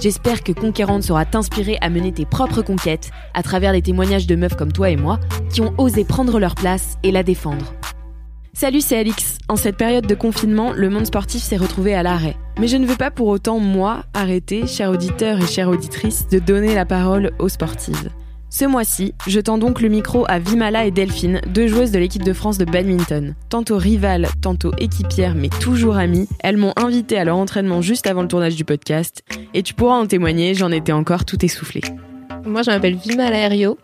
J'espère 0.00 0.42
que 0.42 0.52
Conquérante 0.52 1.02
sera 1.02 1.24
t'inspirer 1.24 1.78
à 1.80 1.88
mener 1.88 2.12
tes 2.12 2.26
propres 2.26 2.62
conquêtes 2.62 3.10
à 3.32 3.42
travers 3.42 3.72
les 3.72 3.82
témoignages 3.82 4.26
de 4.26 4.36
meufs 4.36 4.56
comme 4.56 4.72
toi 4.72 4.90
et 4.90 4.96
moi 4.96 5.18
qui 5.50 5.60
ont 5.60 5.74
osé 5.78 6.04
prendre 6.04 6.38
leur 6.38 6.54
place 6.54 6.96
et 7.02 7.12
la 7.12 7.22
défendre. 7.22 7.72
Salut, 8.52 8.80
c'est 8.80 8.98
Alix. 8.98 9.38
En 9.48 9.56
cette 9.56 9.76
période 9.76 10.06
de 10.06 10.14
confinement, 10.14 10.72
le 10.72 10.88
monde 10.88 11.06
sportif 11.06 11.42
s'est 11.42 11.56
retrouvé 11.56 11.94
à 11.94 12.02
l'arrêt. 12.04 12.36
Mais 12.60 12.68
je 12.68 12.76
ne 12.76 12.86
veux 12.86 12.96
pas 12.96 13.10
pour 13.10 13.26
autant, 13.26 13.58
moi, 13.58 14.04
arrêter, 14.14 14.66
chers 14.66 14.90
auditeurs 14.90 15.38
et 15.42 15.46
chères 15.46 15.68
auditrices, 15.68 16.28
de 16.28 16.38
donner 16.38 16.74
la 16.74 16.84
parole 16.84 17.32
aux 17.40 17.48
sportives. 17.48 18.10
Ce 18.56 18.64
mois-ci, 18.64 19.14
je 19.26 19.40
tends 19.40 19.58
donc 19.58 19.80
le 19.80 19.88
micro 19.88 20.24
à 20.28 20.38
Vimala 20.38 20.84
et 20.84 20.92
Delphine, 20.92 21.40
deux 21.48 21.66
joueuses 21.66 21.90
de 21.90 21.98
l'équipe 21.98 22.22
de 22.22 22.32
France 22.32 22.56
de 22.56 22.64
badminton. 22.64 23.34
Tantôt 23.48 23.78
rivales, 23.78 24.28
tantôt 24.42 24.70
équipières, 24.78 25.34
mais 25.34 25.48
toujours 25.48 25.96
amies, 25.96 26.28
elles 26.38 26.56
m'ont 26.56 26.72
invité 26.76 27.18
à 27.18 27.24
leur 27.24 27.36
entraînement 27.36 27.82
juste 27.82 28.06
avant 28.06 28.22
le 28.22 28.28
tournage 28.28 28.54
du 28.54 28.64
podcast. 28.64 29.24
Et 29.54 29.64
tu 29.64 29.74
pourras 29.74 29.96
en 29.96 30.06
témoigner, 30.06 30.54
j'en 30.54 30.70
étais 30.70 30.92
encore 30.92 31.24
tout 31.24 31.44
essoufflée. 31.44 31.80
Moi, 32.46 32.62
je 32.62 32.70
m'appelle 32.70 32.94
Vimala 32.94 33.38
Herriot. 33.38 33.76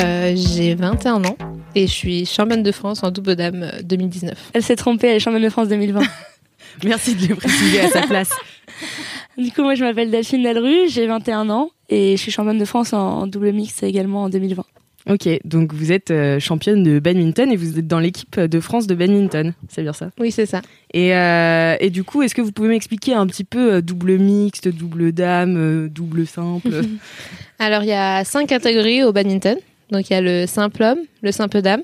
Euh, 0.00 0.32
j'ai 0.34 0.74
21 0.74 1.22
ans 1.26 1.36
et 1.74 1.86
je 1.86 1.92
suis 1.92 2.24
championne 2.24 2.62
de 2.62 2.72
France 2.72 3.02
en 3.02 3.10
double 3.10 3.36
dame 3.36 3.64
euh, 3.64 3.82
2019. 3.82 4.52
Elle 4.54 4.62
s'est 4.62 4.76
trompée, 4.76 5.08
elle 5.08 5.16
est 5.16 5.20
championne 5.20 5.42
de 5.42 5.50
France 5.50 5.68
2020. 5.68 6.00
Merci 6.84 7.16
de 7.16 7.26
le 7.26 7.34
préciser 7.34 7.80
à 7.80 7.88
sa 7.88 8.00
place. 8.06 8.30
du 9.38 9.50
coup, 9.52 9.62
moi, 9.62 9.74
je 9.74 9.84
m'appelle 9.84 10.10
Delphine 10.10 10.42
Delru, 10.42 10.88
j'ai 10.88 11.06
21 11.06 11.50
ans 11.50 11.70
et 11.88 12.16
je 12.16 12.22
suis 12.22 12.32
championne 12.32 12.58
de 12.58 12.64
France 12.64 12.92
en 12.92 13.26
double 13.26 13.52
mix 13.52 13.82
également 13.82 14.24
en 14.24 14.28
2020. 14.28 14.64
Ok, 15.08 15.28
donc 15.44 15.72
vous 15.72 15.92
êtes 15.92 16.10
euh, 16.10 16.40
championne 16.40 16.82
de 16.82 16.98
badminton 16.98 17.52
et 17.52 17.56
vous 17.56 17.78
êtes 17.78 17.86
dans 17.86 18.00
l'équipe 18.00 18.40
de 18.40 18.58
France 18.58 18.88
de 18.88 18.94
badminton, 18.96 19.52
c'est 19.68 19.82
bien 19.82 19.92
ça? 19.92 20.10
Oui, 20.18 20.32
c'est 20.32 20.46
ça. 20.46 20.62
et, 20.92 21.14
euh, 21.14 21.76
et 21.78 21.90
du 21.90 22.02
coup, 22.02 22.22
est-ce 22.22 22.34
que 22.34 22.42
vous 22.42 22.50
pouvez 22.50 22.68
m'expliquer 22.70 23.14
un 23.14 23.24
petit 23.28 23.44
peu 23.44 23.74
euh, 23.74 23.80
double 23.80 24.18
mixte, 24.18 24.66
double 24.66 25.12
dame, 25.12 25.56
euh, 25.56 25.88
double 25.88 26.26
simple? 26.26 26.70
Alors, 27.60 27.84
il 27.84 27.88
y 27.88 27.92
a 27.92 28.24
cinq 28.24 28.48
catégories 28.48 29.04
au 29.04 29.12
badminton. 29.12 29.56
Donc, 29.92 30.10
il 30.10 30.14
y 30.14 30.16
a 30.16 30.20
le 30.20 30.44
simple 30.48 30.82
homme, 30.82 30.98
le 31.22 31.30
simple 31.30 31.62
dame, 31.62 31.82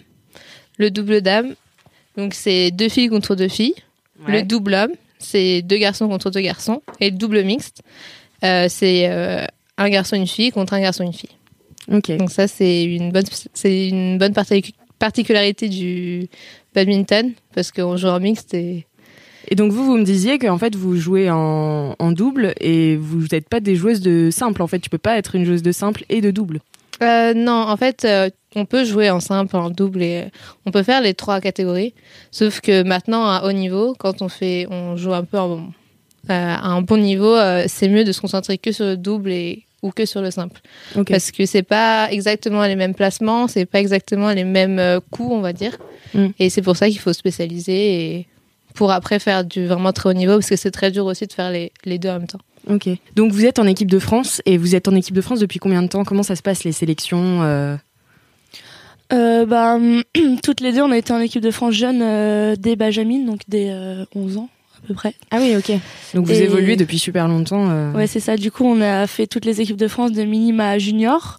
le 0.78 0.90
double 0.90 1.20
dame. 1.20 1.54
Donc, 2.16 2.34
c'est 2.34 2.72
deux 2.72 2.88
filles 2.88 3.08
contre 3.08 3.36
deux 3.36 3.46
filles. 3.48 3.74
Le 4.26 4.42
double 4.42 4.74
homme, 4.74 4.92
c'est 5.22 5.62
deux 5.62 5.78
garçons 5.78 6.08
contre 6.08 6.30
deux 6.30 6.40
garçons. 6.40 6.82
Et 7.00 7.10
le 7.10 7.16
double 7.16 7.42
mixte, 7.44 7.82
euh, 8.44 8.66
c'est 8.68 9.08
euh, 9.08 9.44
un 9.78 9.88
garçon 9.88 10.16
une 10.16 10.26
fille 10.26 10.50
contre 10.50 10.74
un 10.74 10.80
garçon 10.80 11.04
une 11.04 11.12
fille. 11.12 11.30
Donc 11.88 12.30
ça, 12.30 12.46
c'est 12.46 12.84
une 12.84 13.10
bonne, 13.10 13.24
c'est 13.54 13.88
une 13.88 14.18
bonne 14.18 14.32
parti- 14.32 14.74
particularité 14.98 15.68
du 15.68 16.28
badminton 16.74 17.32
parce 17.54 17.72
qu'on 17.72 17.96
joue 17.96 18.08
en 18.08 18.20
mixte 18.20 18.54
et 18.54 18.86
Et 19.48 19.56
donc 19.56 19.72
vous, 19.72 19.84
vous 19.84 19.96
me 19.96 20.04
disiez 20.04 20.38
qu'en 20.38 20.58
fait 20.58 20.76
vous 20.76 20.96
jouez 20.96 21.28
en, 21.28 21.96
en 21.98 22.12
double 22.12 22.54
et 22.60 22.96
vous 22.96 23.26
n'êtes 23.32 23.48
pas 23.48 23.58
des 23.58 23.74
joueuses 23.74 24.00
de 24.00 24.30
simple. 24.30 24.62
En 24.62 24.68
fait, 24.68 24.78
tu 24.78 24.90
peux 24.90 24.98
pas 24.98 25.18
être 25.18 25.34
une 25.34 25.44
joueuse 25.44 25.62
de 25.62 25.72
simple 25.72 26.04
et 26.08 26.20
de 26.20 26.30
double. 26.30 26.60
Euh, 27.02 27.34
non, 27.34 27.52
en 27.52 27.76
fait, 27.76 28.04
euh, 28.04 28.30
on 28.54 28.64
peut 28.64 28.84
jouer 28.84 29.10
en 29.10 29.20
simple, 29.20 29.56
en 29.56 29.70
double 29.70 30.02
et 30.02 30.24
on 30.66 30.70
peut 30.70 30.82
faire 30.82 31.00
les 31.00 31.14
trois 31.14 31.40
catégories. 31.40 31.94
Sauf 32.30 32.60
que 32.60 32.82
maintenant, 32.82 33.24
à 33.26 33.42
haut 33.44 33.52
niveau, 33.52 33.94
quand 33.98 34.22
on 34.22 34.28
fait, 34.28 34.66
on 34.70 34.96
joue 34.96 35.12
un 35.12 35.24
peu 35.24 35.38
en- 35.38 35.58
euh, 35.60 35.68
à 36.28 36.66
un 36.68 36.82
bon 36.82 36.98
niveau, 37.00 37.34
euh, 37.34 37.64
c'est 37.66 37.88
mieux 37.88 38.04
de 38.04 38.12
se 38.12 38.20
concentrer 38.20 38.58
que 38.58 38.70
sur 38.72 38.84
le 38.84 38.96
double 38.96 39.32
et 39.32 39.64
ou 39.82 39.90
que 39.90 40.06
sur 40.06 40.22
le 40.22 40.30
simple, 40.30 40.60
parce 41.10 41.32
que 41.32 41.44
c'est 41.44 41.64
pas 41.64 42.06
exactement 42.12 42.64
les 42.64 42.76
mêmes 42.76 42.94
placements, 42.94 43.48
c'est 43.48 43.66
pas 43.66 43.80
exactement 43.80 44.30
les 44.30 44.44
mêmes 44.44 44.78
euh, 44.78 45.00
coups, 45.10 45.32
on 45.32 45.40
va 45.40 45.52
dire. 45.52 45.76
Mm. 46.14 46.26
Et 46.38 46.50
c'est 46.50 46.62
pour 46.62 46.76
ça 46.76 46.88
qu'il 46.88 47.00
faut 47.00 47.12
spécialiser 47.12 48.04
et 48.14 48.26
pour 48.74 48.92
après 48.92 49.18
faire 49.18 49.44
du 49.44 49.66
vraiment 49.66 49.92
très 49.92 50.10
haut 50.10 50.12
niveau, 50.12 50.34
parce 50.34 50.48
que 50.48 50.54
c'est 50.54 50.70
très 50.70 50.92
dur 50.92 51.06
aussi 51.06 51.26
de 51.26 51.32
faire 51.32 51.50
les, 51.50 51.72
les 51.84 51.98
deux 51.98 52.10
en 52.10 52.20
même 52.20 52.28
temps. 52.28 52.38
Ok. 52.68 52.88
Donc 53.16 53.32
vous 53.32 53.44
êtes 53.44 53.58
en 53.58 53.66
équipe 53.66 53.90
de 53.90 53.98
France 53.98 54.40
et 54.46 54.56
vous 54.56 54.74
êtes 54.74 54.86
en 54.88 54.94
équipe 54.94 55.14
de 55.14 55.20
France 55.20 55.40
depuis 55.40 55.58
combien 55.58 55.82
de 55.82 55.88
temps? 55.88 56.04
Comment 56.04 56.22
ça 56.22 56.36
se 56.36 56.42
passe 56.42 56.64
les 56.64 56.72
sélections 56.72 57.42
euh? 57.42 57.76
Euh, 59.12 59.44
bah, 59.46 59.78
toutes 60.42 60.60
les 60.60 60.72
deux, 60.72 60.80
on 60.82 60.90
a 60.90 60.96
été 60.96 61.12
en 61.12 61.20
équipe 61.20 61.42
de 61.42 61.50
France 61.50 61.74
jeune 61.74 62.00
euh, 62.02 62.54
dès 62.58 62.76
Benjamin, 62.76 63.24
donc 63.26 63.40
dès 63.48 63.68
euh, 63.70 64.04
11 64.14 64.38
ans 64.38 64.48
à 64.82 64.86
peu 64.86 64.94
près. 64.94 65.14
Ah 65.30 65.38
oui, 65.40 65.54
ok. 65.56 65.70
Donc 66.14 66.26
vous 66.26 66.32
Et- 66.32 66.44
évoluez 66.44 66.76
depuis 66.76 66.98
super 66.98 67.28
longtemps. 67.28 67.68
euh. 67.70 67.92
Ouais, 67.92 68.06
c'est 68.06 68.20
ça. 68.20 68.36
Du 68.36 68.50
coup, 68.50 68.64
on 68.64 68.80
a 68.80 69.06
fait 69.06 69.26
toutes 69.26 69.44
les 69.44 69.60
équipes 69.60 69.76
de 69.76 69.88
France 69.88 70.12
de 70.12 70.22
minima 70.24 70.70
à 70.70 70.78
junior. 70.78 71.38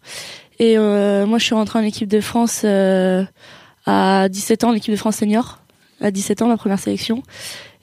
Et 0.59 0.78
euh, 0.78 1.25
moi, 1.25 1.39
je 1.39 1.45
suis 1.45 1.56
rentrée 1.56 1.79
en 1.79 1.83
équipe 1.83 2.07
de 2.07 2.22
France 2.22 2.62
euh, 2.63 3.23
à 3.85 4.28
17 4.29 4.63
ans, 4.66 4.72
l'équipe 4.72 4.91
de 4.94 4.97
France 5.00 5.17
senior. 5.17 5.59
À 6.00 6.12
17 6.12 6.41
ans, 6.44 6.47
ma 6.47 6.57
première 6.57 6.79
sélection. 6.79 7.23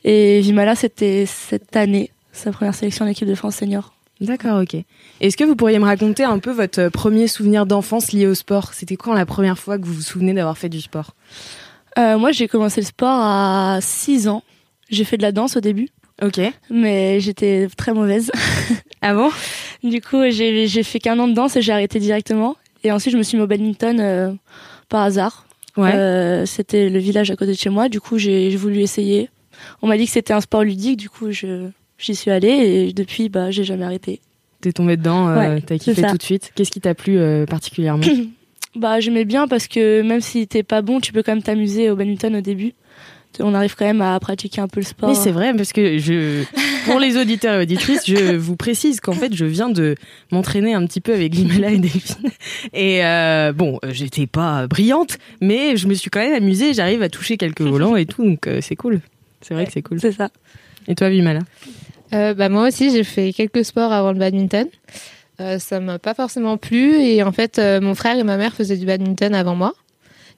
Et 0.04 0.40
Vimala, 0.40 0.76
c'était 0.76 1.24
cette 1.26 1.74
année, 1.76 2.10
sa 2.40 2.52
première 2.52 2.74
sélection 2.74 3.04
en 3.04 3.08
équipe 3.08 3.28
de 3.28 3.34
France 3.34 3.56
senior. 3.56 3.92
D'accord, 4.20 4.60
ok. 4.62 4.76
Est-ce 5.20 5.36
que 5.36 5.44
vous 5.44 5.56
pourriez 5.56 5.78
me 5.78 5.84
raconter 5.86 6.24
un 6.24 6.38
peu 6.38 6.50
votre 6.50 6.88
premier 6.88 7.26
souvenir 7.26 7.64
d'enfance 7.64 8.12
lié 8.12 8.26
au 8.26 8.34
sport? 8.34 8.74
C'était 8.74 8.96
quand 8.96 9.14
la 9.14 9.24
première 9.24 9.58
fois 9.58 9.78
que 9.78 9.84
vous 9.86 9.94
vous 9.94 10.02
souvenez 10.02 10.34
d'avoir 10.34 10.58
fait 10.58 10.68
du 10.68 10.80
sport? 10.80 11.14
Euh, 11.98 12.18
moi, 12.18 12.30
j'ai 12.30 12.46
commencé 12.46 12.80
le 12.82 12.86
sport 12.86 13.18
à 13.22 13.78
6 13.80 14.28
ans. 14.28 14.42
J'ai 14.90 15.04
fait 15.04 15.16
de 15.16 15.22
la 15.22 15.32
danse 15.32 15.56
au 15.56 15.60
début, 15.60 15.88
Ok. 16.22 16.38
mais 16.68 17.18
j'étais 17.20 17.68
très 17.76 17.92
mauvaise. 17.94 18.30
Ah 19.02 19.14
bon? 19.14 19.30
Du 19.82 20.02
coup, 20.02 20.18
j'ai 20.30 20.82
fait 20.82 20.98
qu'un 20.98 21.18
an 21.18 21.26
de 21.26 21.32
danse 21.32 21.56
et 21.56 21.62
j'ai 21.62 21.72
arrêté 21.72 21.98
directement. 21.98 22.56
Et 22.84 22.92
ensuite, 22.92 23.12
je 23.14 23.16
me 23.16 23.22
suis 23.22 23.38
mis 23.38 23.42
au 23.42 23.46
badminton 23.46 23.98
euh, 23.98 24.32
par 24.90 25.00
hasard. 25.00 25.46
Ouais. 25.78 25.94
Euh, 25.94 26.44
c'était 26.44 26.90
le 26.90 26.98
village 26.98 27.30
à 27.30 27.36
côté 27.36 27.52
de 27.52 27.56
chez 27.56 27.70
moi. 27.70 27.88
Du 27.88 27.98
coup, 27.98 28.18
j'ai 28.18 28.54
voulu 28.56 28.80
essayer. 28.80 29.30
On 29.80 29.86
m'a 29.86 29.96
dit 29.96 30.04
que 30.04 30.10
c'était 30.12 30.34
un 30.34 30.42
sport 30.42 30.64
ludique. 30.64 30.98
Du 30.98 31.08
coup, 31.08 31.30
je 31.32 31.70
j'y 32.00 32.14
suis 32.14 32.30
allée 32.30 32.48
et 32.48 32.92
depuis, 32.92 33.28
bah, 33.28 33.50
j'ai 33.50 33.64
jamais 33.64 33.84
arrêté. 33.84 34.20
T'es 34.60 34.72
tombé 34.72 34.96
dedans, 34.96 35.28
euh, 35.28 35.36
Ouais, 35.36 35.60
t'as 35.62 35.78
kiffé 35.78 36.02
tout 36.02 36.16
de 36.16 36.22
suite. 36.22 36.52
Qu'est-ce 36.54 36.70
qui 36.70 36.80
t'a 36.80 36.94
plu 36.94 37.18
euh, 37.18 37.46
particulièrement 37.46 38.04
Bah, 38.76 39.00
j'aimais 39.00 39.24
bien 39.24 39.48
parce 39.48 39.66
que 39.66 40.02
même 40.02 40.20
si 40.20 40.46
t'es 40.46 40.62
pas 40.62 40.80
bon, 40.80 41.00
tu 41.00 41.12
peux 41.12 41.22
quand 41.22 41.32
même 41.32 41.42
t'amuser 41.42 41.90
au 41.90 41.96
badminton 41.96 42.36
au 42.36 42.40
début. 42.40 42.74
On 43.38 43.54
arrive 43.54 43.76
quand 43.76 43.84
même 43.84 44.02
à 44.02 44.18
pratiquer 44.18 44.60
un 44.60 44.68
peu 44.68 44.80
le 44.80 44.86
sport. 44.86 45.08
Oui, 45.08 45.16
c'est 45.16 45.30
vrai, 45.30 45.54
parce 45.54 45.72
que 45.72 45.98
je, 45.98 46.42
pour 46.84 46.98
les 46.98 47.16
auditeurs 47.16 47.60
et 47.60 47.62
auditrices, 47.62 48.04
je 48.06 48.36
vous 48.36 48.56
précise 48.56 49.00
qu'en 49.00 49.12
fait, 49.12 49.32
je 49.34 49.44
viens 49.44 49.70
de 49.70 49.94
m'entraîner 50.32 50.74
un 50.74 50.84
petit 50.86 51.00
peu 51.00 51.14
avec 51.14 51.34
Limala 51.34 51.70
et 51.70 51.78
Delphine. 51.78 52.30
Et 52.72 53.04
euh, 53.04 53.52
bon, 53.52 53.78
j'étais 53.88 54.26
pas 54.26 54.66
brillante, 54.66 55.18
mais 55.40 55.76
je 55.76 55.86
me 55.86 55.94
suis 55.94 56.10
quand 56.10 56.20
même 56.20 56.34
amusée. 56.34 56.74
J'arrive 56.74 57.02
à 57.02 57.08
toucher 57.08 57.36
quelques 57.36 57.62
volants 57.62 57.96
et 57.96 58.04
tout, 58.04 58.24
donc 58.24 58.46
euh, 58.46 58.60
c'est 58.60 58.76
cool. 58.76 59.00
C'est 59.40 59.54
vrai 59.54 59.64
que 59.64 59.72
c'est 59.72 59.82
cool. 59.82 60.00
C'est 60.00 60.12
ça. 60.12 60.30
Et 60.88 60.94
toi, 60.94 61.08
Vimala 61.08 61.40
Euh, 62.12 62.34
bah, 62.34 62.48
moi 62.48 62.68
aussi, 62.68 62.90
j'ai 62.90 63.04
fait 63.04 63.32
quelques 63.32 63.64
sports 63.64 63.92
avant 63.92 64.12
le 64.12 64.18
badminton. 64.18 64.66
Euh, 65.40 65.58
ça 65.58 65.80
m'a 65.80 65.98
pas 65.98 66.14
forcément 66.14 66.58
plu 66.58 66.96
et 66.96 67.22
en 67.22 67.32
fait, 67.32 67.58
euh, 67.58 67.80
mon 67.80 67.94
frère 67.94 68.18
et 68.18 68.24
ma 68.24 68.36
mère 68.36 68.54
faisaient 68.54 68.76
du 68.76 68.84
badminton 68.84 69.34
avant 69.34 69.54
moi. 69.54 69.74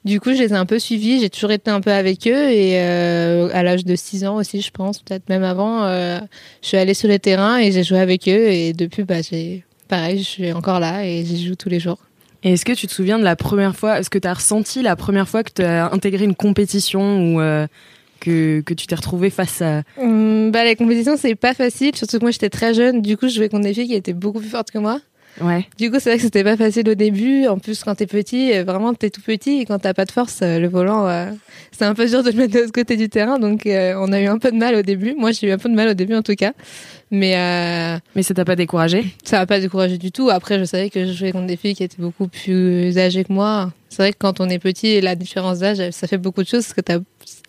Du 0.05 0.19
coup, 0.19 0.33
je 0.33 0.39
les 0.39 0.49
ai 0.49 0.55
un 0.55 0.65
peu 0.65 0.79
suivis, 0.79 1.21
j'ai 1.21 1.29
toujours 1.29 1.51
été 1.51 1.71
un 1.71 1.79
peu 1.79 1.91
avec 1.91 2.27
eux 2.27 2.49
et 2.51 2.73
euh, 2.75 3.49
à 3.53 3.63
l'âge 3.63 3.85
de 3.85 3.95
6 3.95 4.25
ans 4.25 4.35
aussi, 4.35 4.61
je 4.61 4.69
pense, 4.69 4.99
peut-être 4.99 5.29
même 5.29 5.43
avant, 5.43 5.83
euh, 5.83 6.19
je 6.61 6.67
suis 6.67 6.77
allée 6.77 6.93
sur 6.93 7.07
les 7.07 7.19
terrains 7.19 7.57
et 7.57 7.71
j'ai 7.71 7.83
joué 7.83 7.99
avec 7.99 8.27
eux 8.27 8.47
et 8.47 8.73
depuis, 8.73 9.03
bah, 9.03 9.21
j'ai 9.21 9.63
pareil, 9.87 10.19
je 10.19 10.23
suis 10.23 10.51
encore 10.51 10.81
là 10.81 11.05
et 11.05 11.23
j'y 11.23 11.47
joue 11.47 11.55
tous 11.55 11.69
les 11.69 11.79
jours. 11.79 11.99
Et 12.43 12.53
est-ce 12.53 12.65
que 12.65 12.73
tu 12.73 12.87
te 12.87 12.91
souviens 12.91 13.17
de 13.17 13.23
la 13.23 13.37
première 13.37 13.77
fois, 13.77 13.99
est-ce 13.99 14.09
que 14.09 14.19
tu 14.19 14.27
as 14.27 14.33
ressenti 14.33 14.81
la 14.81 14.97
première 14.97 15.29
fois 15.29 15.43
que 15.43 15.51
tu 15.53 15.63
as 15.63 15.89
intégré 15.93 16.25
une 16.25 16.35
compétition 16.35 17.35
ou 17.35 17.67
que, 18.23 18.61
que 18.61 18.73
tu 18.73 18.87
t'es 18.87 18.95
retrouvée 18.95 19.29
face 19.29 19.61
à. 19.61 19.83
Hum, 19.99 20.51
bah, 20.51 20.63
les 20.63 20.75
compétitions, 20.75 21.15
c'est 21.17 21.35
pas 21.35 21.53
facile, 21.53 21.95
surtout 21.95 22.17
que 22.17 22.23
moi 22.23 22.31
j'étais 22.31 22.49
très 22.49 22.73
jeune. 22.73 23.01
Du 23.01 23.17
coup, 23.17 23.27
je 23.27 23.35
jouais 23.35 23.49
contre 23.49 23.63
des 23.65 23.73
filles 23.73 23.87
qui 23.87 23.95
étaient 23.95 24.13
beaucoup 24.13 24.39
plus 24.39 24.49
fortes 24.49 24.71
que 24.71 24.77
moi. 24.79 24.99
Ouais. 25.41 25.65
Du 25.79 25.89
coup, 25.89 25.97
c'est 25.99 26.11
vrai 26.11 26.17
que 26.17 26.21
c'était 26.23 26.43
pas 26.43 26.55
facile 26.57 26.87
au 26.87 26.93
début. 26.93 27.47
En 27.47 27.57
plus, 27.57 27.83
quand 27.83 27.95
t'es 27.95 28.05
petit, 28.05 28.53
euh, 28.53 28.63
vraiment, 28.63 28.93
t'es 28.93 29.09
tout 29.09 29.21
petit 29.21 29.61
et 29.61 29.65
quand 29.65 29.79
t'as 29.79 29.95
pas 29.95 30.05
de 30.05 30.11
force, 30.11 30.41
euh, 30.43 30.59
le 30.59 30.67
volant, 30.67 31.07
euh, 31.07 31.25
c'est 31.71 31.85
un 31.85 31.95
peu 31.95 32.05
dur 32.07 32.21
de 32.21 32.29
le 32.29 32.37
mettre 32.37 32.53
de 32.53 32.59
l'autre 32.59 32.71
côté 32.71 32.97
du 32.97 33.09
terrain. 33.09 33.39
Donc, 33.39 33.65
euh, 33.65 33.95
on 33.97 34.13
a 34.13 34.21
eu 34.21 34.27
un 34.27 34.37
peu 34.37 34.51
de 34.51 34.57
mal 34.57 34.75
au 34.75 34.83
début. 34.83 35.15
Moi, 35.17 35.31
j'ai 35.31 35.47
eu 35.47 35.51
un 35.51 35.57
peu 35.57 35.69
de 35.69 35.73
mal 35.73 35.89
au 35.89 35.93
début, 35.95 36.13
en 36.13 36.21
tout 36.21 36.35
cas. 36.35 36.53
Mais 37.09 37.35
euh, 37.35 37.97
Mais 38.15 38.21
ça 38.21 38.35
t'a 38.35 38.45
pas 38.45 38.55
découragé? 38.55 39.05
ça 39.23 39.39
m'a 39.39 39.47
pas 39.47 39.59
découragé 39.59 39.97
du 39.97 40.11
tout. 40.11 40.29
Après, 40.29 40.59
je 40.59 40.65
savais 40.65 40.91
que 40.91 41.03
je 41.07 41.13
jouais 41.13 41.31
contre 41.31 41.47
des 41.47 41.57
filles 41.57 41.73
qui 41.73 41.83
étaient 41.83 42.01
beaucoup 42.01 42.27
plus 42.27 42.95
âgées 42.99 43.23
que 43.23 43.33
moi. 43.33 43.71
C'est 43.89 44.03
vrai 44.03 44.11
que 44.13 44.17
quand 44.19 44.39
on 44.39 44.49
est 44.49 44.59
petit, 44.59 45.01
la 45.01 45.15
différence 45.15 45.59
d'âge, 45.59 45.81
ça 45.91 46.07
fait 46.07 46.17
beaucoup 46.19 46.43
de 46.43 46.47
choses 46.47 46.63
parce 46.63 46.73
que 46.73 46.81
t'as 46.81 46.99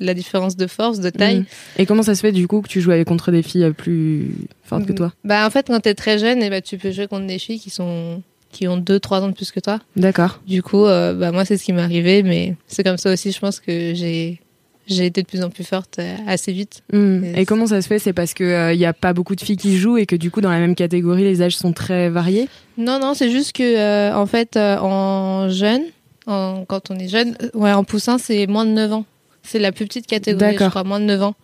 la 0.00 0.14
différence 0.14 0.56
de 0.56 0.66
force, 0.66 1.00
de 1.00 1.10
taille. 1.10 1.40
Mm. 1.40 1.46
Et 1.78 1.86
comment 1.86 2.02
ça 2.02 2.14
se 2.14 2.20
fait 2.20 2.32
du 2.32 2.48
coup 2.48 2.60
que 2.60 2.68
tu 2.68 2.80
jouais 2.80 3.04
contre 3.04 3.30
des 3.30 3.42
filles 3.42 3.72
plus 3.76 4.32
fortes 4.64 4.86
que 4.86 4.92
toi 4.92 5.12
Bah, 5.24 5.46
en 5.46 5.50
fait, 5.50 5.66
quand 5.66 5.80
t'es 5.80 5.94
très 5.94 6.18
jeune, 6.18 6.42
et 6.42 6.50
bah, 6.50 6.60
tu 6.60 6.78
peux 6.78 6.90
jouer 6.90 7.06
contre 7.06 7.26
des 7.26 7.38
filles 7.38 7.60
qui 7.60 7.70
sont 7.70 8.22
qui 8.50 8.68
ont 8.68 8.78
2-3 8.78 9.22
ans 9.22 9.28
de 9.28 9.34
plus 9.34 9.50
que 9.50 9.58
toi. 9.58 9.80
D'accord. 9.96 10.40
Du 10.46 10.62
coup, 10.62 10.84
euh, 10.84 11.12
bah, 11.12 11.32
moi, 11.32 11.44
c'est 11.44 11.56
ce 11.56 11.64
qui 11.64 11.72
m'est 11.72 11.82
arrivé, 11.82 12.22
mais 12.22 12.54
c'est 12.68 12.84
comme 12.84 12.98
ça 12.98 13.12
aussi, 13.12 13.32
je 13.32 13.40
pense 13.40 13.58
que 13.58 13.94
j'ai 13.94 14.40
j'ai 14.86 15.06
été 15.06 15.22
de 15.22 15.26
plus 15.26 15.42
en 15.42 15.48
plus 15.48 15.64
forte 15.64 15.98
euh, 15.98 16.14
assez 16.26 16.52
vite. 16.52 16.82
Mm. 16.92 17.24
Et 17.24 17.40
Et 17.40 17.46
comment 17.46 17.66
ça 17.66 17.80
se 17.80 17.88
fait 17.88 17.98
C'est 17.98 18.12
parce 18.12 18.34
que 18.34 18.72
il 18.74 18.78
y 18.78 18.84
a 18.84 18.92
pas 18.92 19.12
beaucoup 19.12 19.34
de 19.34 19.40
filles 19.40 19.56
qui 19.56 19.78
jouent 19.78 19.96
et 19.96 20.04
que 20.04 20.14
du 20.14 20.30
coup 20.30 20.42
dans 20.42 20.50
la 20.50 20.58
même 20.58 20.74
catégorie 20.74 21.24
les 21.24 21.40
âges 21.40 21.56
sont 21.56 21.72
très 21.72 22.10
variés. 22.10 22.48
Non, 22.76 22.98
non, 22.98 23.14
c'est 23.14 23.30
juste 23.30 23.52
que, 23.52 23.62
euh, 23.62 24.14
en 24.14 24.26
fait, 24.26 24.56
euh, 24.56 24.78
en 24.78 25.48
jeune, 25.48 25.82
en, 26.26 26.64
quand 26.66 26.90
on 26.90 26.96
est 26.96 27.08
jeune, 27.08 27.36
euh, 27.42 27.50
ouais, 27.54 27.72
en 27.72 27.84
poussin, 27.84 28.18
c'est 28.18 28.46
moins 28.46 28.64
de 28.64 28.70
9 28.70 28.92
ans. 28.92 29.04
C'est 29.44 29.58
la 29.58 29.72
plus 29.72 29.86
petite 29.86 30.06
catégorie, 30.06 30.56
je 30.58 30.68
crois, 30.68 30.84
moins 30.84 31.00
de 31.00 31.04
9 31.04 31.22
ans. 31.22 31.34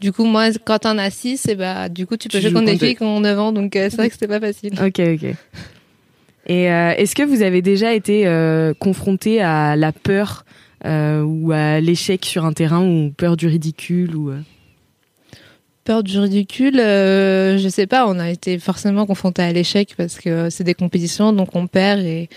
Du 0.00 0.12
coup, 0.12 0.24
moi, 0.24 0.46
quand 0.64 0.78
t'en 0.80 0.96
as 0.96 1.10
6, 1.10 1.48
et 1.48 1.54
bah, 1.54 1.88
du 1.88 2.06
coup, 2.06 2.16
tu 2.16 2.28
peux 2.28 2.38
Tu 2.38 2.42
jouer 2.42 2.52
contre 2.52 2.66
des 2.66 2.78
filles 2.78 2.96
qui 2.96 3.02
ont 3.02 3.20
9 3.20 3.38
ans, 3.38 3.52
donc 3.52 3.74
euh, 3.74 3.88
c'est 3.90 3.96
vrai 3.96 4.08
que 4.08 4.14
c'était 4.14 4.28
pas 4.28 4.40
facile. 4.40 4.72
Ok, 4.80 5.00
ok. 5.00 5.34
Et 6.46 6.70
euh, 6.70 6.94
est-ce 6.96 7.14
que 7.14 7.22
vous 7.22 7.42
avez 7.42 7.60
déjà 7.60 7.92
été 7.92 8.26
euh, 8.26 8.72
confronté 8.78 9.42
à 9.42 9.76
la 9.76 9.92
peur 9.92 10.44
ou 10.84 11.52
à 11.52 11.80
l'échec 11.80 12.24
sur 12.24 12.44
un 12.46 12.52
terrain 12.52 12.82
ou 12.82 13.10
peur 13.10 13.36
du 13.36 13.48
ridicule 13.48 14.14
ou 14.14 14.32
Peur 15.88 16.02
du 16.02 16.18
ridicule, 16.18 16.78
euh, 16.80 17.56
je 17.56 17.66
sais 17.66 17.86
pas, 17.86 18.06
on 18.06 18.18
a 18.18 18.28
été 18.28 18.58
forcément 18.58 19.06
confronté 19.06 19.40
à 19.40 19.50
l'échec 19.54 19.94
parce 19.96 20.18
que 20.18 20.50
c'est 20.50 20.62
des 20.62 20.74
compétitions, 20.74 21.32
donc 21.32 21.56
on 21.56 21.66
perd 21.66 22.00
et 22.00 22.28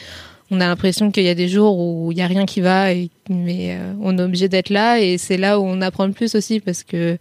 on 0.51 0.59
a 0.59 0.68
l'impression 0.68 1.12
qu'il 1.12 1.24
y 1.24 1.30
a 1.30 1.33
des 1.36 1.48
jours 1.48 1.80
où 1.80 2.12
il 2.12 2.18
y 2.18 2.21
a 2.21 2.27
rien 2.27 2.45
qui 2.45 2.59
va, 2.62 2.92
et, 2.94 3.09
mais 3.30 3.71
euh, 3.71 3.94
on 4.01 4.18
est 4.18 4.21
obligé 4.21 4.50
d'être 4.50 4.69
là 4.69 5.00
et 5.00 5.18
c'est 5.18 5.38
là 5.38 5.59
où 5.59 5.63
on 5.65 5.81
apprend 5.81 6.06
le 6.06 6.12
plus 6.12 6.36
aussi 6.36 6.59
parce 6.59 6.83
que 6.83 7.18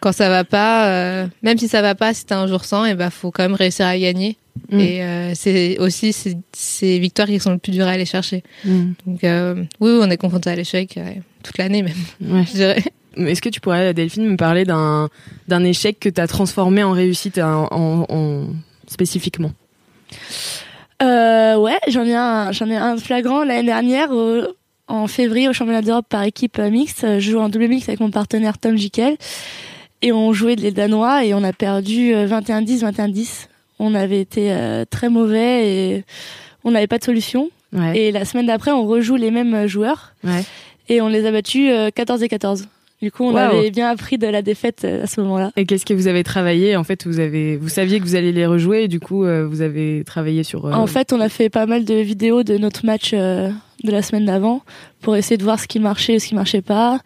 quand 0.00 0.12
ça 0.12 0.28
va 0.28 0.44
pas, 0.44 0.88
euh, 0.88 1.26
même 1.42 1.58
si 1.58 1.68
ça 1.68 1.82
va 1.82 1.94
pas, 1.94 2.14
si 2.14 2.24
t'as 2.24 2.38
un 2.38 2.46
jour 2.46 2.64
sans, 2.64 2.84
et 2.84 2.94
ben 2.94 3.10
faut 3.10 3.30
quand 3.30 3.42
même 3.42 3.54
réussir 3.54 3.86
à 3.86 3.98
gagner. 3.98 4.36
Mm. 4.70 4.80
Et 4.80 5.02
euh, 5.02 5.32
c'est 5.34 5.78
aussi 5.78 6.12
ces, 6.12 6.98
victoires 6.98 7.28
qui 7.28 7.38
sont 7.38 7.52
le 7.52 7.58
plus 7.58 7.72
dures 7.72 7.86
à 7.86 7.90
aller 7.90 8.06
chercher. 8.06 8.42
Mm. 8.64 8.92
Donc 9.06 9.20
oui, 9.22 9.66
oui, 9.80 9.98
on 10.02 10.10
est 10.10 10.16
confronté 10.16 10.50
à 10.50 10.56
l'échec 10.56 10.98
toute 11.42 11.58
l'année 11.58 11.82
même, 11.82 11.94
Ouais. 12.20 12.44
je 12.48 12.52
dirais. 12.52 12.82
Est-ce 13.16 13.42
que 13.42 13.48
tu 13.48 13.60
pourrais, 13.60 13.92
Delphine, 13.94 14.28
me 14.28 14.36
parler 14.36 14.64
d'un 14.64 15.08
d'un 15.48 15.64
échec 15.64 15.98
que 15.98 16.08
tu 16.08 16.20
as 16.20 16.28
transformé 16.28 16.82
en 16.84 16.92
réussite 16.92 17.38
en, 17.38 17.66
en- 17.72 18.06
en- 18.08 18.46
spécifiquement? 18.86 19.50
Euh, 21.02 21.56
ouais, 21.56 21.78
j'en 21.88 22.04
ai 22.04 22.14
un, 22.14 22.50
j'en 22.52 22.68
ai 22.68 22.76
un 22.76 22.96
flagrant 22.96 23.44
l'année 23.44 23.62
dernière 23.66 24.10
au- 24.10 24.42
en 24.88 25.06
février 25.06 25.48
au 25.48 25.52
championnat 25.52 25.82
d'Europe 25.82 26.06
par 26.08 26.22
équipe 26.24 26.58
euh, 26.58 26.70
mixte. 26.70 27.06
Je 27.20 27.30
joue 27.30 27.38
en 27.38 27.48
double 27.48 27.68
mix 27.68 27.88
avec 27.88 28.00
mon 28.00 28.10
partenaire 28.10 28.58
Tom 28.58 28.76
Jikel 28.76 29.16
et 30.02 30.12
on 30.12 30.32
jouait 30.32 30.56
les 30.56 30.70
Danois 30.72 31.24
et 31.24 31.34
on 31.34 31.44
a 31.44 31.52
perdu 31.52 32.14
euh, 32.14 32.26
21-10, 32.26 32.80
21-10. 32.92 33.46
On 33.78 33.94
avait 33.94 34.20
été 34.20 34.50
euh, 34.52 34.84
très 34.88 35.08
mauvais 35.08 35.68
et 35.68 36.04
on 36.64 36.70
n'avait 36.72 36.86
pas 36.88 36.98
de 36.98 37.04
solution. 37.04 37.50
Ouais. 37.72 37.98
Et 37.98 38.12
la 38.12 38.24
semaine 38.24 38.46
d'après, 38.46 38.70
on 38.72 38.86
rejoue 38.86 39.16
les 39.16 39.30
mêmes 39.30 39.54
euh, 39.54 39.66
joueurs 39.68 40.14
Ouais. 40.24 40.42
et 40.88 41.00
on 41.00 41.08
les 41.08 41.26
a 41.26 41.30
battus 41.30 41.70
euh, 41.70 41.90
14 41.94 42.22
et 42.22 42.28
14. 42.28 42.66
Du 43.00 43.12
coup, 43.12 43.24
on 43.24 43.30
Wow. 43.32 43.38
avait 43.38 43.70
bien 43.70 43.88
appris 43.90 44.18
de 44.18 44.26
la 44.26 44.42
défaite 44.42 44.82
euh, 44.84 45.04
à 45.04 45.06
ce 45.06 45.20
moment-là. 45.20 45.52
Et 45.56 45.66
qu'est-ce 45.66 45.86
que 45.86 45.94
vous 45.94 46.08
avez 46.08 46.24
travaillé? 46.24 46.74
En 46.74 46.82
fait, 46.82 47.06
vous 47.06 47.20
avez, 47.20 47.56
vous 47.56 47.68
saviez 47.68 48.00
que 48.00 48.04
vous 48.04 48.16
alliez 48.16 48.32
les 48.32 48.44
rejouer, 48.46 48.84
et 48.84 48.88
du 48.88 48.98
coup, 48.98 49.24
euh, 49.24 49.46
vous 49.46 49.60
avez 49.60 50.02
travaillé 50.04 50.42
sur. 50.42 50.64
euh, 50.66 50.72
En 50.72 50.86
fait, 50.88 51.12
on 51.12 51.20
a 51.20 51.28
fait 51.28 51.48
pas 51.48 51.66
mal 51.66 51.84
de 51.84 51.94
vidéos 51.94 52.42
de 52.42 52.58
notre 52.58 52.84
match 52.84 53.10
euh, 53.14 53.50
de 53.84 53.90
la 53.92 54.02
semaine 54.02 54.24
d'avant 54.24 54.62
pour 55.00 55.14
essayer 55.14 55.36
de 55.36 55.44
voir 55.44 55.60
ce 55.60 55.68
qui 55.68 55.78
marchait 55.78 56.14
et 56.14 56.18
ce 56.18 56.26
qui 56.26 56.34
marchait 56.34 56.60
pas. 56.62 56.98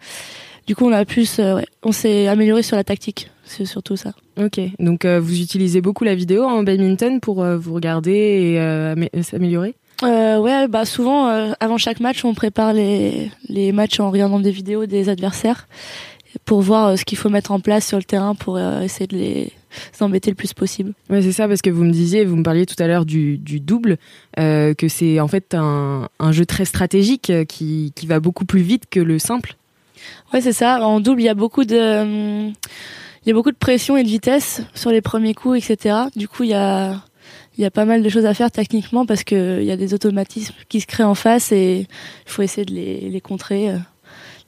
Du 0.65 0.75
coup, 0.75 0.87
on 0.87 0.91
a 0.93 1.05
plus, 1.05 1.37
ouais, 1.39 1.65
on 1.83 1.91
s'est 1.91 2.27
amélioré 2.27 2.63
sur 2.63 2.75
la 2.75 2.83
tactique. 2.83 3.29
C'est 3.45 3.65
surtout 3.65 3.95
ça. 3.97 4.13
Ok. 4.41 4.59
Donc, 4.79 5.05
vous 5.05 5.41
utilisez 5.41 5.81
beaucoup 5.81 6.05
la 6.05 6.15
vidéo 6.15 6.43
en 6.45 6.63
badminton 6.63 7.19
pour 7.19 7.43
vous 7.43 7.73
regarder 7.73 8.11
et 8.13 8.57
amé- 8.57 9.09
s'améliorer? 9.21 9.75
Euh, 10.03 10.39
ouais, 10.39 10.67
bah 10.67 10.85
souvent 10.85 11.29
euh, 11.29 11.51
avant 11.59 11.77
chaque 11.77 11.99
match, 11.99 12.23
on 12.25 12.33
prépare 12.33 12.73
les 12.73 13.31
les 13.49 13.71
matchs 13.71 13.99
en 13.99 14.11
regardant 14.11 14.39
des 14.39 14.51
vidéos 14.51 14.85
des 14.85 15.09
adversaires 15.09 15.67
pour 16.45 16.61
voir 16.61 16.87
euh, 16.87 16.95
ce 16.95 17.05
qu'il 17.05 17.17
faut 17.17 17.29
mettre 17.29 17.51
en 17.51 17.59
place 17.59 17.87
sur 17.87 17.97
le 17.97 18.03
terrain 18.03 18.35
pour 18.35 18.59
essayer 18.59 19.07
de 19.07 19.17
les 19.17 19.53
embêter 19.99 20.29
le 20.31 20.35
plus 20.35 20.53
possible. 20.53 20.93
Ouais, 21.09 21.21
c'est 21.21 21.31
ça, 21.31 21.47
parce 21.47 21.61
que 21.61 21.69
vous 21.69 21.83
me 21.83 21.91
disiez, 21.91 22.25
vous 22.25 22.35
me 22.35 22.43
parliez 22.43 22.65
tout 22.65 22.81
à 22.81 22.87
l'heure 22.87 23.05
du, 23.05 23.37
du 23.37 23.59
double, 23.59 23.97
que 24.37 24.87
c'est 24.87 25.19
en 25.19 25.27
fait 25.27 25.55
un, 25.55 26.09
un 26.19 26.31
jeu 26.31 26.45
très 26.45 26.65
stratégique 26.65 27.31
qui, 27.47 27.91
qui 27.95 28.05
va 28.05 28.19
beaucoup 28.19 28.45
plus 28.45 28.61
vite 28.61 28.83
que 28.89 28.99
le 28.99 29.19
simple. 29.19 29.55
Ouais, 30.33 30.41
c'est 30.41 30.53
ça. 30.53 30.85
En 30.85 30.99
double, 30.99 31.21
il 31.21 31.25
y 31.25 31.29
a 31.29 31.33
beaucoup 31.33 31.65
de, 31.65 32.01
hum, 32.01 32.53
il 33.25 33.29
y 33.29 33.31
a 33.31 33.33
beaucoup 33.33 33.51
de 33.51 33.57
pression 33.57 33.95
et 33.95 34.03
de 34.03 34.09
vitesse 34.09 34.61
sur 34.73 34.91
les 34.91 35.01
premiers 35.01 35.33
coups, 35.33 35.57
etc. 35.57 35.95
Du 36.15 36.27
coup, 36.27 36.43
il 36.43 36.49
y 36.49 36.53
a, 36.55 37.01
il 37.57 37.61
y 37.61 37.65
a 37.65 37.71
pas 37.71 37.85
mal 37.85 38.03
de 38.03 38.09
choses 38.09 38.25
à 38.25 38.33
faire 38.33 38.51
techniquement 38.51 39.05
parce 39.05 39.23
que 39.23 39.59
il 39.61 39.65
y 39.65 39.71
a 39.71 39.77
des 39.77 39.93
automatismes 39.93 40.55
qui 40.69 40.81
se 40.81 40.87
créent 40.87 41.03
en 41.03 41.15
face 41.15 41.51
et 41.51 41.87
il 42.25 42.31
faut 42.31 42.41
essayer 42.41 42.65
de 42.65 42.73
les, 42.73 43.09
les 43.09 43.21
contrer. 43.21 43.71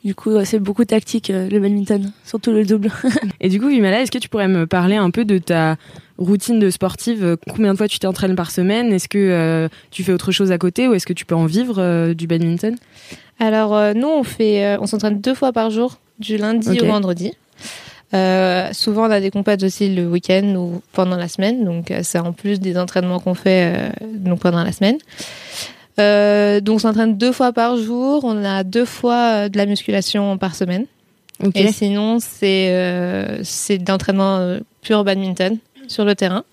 Du 0.03 0.13
coup, 0.13 0.33
c'est 0.43 0.59
beaucoup 0.59 0.85
tactique 0.85 1.31
euh, 1.31 1.49
le 1.49 1.59
badminton, 1.59 2.11
surtout 2.23 2.51
le 2.51 2.63
double. 2.63 2.91
Et 3.41 3.49
du 3.49 3.59
coup, 3.59 3.69
Vimala, 3.69 4.01
est-ce 4.01 4.11
que 4.11 4.19
tu 4.19 4.29
pourrais 4.29 4.47
me 4.47 4.67
parler 4.67 4.97
un 4.97 5.09
peu 5.09 5.25
de 5.25 5.39
ta 5.39 5.77
routine 6.19 6.59
de 6.59 6.69
sportive 6.69 7.23
euh, 7.25 7.35
Combien 7.49 7.73
de 7.73 7.77
fois 7.77 7.87
tu 7.87 7.97
t'entraînes 7.97 8.35
par 8.35 8.51
semaine? 8.51 8.93
Est-ce 8.93 9.07
que 9.07 9.17
euh, 9.17 9.67
tu 9.89 10.03
fais 10.03 10.11
autre 10.11 10.31
chose 10.31 10.51
à 10.51 10.59
côté 10.59 10.87
ou 10.87 10.93
est-ce 10.93 11.07
que 11.07 11.13
tu 11.13 11.25
peux 11.25 11.33
en 11.33 11.47
vivre 11.47 11.79
euh, 11.79 12.13
du 12.13 12.27
badminton? 12.27 12.75
Alors 13.39 13.75
euh, 13.75 13.93
nous 13.93 14.07
on 14.07 14.23
fait, 14.23 14.65
euh, 14.65 14.77
on 14.79 14.85
s'entraîne 14.85 15.19
deux 15.19 15.33
fois 15.33 15.51
par 15.51 15.69
jour, 15.69 15.99
du 16.19 16.37
lundi 16.37 16.79
au 16.79 16.85
vendredi. 16.85 17.33
Euh, 18.15 18.71
souvent 18.71 19.07
on 19.07 19.12
a 19.12 19.19
des 19.19 19.29
compètes 19.29 19.63
aussi 19.63 19.94
le 19.94 20.07
week-end 20.07 20.56
ou 20.56 20.81
pendant 20.94 21.17
la 21.17 21.27
semaine, 21.27 21.65
donc 21.65 21.91
euh, 21.91 22.00
c'est 22.03 22.19
en 22.19 22.31
plus 22.31 22.60
des 22.60 22.77
entraînements 22.77 23.19
qu'on 23.19 23.34
fait 23.34 23.75
euh, 23.75 23.89
donc 24.13 24.39
pendant 24.39 24.63
la 24.63 24.72
semaine. 24.72 24.98
Euh, 26.00 26.62
donc 26.62 26.75
on 26.75 26.79
s'entraîne 26.79 27.17
deux 27.17 27.31
fois 27.31 27.51
par 27.51 27.77
jour, 27.77 28.24
on 28.24 28.43
a 28.45 28.63
deux 28.63 28.86
fois 28.86 29.50
de 29.50 29.57
la 29.57 29.65
musculation 29.65 30.38
par 30.38 30.55
semaine. 30.55 30.86
Et 31.53 31.74
sinon 31.74 32.19
c'est 32.19 32.72
c'est 33.43 33.77
de 33.77 33.91
l'entraînement 33.91 34.60
pur 34.81 35.03
badminton 35.03 35.57
sur 35.88 36.05
le 36.05 36.15
terrain. 36.15 36.45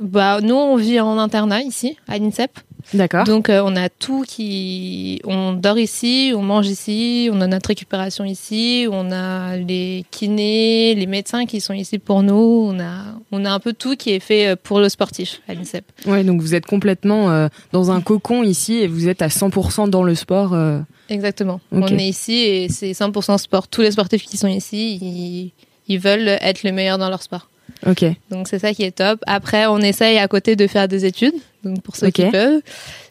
Bah 0.00 0.40
nous 0.40 0.54
on 0.54 0.76
vit 0.76 0.98
en 0.98 1.18
internat 1.18 1.60
ici 1.60 1.96
à 2.08 2.18
l'INSEP. 2.18 2.50
D'accord. 2.94 3.24
Donc 3.24 3.48
euh, 3.48 3.62
on 3.64 3.76
a 3.76 3.88
tout 3.88 4.24
qui, 4.26 5.20
on 5.24 5.52
dort 5.52 5.78
ici, 5.78 6.32
on 6.36 6.42
mange 6.42 6.68
ici, 6.68 7.28
on 7.32 7.40
a 7.40 7.46
notre 7.46 7.68
récupération 7.68 8.24
ici, 8.24 8.86
on 8.90 9.10
a 9.12 9.56
les 9.56 10.04
kinés, 10.10 10.94
les 10.94 11.06
médecins 11.06 11.46
qui 11.46 11.60
sont 11.60 11.74
ici 11.74 11.98
pour 11.98 12.22
nous, 12.22 12.68
on 12.72 12.78
a, 12.80 13.04
on 13.32 13.44
a 13.44 13.50
un 13.50 13.58
peu 13.60 13.72
tout 13.72 13.96
qui 13.96 14.10
est 14.12 14.20
fait 14.20 14.48
euh, 14.48 14.56
pour 14.62 14.80
le 14.80 14.88
sportif 14.88 15.40
à 15.48 15.54
l'INSEP. 15.54 15.84
Ouais, 16.06 16.24
donc 16.24 16.40
vous 16.40 16.54
êtes 16.54 16.66
complètement 16.66 17.30
euh, 17.30 17.48
dans 17.72 17.90
un 17.90 18.00
cocon 18.00 18.42
ici 18.42 18.74
et 18.78 18.86
vous 18.86 19.08
êtes 19.08 19.22
à 19.22 19.28
100% 19.28 19.88
dans 19.90 20.02
le 20.02 20.14
sport. 20.14 20.52
euh. 20.54 20.80
Exactement. 21.08 21.60
On 21.72 21.86
est 21.86 22.08
ici 22.08 22.34
et 22.34 22.68
c'est 22.68 22.92
100% 22.92 23.38
sport. 23.38 23.66
Tous 23.68 23.80
les 23.82 23.90
sportifs 23.90 24.24
qui 24.24 24.36
sont 24.36 24.46
ici, 24.48 24.98
ils, 25.02 25.52
ils 25.88 25.98
veulent 25.98 26.28
être 26.28 26.62
le 26.62 26.72
meilleur 26.72 26.98
dans 26.98 27.08
leur 27.10 27.22
sport. 27.22 27.48
Ok. 27.86 28.04
Donc 28.30 28.46
c'est 28.48 28.58
ça 28.58 28.72
qui 28.74 28.82
est 28.84 28.90
top. 28.96 29.20
Après, 29.26 29.66
on 29.66 29.78
essaye 29.78 30.18
à 30.18 30.28
côté 30.28 30.54
de 30.54 30.66
faire 30.66 30.86
des 30.86 31.04
études. 31.06 31.34
Donc 31.64 31.82
pour 31.82 31.96
ceux 31.96 32.10
qui 32.10 32.24
peuvent, 32.24 32.62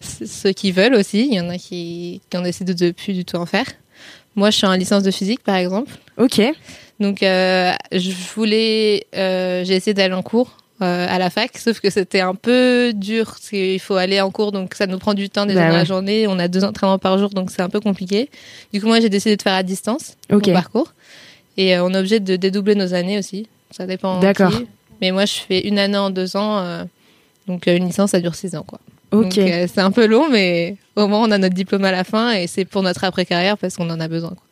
ceux 0.02 0.52
qui 0.52 0.72
veulent 0.72 0.96
aussi, 0.96 1.28
il 1.28 1.34
y 1.34 1.40
en 1.40 1.50
a 1.50 1.58
qui, 1.58 2.22
qui 2.30 2.38
ont 2.38 2.42
décidé 2.42 2.74
de 2.74 2.92
plus 2.92 3.14
du 3.14 3.26
tout 3.26 3.36
en 3.38 3.46
faire. 3.46 3.66
Moi, 4.36 4.50
je 4.52 4.58
suis 4.58 4.68
en 4.68 4.74
licence 4.74 5.04
de 5.04 5.12
physique, 5.12 5.44
par 5.44 5.56
exemple. 5.56 5.92
Ok. 6.18 6.42
Donc 7.00 7.24
euh, 7.24 7.72
je 7.92 8.12
voulais, 8.36 9.06
euh, 9.16 9.64
j'ai 9.64 9.76
essayé 9.76 9.94
d'aller 9.94 10.14
en 10.14 10.22
cours 10.22 10.58
euh, 10.82 11.06
à 11.10 11.18
la 11.18 11.30
fac, 11.30 11.58
sauf 11.58 11.80
que 11.80 11.90
c'était 11.90 12.20
un 12.20 12.36
peu 12.36 12.92
dur 12.94 13.26
parce 13.26 13.50
qu'il 13.50 13.80
faut 13.80 13.96
aller 13.96 14.20
en 14.20 14.32
cours, 14.32 14.52
donc 14.52 14.76
ça 14.76 14.86
nous 14.86 14.98
prend 14.98 15.14
du 15.14 15.30
temps 15.30 15.46
déjà 15.46 15.62
Bah 15.62 15.70
dans 15.70 15.78
la 15.78 15.86
journée. 15.86 16.28
On 16.28 16.40
a 16.40 16.48
deux 16.48 16.64
entraînements 16.64 17.00
par 17.00 17.18
jour, 17.18 17.30
donc 17.30 17.52
c'est 17.52 17.62
un 17.62 17.70
peu 17.70 17.80
compliqué. 17.80 18.30
Du 18.74 18.82
coup, 18.82 18.88
moi, 18.88 19.00
j'ai 19.00 19.10
décidé 19.10 19.36
de 19.38 19.42
faire 19.42 19.54
à 19.54 19.64
distance 19.64 20.16
Ok. 20.32 20.48
mon 20.48 20.54
parcours. 20.54 20.94
Et 21.58 21.78
on 21.80 21.90
est 21.94 21.98
obligé 21.98 22.20
de 22.20 22.36
dédoubler 22.36 22.76
nos 22.76 22.94
années 22.94 23.18
aussi. 23.18 23.48
Ça 23.72 23.86
dépend. 23.86 24.20
D'accord. 24.20 24.54
Mais 25.02 25.12
moi, 25.12 25.26
je 25.26 25.34
fais 25.34 25.68
une 25.68 25.80
année 25.80 25.98
en 25.98 26.10
deux 26.10 26.36
ans. 26.38 26.86
Donc 27.50 27.68
euh, 27.68 27.76
une 27.76 27.86
licence, 27.86 28.12
ça 28.12 28.22
dure 28.22 28.36
six 28.36 28.56
ans, 28.56 28.64
quoi. 28.66 28.80
Ok. 29.12 29.38
Euh, 29.38 29.68
c'est 29.68 29.82
un 29.82 29.92
peu 29.92 30.06
long, 30.06 30.30
mais 30.30 30.76
au 30.96 31.08
moins 31.08 31.28
on 31.28 31.32
a 31.32 31.38
notre 31.38 31.56
diplôme 31.56 31.84
à 31.84 31.92
la 31.92 32.04
fin 32.04 32.32
et 32.32 32.48
c'est 32.48 32.66
pour 32.66 32.84
notre 32.84 33.04
après-carrière 33.04 33.58
parce 33.58 33.76
qu'on 33.76 33.90
en 33.90 34.00
a 34.00 34.08
besoin. 34.08 34.30
quoi. 34.30 34.44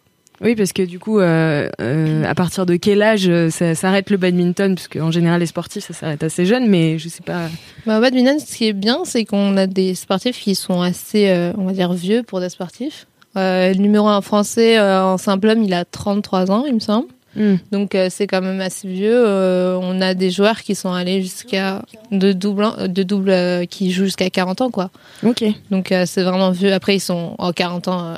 Oui, 0.41 0.55
parce 0.55 0.71
que 0.71 0.83
du 0.83 0.99
coup, 0.99 1.19
euh, 1.19 1.67
euh, 1.81 2.23
à 2.25 2.35
partir 2.35 2.67
de 2.67 2.75
quel 2.75 3.01
âge 3.01 3.29
ça 3.49 3.73
s'arrête 3.73 4.09
le 4.11 4.17
badminton? 4.17 4.75
Parce 4.75 4.87
qu'en 4.87 5.09
général, 5.09 5.39
les 5.39 5.47
sportifs, 5.47 5.85
ça 5.85 5.93
s'arrête 5.93 6.23
assez 6.23 6.45
jeune, 6.45 6.67
mais 6.67 6.99
je 6.99 7.09
sais 7.09 7.23
pas. 7.23 7.49
Bah, 7.87 7.97
au 7.97 8.01
badminton, 8.01 8.39
ce 8.39 8.55
qui 8.55 8.67
est 8.67 8.73
bien, 8.73 8.99
c'est 9.03 9.25
qu'on 9.25 9.57
a 9.57 9.65
des 9.65 9.95
sportifs 9.95 10.39
qui 10.39 10.53
sont 10.53 10.81
assez, 10.81 11.51
on 11.57 11.65
va 11.65 11.73
dire, 11.73 11.91
vieux 11.93 12.21
pour 12.21 12.39
des 12.39 12.49
sportifs. 12.49 13.07
Le 13.35 13.73
numéro 13.75 14.07
1 14.07 14.21
français 14.21 14.79
en 14.79 15.17
simple 15.17 15.47
homme, 15.47 15.63
il 15.63 15.73
a 15.73 15.85
33 15.85 16.51
ans, 16.51 16.65
il 16.67 16.75
me 16.75 16.79
semble. 16.79 17.07
Hmm. 17.37 17.55
Donc 17.71 17.93
euh, 17.95 18.07
c'est 18.09 18.25
quand 18.27 18.41
même 18.41 18.59
assez 18.61 18.87
vieux. 18.87 19.13
Euh, 19.15 19.77
on 19.81 20.01
a 20.01 20.13
des 20.15 20.31
joueurs 20.31 20.61
qui 20.61 20.73
sont 20.75 20.91
allés 20.91 21.21
jusqu'à 21.21 21.83
de 22.11 22.33
double, 22.33 22.91
de 22.91 23.03
double 23.03 23.29
euh, 23.29 23.65
qui 23.65 23.91
jouent 23.91 24.05
jusqu'à 24.05 24.29
40 24.29 24.61
ans, 24.61 24.71
quoi. 24.71 24.89
Ok. 25.23 25.43
Donc 25.71 25.93
c'est 26.05 26.23
vraiment 26.23 26.49
vieux. 26.51 26.73
Après, 26.73 26.95
ils 26.95 26.99
sont 26.99 27.35
en 27.37 27.53
40 27.53 27.87
ans, 27.89 28.15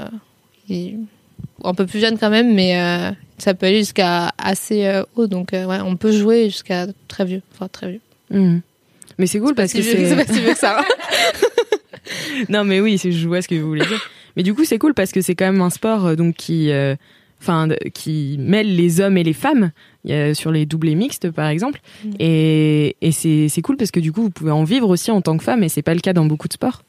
ils- 0.69 0.97
un 1.63 1.73
peu 1.73 1.85
plus 1.85 1.99
jeunes 1.99 2.17
quand 2.17 2.29
même, 2.29 2.53
mais 2.55 2.73
ça 3.37 3.53
peut 3.53 3.65
aller 3.65 3.79
jusqu'à 3.79 4.31
assez 4.37 5.01
haut. 5.15 5.27
Donc 5.27 5.49
ouais, 5.51 5.79
on 5.85 5.97
peut 5.97 6.11
jouer 6.13 6.45
jusqu'à 6.45 6.87
très 7.09 7.25
vieux. 7.25 7.41
Enfin, 7.53 7.67
très 7.69 7.89
vieux. 7.91 8.01
Hmm. 8.31 8.59
Mais 9.17 9.27
c'est 9.27 9.39
cool 9.41 9.53
parce 9.55 9.73
que 9.73 9.81
C'est 9.81 10.15
pas 10.15 10.25
si 10.33 10.39
vieux 10.39 10.53
que 10.53 10.57
ça. 10.57 10.81
non, 12.49 12.63
mais 12.63 12.79
oui, 12.79 12.97
c'est- 12.97 13.11
je 13.11 13.27
vois 13.27 13.41
ce 13.41 13.47
que 13.47 13.55
vous 13.55 13.67
voulez 13.67 13.85
dire. 13.85 13.99
Mais 14.37 14.43
du 14.43 14.53
coup, 14.53 14.63
c'est 14.63 14.77
cool 14.77 14.93
parce 14.93 15.11
que 15.11 15.21
c'est 15.21 15.35
quand 15.35 15.51
même 15.51 15.61
un 15.61 15.69
sport 15.69 16.15
donc 16.15 16.35
qui, 16.35 16.71
enfin, 17.41 17.67
qui 17.93 18.37
mêle 18.39 18.75
les 18.75 19.01
hommes 19.01 19.17
et 19.17 19.23
les 19.23 19.33
femmes 19.33 19.71
a 20.09 20.33
sur 20.33 20.51
les 20.51 20.65
doublés 20.65 20.95
mixtes, 20.95 21.29
par 21.31 21.47
exemple. 21.47 21.79
Mm. 22.03 22.09
Et, 22.19 22.95
et 23.01 23.11
c'est 23.11 23.47
c'est 23.49 23.61
cool 23.61 23.77
parce 23.77 23.91
que 23.91 23.99
du 23.99 24.11
coup, 24.11 24.21
vous 24.23 24.29
pouvez 24.29 24.51
en 24.51 24.63
vivre 24.63 24.89
aussi 24.89 25.11
en 25.11 25.21
tant 25.21 25.37
que 25.37 25.43
femme 25.43 25.63
et 25.63 25.69
c'est 25.69 25.81
pas 25.81 25.93
le 25.93 25.99
cas 26.01 26.13
dans 26.13 26.25
beaucoup 26.25 26.47
de 26.47 26.53
sports. 26.53 26.83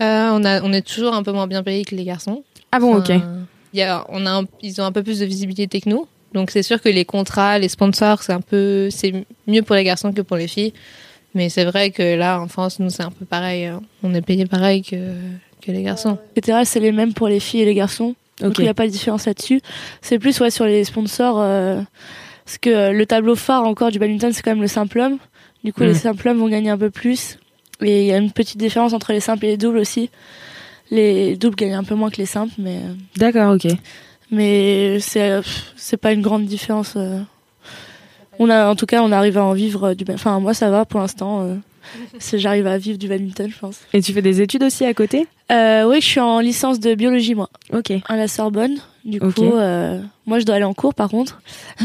Euh, 0.00 0.30
on, 0.32 0.44
a, 0.44 0.62
on 0.62 0.72
est 0.72 0.82
toujours 0.86 1.14
un 1.14 1.22
peu 1.22 1.32
moins 1.32 1.46
bien 1.46 1.62
payés 1.62 1.84
que 1.84 1.94
les 1.94 2.04
garçons. 2.04 2.42
Ah 2.72 2.80
bon, 2.80 2.96
ok. 2.96 3.10
Enfin, 3.10 3.46
il 3.74 3.78
y 3.78 3.82
a, 3.82 4.04
on 4.08 4.26
a 4.26 4.30
un- 4.40 4.44
ils 4.62 4.80
ont 4.80 4.84
un 4.84 4.92
peu 4.92 5.02
plus 5.02 5.20
de 5.20 5.26
visibilité 5.26 5.80
que 5.80 5.88
nous. 5.88 6.06
Donc 6.34 6.50
c'est 6.50 6.62
sûr 6.62 6.80
que 6.80 6.88
les 6.88 7.04
contrats, 7.04 7.58
les 7.58 7.68
sponsors, 7.68 8.22
c'est 8.22 8.32
un 8.32 8.40
peu, 8.40 8.88
c'est 8.90 9.12
mieux 9.46 9.62
pour 9.62 9.76
les 9.76 9.84
garçons 9.84 10.12
que 10.12 10.22
pour 10.22 10.36
les 10.38 10.48
filles. 10.48 10.72
Mais 11.34 11.48
c'est 11.48 11.64
vrai 11.64 11.90
que 11.90 12.16
là, 12.16 12.40
en 12.40 12.48
France, 12.48 12.78
nous, 12.80 12.90
c'est 12.90 13.02
un 13.02 13.10
peu 13.10 13.24
pareil. 13.24 13.66
hein. 13.66 13.80
On 14.02 14.12
est 14.14 14.20
payé 14.22 14.46
pareil 14.46 14.82
que, 14.82 14.96
que 15.62 15.70
les 15.72 15.82
garçons. 15.82 16.18
etc. 16.36 16.60
C'est 16.64 16.80
les 16.80 16.92
mêmes 16.92 17.12
pour 17.14 17.28
les 17.28 17.40
filles 17.40 17.60
et 17.62 17.64
les 17.66 17.74
garçons? 17.74 18.14
Donc 18.40 18.58
il 18.58 18.62
n'y 18.62 18.68
a 18.68 18.74
pas 18.74 18.86
de 18.86 18.90
différence 18.92 19.26
là-dessus. 19.26 19.60
C'est 20.00 20.18
plus 20.18 20.38
ouais, 20.40 20.50
sur 20.50 20.64
les 20.64 20.84
sponsors. 20.84 21.36
euh, 21.40 21.80
parce 22.44 22.58
que 22.58 22.70
euh, 22.70 22.92
le 22.92 23.06
tableau 23.06 23.36
phare 23.36 23.64
encore 23.64 23.90
du 23.90 23.98
badminton, 23.98 24.32
c'est 24.32 24.42
quand 24.42 24.50
même 24.50 24.62
le 24.62 24.68
simple 24.68 24.98
homme. 25.00 25.18
Du 25.64 25.72
coup, 25.72 25.82
Mm. 25.82 25.86
les 25.86 25.94
simples 25.94 26.28
hommes 26.28 26.38
vont 26.38 26.48
gagner 26.48 26.70
un 26.70 26.78
peu 26.78 26.90
plus. 26.90 27.38
Et 27.82 28.02
il 28.02 28.06
y 28.06 28.12
a 28.12 28.16
une 28.16 28.32
petite 28.32 28.58
différence 28.58 28.92
entre 28.94 29.12
les 29.12 29.20
simples 29.20 29.44
et 29.44 29.48
les 29.50 29.56
doubles 29.56 29.78
aussi. 29.78 30.10
Les 30.90 31.36
doubles 31.36 31.56
gagnent 31.56 31.74
un 31.74 31.84
peu 31.84 31.94
moins 31.94 32.10
que 32.10 32.16
les 32.16 32.26
simples, 32.26 32.52
mais, 32.58 32.76
euh, 32.78 32.94
D'accord, 33.16 33.54
ok. 33.54 33.66
mais 34.30 34.98
c'est 35.00 35.40
c'est 35.76 35.96
pas 35.96 36.12
une 36.12 36.20
grande 36.22 36.44
différence. 36.46 36.96
On 38.38 38.50
a, 38.50 38.68
en 38.68 38.74
tout 38.76 38.86
cas, 38.86 39.02
on 39.02 39.12
arrive 39.12 39.38
à 39.38 39.44
en 39.44 39.52
vivre 39.52 39.94
du 39.94 40.04
Enfin, 40.12 40.40
moi, 40.40 40.52
ça 40.54 40.70
va 40.70 40.84
pour 40.84 41.00
l'instant. 41.00 41.46
J'arrive 42.34 42.66
à 42.66 42.78
vivre 42.78 42.98
du 42.98 43.08
badminton, 43.08 43.50
je 43.50 43.58
pense. 43.58 43.80
Et 43.92 44.00
tu 44.02 44.12
fais 44.12 44.22
des 44.22 44.40
études 44.40 44.62
aussi 44.62 44.84
à 44.84 44.94
côté? 44.94 45.26
Euh, 45.50 45.84
oui, 45.88 46.00
je 46.00 46.06
suis 46.06 46.20
en 46.20 46.40
licence 46.40 46.80
de 46.80 46.94
biologie, 46.94 47.34
moi. 47.34 47.50
Ok. 47.72 47.92
à 48.08 48.16
la 48.16 48.28
Sorbonne. 48.28 48.76
Du 49.04 49.18
coup, 49.20 49.42
euh, 49.42 50.00
moi, 50.26 50.38
je 50.38 50.44
dois 50.44 50.54
aller 50.56 50.64
en 50.64 50.74
cours, 50.74 50.94
par 50.94 51.08
contre. 51.10 51.42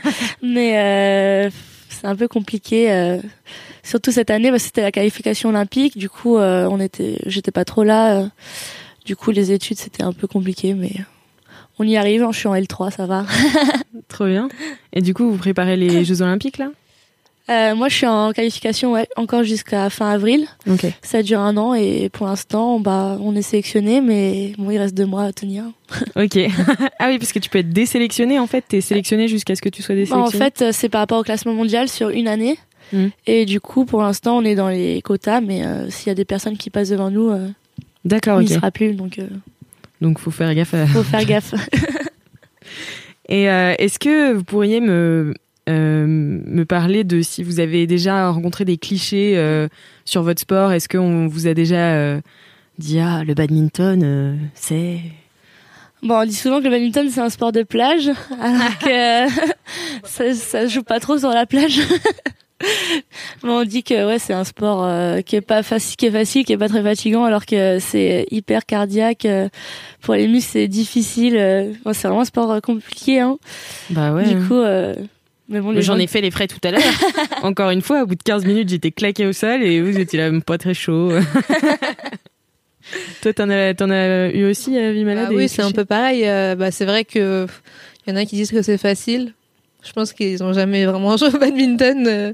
Mais 0.42 0.78
euh, 0.78 1.50
c'est 1.88 2.06
un 2.06 2.14
peu 2.16 2.28
compliqué. 2.28 3.18
surtout 3.82 4.12
cette 4.12 4.30
année, 4.30 4.50
que 4.50 4.58
c'était 4.58 4.82
la 4.82 4.92
qualification 4.92 5.48
olympique. 5.48 5.96
Du 5.98 6.08
coup, 6.08 6.36
on 6.38 6.80
était, 6.80 7.18
j'étais 7.26 7.50
pas 7.52 7.64
trop 7.64 7.84
là. 7.84 8.28
du 9.04 9.16
coup, 9.16 9.30
les 9.30 9.52
études, 9.52 9.78
c'était 9.78 10.02
un 10.02 10.12
peu 10.12 10.26
compliqué, 10.26 10.74
mais 10.74 10.92
on 11.78 11.84
y 11.84 11.96
arrive. 11.96 12.22
hein, 12.22 12.30
Je 12.32 12.38
suis 12.38 12.48
en 12.48 12.54
L3, 12.54 12.90
ça 12.94 13.06
va. 13.06 13.24
Trop 14.08 14.26
bien. 14.26 14.48
Et 14.92 15.00
du 15.00 15.14
coup, 15.14 15.30
vous 15.30 15.38
préparez 15.38 15.76
les 15.76 16.04
Jeux 16.04 16.22
Olympiques 16.22 16.58
là? 16.58 16.70
Euh, 17.50 17.74
moi, 17.74 17.88
je 17.88 17.94
suis 17.94 18.06
en 18.06 18.32
qualification, 18.32 18.92
ouais, 18.92 19.08
encore 19.16 19.42
jusqu'à 19.42 19.88
fin 19.88 20.10
avril. 20.10 20.46
Ça 21.02 21.22
dure 21.22 21.40
un 21.40 21.56
an 21.56 21.74
et 21.74 22.10
pour 22.10 22.26
l'instant, 22.26 22.78
bah, 22.78 23.16
on 23.20 23.34
est 23.34 23.42
sélectionné, 23.42 24.00
mais 24.02 24.52
bon, 24.58 24.70
il 24.70 24.78
reste 24.78 24.94
deux 24.94 25.06
mois 25.06 25.24
à 25.24 25.32
tenir. 25.32 25.64
Ok. 26.16 26.38
ah 26.98 27.08
oui, 27.08 27.18
parce 27.18 27.32
que 27.32 27.38
tu 27.38 27.48
peux 27.48 27.58
être 27.60 27.70
désélectionné 27.70 28.38
en 28.38 28.46
fait. 28.46 28.64
T'es 28.68 28.80
sélectionné 28.82 29.28
jusqu'à 29.28 29.54
ce 29.54 29.62
que 29.62 29.70
tu 29.70 29.82
sois 29.82 29.94
Bah, 29.94 30.00
désélectionné. 30.02 30.26
en 30.26 30.30
fait, 30.30 30.72
c'est 30.72 30.88
par 30.90 31.00
rapport 31.00 31.18
au 31.18 31.22
classement 31.22 31.54
mondial 31.54 31.88
sur 31.88 32.10
une 32.10 32.28
année. 32.28 32.58
Mm. 32.92 33.06
Et 33.26 33.46
du 33.46 33.60
coup, 33.60 33.84
pour 33.84 34.02
l'instant, 34.02 34.36
on 34.38 34.44
est 34.44 34.54
dans 34.54 34.68
les 34.68 35.00
quotas, 35.02 35.40
mais 35.40 35.64
euh, 35.64 35.88
s'il 35.90 36.08
y 36.08 36.10
a 36.10 36.14
des 36.14 36.24
personnes 36.24 36.56
qui 36.58 36.68
passent 36.70 36.90
devant 36.90 37.10
nous, 37.10 37.30
euh, 37.30 37.48
D'accord, 38.04 38.38
on 38.38 38.42
n'y 38.42 38.48
sera 38.48 38.70
plus, 38.70 38.94
donc 38.94 39.18
euh, 39.18 39.26
Donc 40.00 40.18
faut 40.18 40.30
faire 40.30 40.54
gaffe. 40.54 40.74
À... 40.74 40.86
faut 40.86 41.02
faire 41.02 41.24
gaffe. 41.24 41.54
Et 43.30 43.44
est-ce 43.44 43.98
que 43.98 44.32
vous 44.32 44.44
pourriez 44.44 44.80
me 44.80 45.34
me 45.70 46.64
parler 46.64 47.04
de 47.04 47.20
si 47.22 47.42
vous 47.42 47.60
avez 47.60 47.86
déjà 47.86 48.30
rencontré 48.30 48.64
des 48.64 48.76
clichés 48.78 49.34
euh, 49.36 49.68
sur 50.04 50.22
votre 50.22 50.40
sport 50.40 50.72
Est-ce 50.72 50.88
qu'on 50.88 51.26
vous 51.28 51.46
a 51.46 51.54
déjà 51.54 51.92
euh, 51.94 52.20
dit 52.78 52.98
ah 53.00 53.22
le 53.24 53.34
badminton 53.34 54.02
euh, 54.04 54.34
c'est 54.54 55.00
bon, 56.02 56.20
on 56.20 56.24
dit 56.24 56.34
souvent 56.34 56.58
que 56.58 56.64
le 56.64 56.70
badminton 56.70 57.08
c'est 57.10 57.20
un 57.20 57.30
sport 57.30 57.52
de 57.52 57.62
plage, 57.62 58.10
alors 58.40 58.78
que 58.78 59.28
ça, 60.04 60.34
ça 60.34 60.66
joue 60.66 60.82
pas 60.82 61.00
trop 61.00 61.18
sur 61.18 61.30
la 61.30 61.44
plage. 61.46 61.80
Mais 63.44 63.50
on 63.50 63.64
dit 63.64 63.84
que 63.84 64.04
ouais, 64.06 64.18
c'est 64.18 64.32
un 64.32 64.42
sport 64.42 64.84
euh, 64.84 65.20
qui 65.20 65.36
est 65.36 65.40
pas 65.40 65.62
facile, 65.62 65.96
qui 65.96 66.06
est 66.06 66.10
facile, 66.10 66.44
qui 66.44 66.52
est 66.52 66.58
pas 66.58 66.68
très 66.68 66.82
fatigant, 66.82 67.22
alors 67.22 67.46
que 67.46 67.78
c'est 67.78 68.26
hyper 68.32 68.66
cardiaque. 68.66 69.26
euh, 69.26 69.48
pour 70.02 70.14
les 70.14 70.26
muscles, 70.26 70.50
c'est 70.54 70.66
difficile. 70.68 71.36
euh, 71.36 71.72
bon, 71.84 71.92
c'est 71.92 72.08
vraiment 72.08 72.22
un 72.22 72.24
sport 72.24 72.50
euh, 72.50 72.60
compliqué. 72.60 73.20
Hein. 73.20 73.38
Bah 73.90 74.12
ouais. 74.12 74.24
Du 74.24 74.44
coup, 74.44 74.54
euh, 74.56 74.96
mais 75.48 75.60
bon, 75.60 75.72
J'en 75.74 75.80
gens- 75.80 75.96
ai 75.98 76.06
fait 76.06 76.20
les 76.20 76.30
frais 76.30 76.46
tout 76.46 76.60
à 76.64 76.70
l'heure. 76.70 76.82
Encore 77.42 77.70
une 77.70 77.82
fois, 77.82 78.02
au 78.02 78.06
bout 78.06 78.14
de 78.14 78.22
15 78.22 78.44
minutes, 78.44 78.68
j'étais 78.68 78.90
claqué 78.90 79.26
au 79.26 79.32
sol 79.32 79.62
et 79.62 79.80
vous 79.80 79.98
étiez 79.98 80.18
là, 80.18 80.30
même 80.30 80.42
pas 80.42 80.58
très 80.58 80.74
chaud. 80.74 81.12
Toi, 83.22 83.32
t'en 83.34 83.50
as, 83.50 83.74
t'en 83.74 83.90
as 83.90 84.30
eu 84.30 84.48
aussi, 84.48 84.78
euh, 84.78 84.92
vie 84.92 85.04
malade 85.04 85.28
Ah 85.30 85.34
oui, 85.34 85.48
c'est 85.48 85.62
un 85.62 85.72
peu 85.72 85.84
pareil. 85.84 86.26
Euh, 86.26 86.54
bah, 86.54 86.70
c'est 86.70 86.86
vrai 86.86 87.04
que 87.04 87.44
pff, 87.44 87.62
y 88.06 88.12
en 88.12 88.16
a 88.16 88.24
qui 88.24 88.36
disent 88.36 88.50
que 88.50 88.62
c'est 88.62 88.78
facile. 88.78 89.34
Je 89.84 89.92
pense 89.92 90.12
qu'ils 90.12 90.42
ont 90.42 90.52
jamais 90.54 90.86
vraiment 90.86 91.16
joué 91.16 91.28
au 91.28 91.38
badminton. 91.38 92.06
euh. 92.06 92.32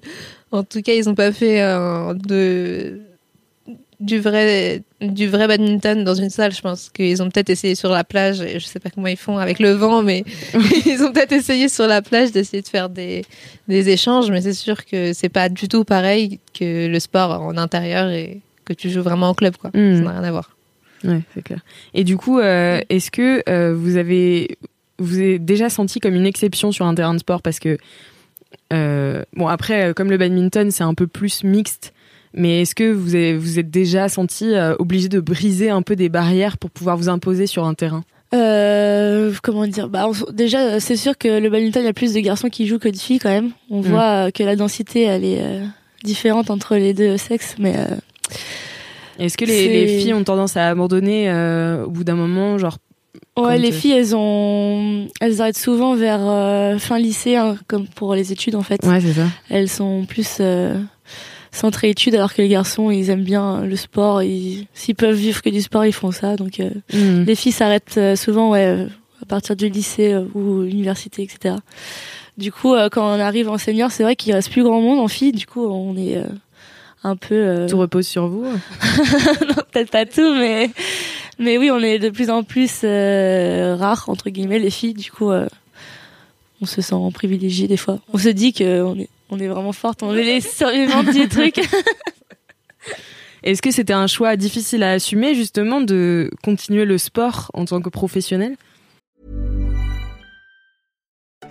en 0.53 0.63
tout 0.63 0.81
cas, 0.83 0.93
ils 0.93 1.09
ont 1.09 1.15
pas 1.17 1.33
fait 1.33 1.61
euh, 1.61 2.15
de 2.15 3.01
du 4.05 4.21
vrai 4.21 4.83
du 5.01 5.27
vrai 5.29 5.49
badminton 5.49 6.05
dans 6.05 6.15
une 6.15 6.31
salle. 6.31 6.53
Je 6.53 6.61
pense 6.61 6.91
qu'ils 6.91 7.23
ont 7.23 7.29
peut-être 7.29 7.51
essayé 7.51 7.75
sur 7.75 7.91
la 7.91 8.05
plage. 8.05 8.41
Et 8.41 8.61
je 8.61 8.67
sais 8.67 8.81
pas 8.81 8.91
comment 8.91 9.07
ils 9.07 9.17
font 9.17 9.39
avec 9.39 9.59
le 9.59 9.71
vent, 9.71 10.03
mais 10.03 10.25
ils 10.87 11.03
ont 11.03 11.13
peut-être 11.13 11.33
essayé 11.33 11.69
sur 11.69 11.87
la 11.87 12.03
plage 12.03 12.33
d'essayer 12.33 12.63
de 12.63 12.69
faire 12.69 12.89
des 12.89 13.25
des 13.69 13.89
échanges. 13.89 14.31
Mais 14.31 14.43
c'est 14.43 14.53
sûr 14.55 14.85
que 14.85 15.13
c'est 15.13 15.29
pas 15.29 15.49
du 15.49 15.69
tout 15.69 15.85
pareil 15.85 16.41
que 16.59 16.87
le 16.87 17.01
sport 17.01 17.43
en 17.43 17.57
intérieur 17.57 18.09
et 18.11 18.41
que 18.65 18.73
tu 18.73 18.91
joues 18.91 19.03
vraiment 19.03 19.31
en 19.31 19.35
club. 19.35 19.57
Quoi. 19.57 19.71
Ça 19.73 19.79
n'a 19.79 20.11
rien 20.11 20.25
à 20.25 20.31
voir. 20.31 20.55
Ouais, 21.05 21.21
c'est 21.35 21.43
clair. 21.43 21.61
Et 21.93 22.05
du 22.05 22.17
coup, 22.17 22.39
euh, 22.39 22.81
est-ce 22.89 23.11
que 23.11 23.43
euh, 23.49 23.75
vous 23.75 23.97
avez 23.97 24.59
vous 24.99 25.19
avez 25.19 25.39
déjà 25.39 25.69
senti 25.69 26.01
comme 26.01 26.15
une 26.15 26.27
exception 26.27 26.73
sur 26.73 26.87
un 26.87 26.95
terrain 26.95 27.15
de 27.15 27.19
sport? 27.19 27.43
Parce 27.43 27.59
que 27.59 27.79
euh, 28.73 29.23
bon 29.35 29.49
après 29.49 29.93
comme 29.95 30.11
le 30.11 30.17
badminton 30.17 30.71
c'est 30.71 30.85
un 30.85 30.95
peu 30.95 31.07
plus 31.07 31.45
mixte, 31.45 31.93
mais 32.35 32.63
est-ce 32.63 32.75
que 32.75 32.93
vous 32.93 33.15
avez, 33.15 33.37
vous 33.37 33.59
êtes 33.59 33.71
déjà 33.71 34.09
senti 34.09 34.53
euh, 34.55 34.75
obligé 34.79 35.09
de 35.09 35.21
briser 35.21 35.71
un 35.71 35.83
peu 35.83 35.97
des 35.97 36.09
barrières 36.09 36.59
pour 36.59 36.71
pouvoir 36.71 36.97
vous 36.97 37.09
imposer 37.09 37.47
sur 37.47 37.65
un 37.65 37.75
terrain? 37.75 38.03
Euh, 38.35 39.33
comment 39.43 39.67
dire? 39.67 39.89
Bah, 39.89 40.07
on- 40.09 40.33
Déjà, 40.33 40.81
c'est 40.81 40.97
sûr 40.97 41.17
que 41.17 41.39
le 41.39 41.49
badminton, 41.51 41.83
il 41.83 41.87
y 41.87 41.89
a 41.89 41.93
plus 41.93 42.13
de 42.15 42.21
garçons 42.21 42.49
qui 42.49 42.67
jouent 42.67 42.79
que 42.81 42.89
de 42.89 42.97
filles 42.97 43.21
quand 43.21 43.29
même. 43.31 43.51
On 43.71 43.79
Mm. 43.79 43.83
voit 43.87 44.27
euh, 44.27 44.31
que 44.31 44.43
la 44.43 44.57
densité, 44.57 45.03
elle 45.03 45.25
est 45.25 45.41
euh, 45.41 45.65
différente 46.03 46.51
entre 46.51 46.75
les 46.77 46.95
deux 46.95 47.17
sexes, 47.17 47.55
mais 47.61 47.75
euh, 47.77 47.95
Est-ce 49.21 49.37
que 49.39 49.45
les, 49.45 49.87
filles 50.01 50.15
ont 50.15 50.25
tendance 50.25 50.57
à 50.57 50.69
abandonner 50.69 51.31
euh, 51.31 51.85
au 51.85 51.91
bout 51.91 52.03
d'un 52.03 52.17
moment, 52.17 52.59
genre 52.59 52.79
ouais, 53.39 53.59
les 53.59 53.71
filles, 53.71 53.93
elles 53.93 54.17
ont, 54.17 55.07
elles 55.21 55.41
arrêtent 55.41 55.57
souvent 55.59 55.95
vers 55.95 56.21
euh, 56.23 56.79
fin 56.79 56.99
lycée, 56.99 57.37
hein, 57.37 57.57
comme 57.69 57.87
pour 57.87 58.15
les 58.17 58.33
études 58.33 58.57
en 58.57 58.63
fait. 58.63 58.85
ouais 58.85 59.01
c'est 59.01 59.13
ça. 59.13 59.27
Elles 59.51 59.69
sont 59.69 60.05
plus 60.09 60.39
euh, 60.41 60.75
centrées 61.55 61.91
études, 61.91 62.15
alors 62.15 62.33
que 62.35 62.43
les 62.43 62.49
garçons, 62.49 62.91
ils 62.91 63.11
aiment 63.11 63.25
bien 63.25 63.65
le 63.65 63.77
sport. 63.77 64.23
Ils, 64.23 64.67
s'ils 64.75 64.95
peuvent 64.95 65.15
vivre 65.15 65.43
que 65.43 65.51
du 65.51 65.63
sport, 65.63 65.85
ils 65.85 65.93
font 65.93 66.11
ça. 66.11 66.37
Donc 66.37 66.61
euh, 66.61 66.71
Mhm. 66.93 67.25
Les 67.25 67.35
filles 67.35 67.53
s'arrêtent 67.53 67.97
euh, 67.97 68.17
souvent 68.17 68.51
ouais, 68.51 68.67
euh, 68.67 68.87
à 69.23 69.27
partir 69.27 69.57
du 69.57 69.69
lycée 69.69 70.17
ou 70.35 70.63
l'université, 70.63 71.23
etc. 71.23 71.57
Du 72.37 72.51
coup, 72.51 72.75
quand 72.91 73.17
on 73.17 73.21
arrive 73.21 73.49
en 73.49 73.59
senior, 73.59 73.93
c'est 73.93 74.03
vrai 74.03 74.17
qu'il 74.17 74.35
reste 74.35 74.51
plus 74.51 74.65
grand 74.65 74.81
monde 74.81 74.99
en 74.99 75.09
filles. 75.09 75.33
Du 75.33 75.47
coup, 75.47 75.65
on 75.65 75.97
est 75.97 76.21
un 77.05 77.15
peu... 77.15 77.67
Tout 77.71 77.79
repose 77.79 78.09
sur 78.09 78.27
vous. 78.27 78.43
non, 78.45 79.55
peut-être 79.71 79.91
pas 79.91 80.05
tout, 80.05 80.35
mais... 80.35 80.71
Mais 81.39 81.59
oui, 81.59 81.71
on 81.71 81.81
est 81.81 81.99
de 81.99 82.11
plus 82.11 82.31
en 82.31 82.43
plus 82.43 82.81
euh, 82.85 83.77
rares, 83.79 84.05
entre 84.09 84.31
guillemets, 84.31 84.59
les 84.59 84.71
filles. 84.71 84.95
Du 84.95 85.11
coup, 85.11 85.31
euh, 85.31 85.49
on 86.61 86.67
se 86.67 86.81
sent 86.81 86.95
privilégié 87.13 87.67
des 87.67 87.77
fois. 87.77 87.99
On 88.13 88.19
se 88.19 88.29
dit 88.29 88.53
qu'on 88.53 88.99
est, 88.99 89.09
on 89.35 89.39
est 89.41 89.49
vraiment 89.49 89.73
forte, 89.73 90.03
on 90.03 90.15
est 90.15 90.23
les 90.23 90.41
survivantes 90.41 91.11
du 91.11 91.29
truc. 91.29 91.61
Est-ce 93.43 93.61
que 93.61 93.71
c'était 93.71 93.93
un 93.93 94.07
choix 94.07 94.37
difficile 94.37 94.83
à 94.83 94.93
assumer 94.93 95.35
justement 95.35 95.81
de 95.81 96.31
continuer 96.43 96.85
le 96.85 96.97
sport 96.99 97.51
en 97.53 97.65
tant 97.65 97.81
que 97.83 97.91
professionnel? 97.91 98.57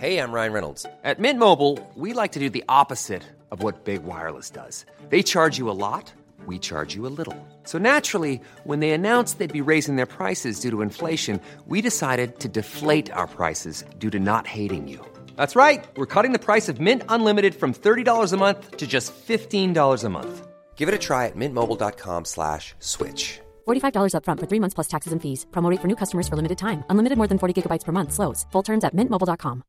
Hey, 0.00 0.18
I'm 0.18 0.32
Ryan 0.32 0.52
Reynolds. 0.52 0.86
At 1.04 1.18
Mint 1.20 1.38
Mobile, 1.38 1.78
we 1.94 2.12
like 2.12 2.32
to 2.32 2.40
do 2.40 2.50
the 2.50 2.64
opposite 2.68 3.22
of 3.52 3.62
what 3.62 3.84
Big 3.84 4.02
Wireless 4.04 4.50
does. 4.50 4.84
They 5.10 5.22
charge 5.22 5.56
you 5.56 5.70
a 5.70 5.72
lot, 5.72 6.12
we 6.46 6.58
charge 6.58 6.96
you 6.96 7.06
a 7.06 7.12
little. 7.16 7.36
So 7.64 7.78
naturally, 7.78 8.40
when 8.64 8.80
they 8.80 8.90
announced 8.90 9.38
they'd 9.38 9.52
be 9.52 9.60
raising 9.60 9.96
their 9.96 10.06
prices 10.06 10.58
due 10.58 10.70
to 10.70 10.82
inflation, 10.82 11.40
we 11.68 11.80
decided 11.80 12.40
to 12.40 12.48
deflate 12.48 13.12
our 13.12 13.28
prices 13.28 13.84
due 13.98 14.10
to 14.10 14.18
not 14.18 14.46
hating 14.46 14.88
you. 14.88 15.00
That's 15.36 15.56
right. 15.56 15.82
We're 15.96 16.06
cutting 16.06 16.32
the 16.32 16.38
price 16.38 16.68
of 16.68 16.80
Mint 16.80 17.02
Unlimited 17.08 17.54
from 17.54 17.72
$30 17.72 18.32
a 18.32 18.36
month 18.36 18.76
to 18.76 18.86
just 18.86 19.14
$15 19.26 20.04
a 20.04 20.08
month. 20.10 20.46
Give 20.76 20.88
it 20.88 20.94
a 20.94 20.98
try 20.98 21.26
at 21.26 21.36
mintmobile.com 21.36 22.24
slash 22.26 22.74
switch. 22.80 23.40
$45 23.66 24.12
upfront 24.14 24.38
for 24.40 24.46
three 24.46 24.60
months 24.60 24.74
plus 24.74 24.88
taxes 24.88 25.12
and 25.12 25.20
fees. 25.22 25.46
Promo 25.50 25.70
rate 25.70 25.80
for 25.80 25.88
new 25.88 25.96
customers 25.96 26.28
for 26.28 26.36
limited 26.36 26.58
time. 26.58 26.84
Unlimited 26.90 27.16
more 27.16 27.26
than 27.28 27.38
40 27.38 27.54
gigabytes 27.62 27.84
per 27.84 27.92
month. 27.92 28.12
Slows. 28.12 28.44
Full 28.52 28.62
terms 28.62 28.84
at 28.84 28.92
mintmobile.com. 28.94 29.62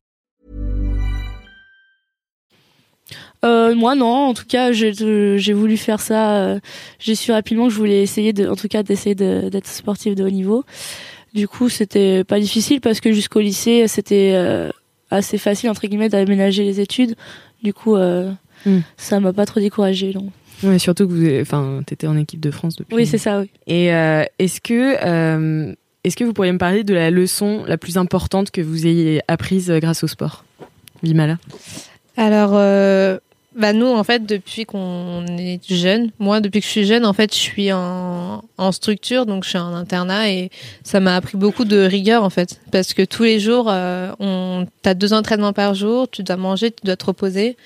Euh, 3.44 3.74
moi 3.76 3.94
non, 3.94 4.30
en 4.30 4.34
tout 4.34 4.46
cas 4.48 4.72
j'ai 4.72 4.92
j'ai 5.38 5.52
voulu 5.52 5.76
faire 5.76 6.00
ça. 6.00 6.36
euh, 6.38 6.58
j'ai 6.98 7.14
su 7.14 7.30
rapidement 7.30 7.68
que 7.68 7.72
je 7.72 7.78
voulais 7.78 8.02
essayer 8.02 8.32
de, 8.32 8.48
en 8.48 8.56
tout 8.56 8.66
cas 8.66 8.82
d'essayer 8.82 9.14
de- 9.14 9.48
d'être 9.48 9.68
sportive 9.68 10.14
de 10.16 10.24
haut 10.24 10.30
niveau. 10.30 10.64
Du 11.34 11.46
coup 11.46 11.68
c'était 11.68 12.24
pas 12.24 12.40
difficile 12.40 12.80
parce 12.80 12.98
que 13.00 13.12
jusqu'au 13.12 13.40
lycée 13.40 13.86
c'était 13.88 14.32
euh, 14.34 14.70
assez 15.10 15.38
facile 15.38 15.70
entre 15.70 15.86
guillemets 15.86 16.08
d'aménager 16.08 16.64
les 16.64 16.80
études. 16.80 17.14
Du 17.62 17.72
coup 17.74 17.96
euh, 17.96 18.32
Hmm. 18.64 18.80
ça 18.96 19.20
m'a 19.20 19.32
pas 19.32 19.44
trop 19.46 19.60
découragée. 19.60 20.12
Non. 20.14 20.30
Ouais, 20.64 20.78
surtout 20.78 21.06
que 21.06 21.12
vous, 21.12 21.40
enfin, 21.42 21.82
t'étais 21.86 22.06
en 22.08 22.16
équipe 22.16 22.40
de 22.40 22.50
France 22.50 22.74
depuis. 22.76 22.96
Oui 22.96 23.06
c'est 23.06 23.18
ça. 23.18 23.40
Oui. 23.40 23.50
Et 23.68 23.92
euh, 23.94 24.24
est-ce 24.38 24.60
que, 24.60 24.96
euh, 25.04 25.72
est-ce 26.02 26.16
que 26.16 26.24
vous 26.24 26.32
pourriez 26.32 26.50
me 26.52 26.58
parler 26.58 26.82
de 26.82 26.94
la 26.94 27.10
leçon 27.10 27.64
la 27.68 27.76
plus 27.76 27.96
importante 27.98 28.50
que 28.50 28.60
vous 28.62 28.86
ayez 28.86 29.20
apprise 29.28 29.70
euh, 29.70 29.78
grâce 29.78 30.02
au 30.02 30.06
sport, 30.08 30.44
Vimala 31.02 31.38
Alors, 32.16 32.52
euh, 32.54 33.18
bah 33.56 33.72
nous, 33.72 33.86
en 33.86 34.04
fait, 34.04 34.26
depuis 34.26 34.66
qu'on 34.66 35.24
est 35.38 35.60
jeune, 35.66 36.10
moi, 36.18 36.40
depuis 36.40 36.60
que 36.60 36.66
je 36.66 36.70
suis 36.70 36.84
jeune, 36.84 37.06
en 37.06 37.12
fait, 37.12 37.32
je 37.34 37.38
suis 37.38 37.72
en, 37.72 38.44
en 38.58 38.72
structure, 38.72 39.24
donc 39.24 39.44
je 39.44 39.50
suis 39.50 39.58
en 39.58 39.74
internat 39.74 40.28
et 40.30 40.50
ça 40.84 41.00
m'a 41.00 41.16
appris 41.16 41.38
beaucoup 41.38 41.64
de 41.64 41.78
rigueur, 41.78 42.22
en 42.22 42.30
fait. 42.30 42.60
Parce 42.70 42.92
que 42.92 43.02
tous 43.02 43.22
les 43.22 43.40
jours, 43.40 43.68
euh, 43.70 44.12
on, 44.20 44.66
t'as 44.82 44.94
deux 44.94 45.14
entraînements 45.14 45.54
par 45.54 45.74
jour, 45.74 46.08
tu 46.10 46.22
dois 46.22 46.36
manger, 46.36 46.70
tu 46.70 46.84
dois 46.84 46.96
te 46.96 47.06
reposer. 47.06 47.56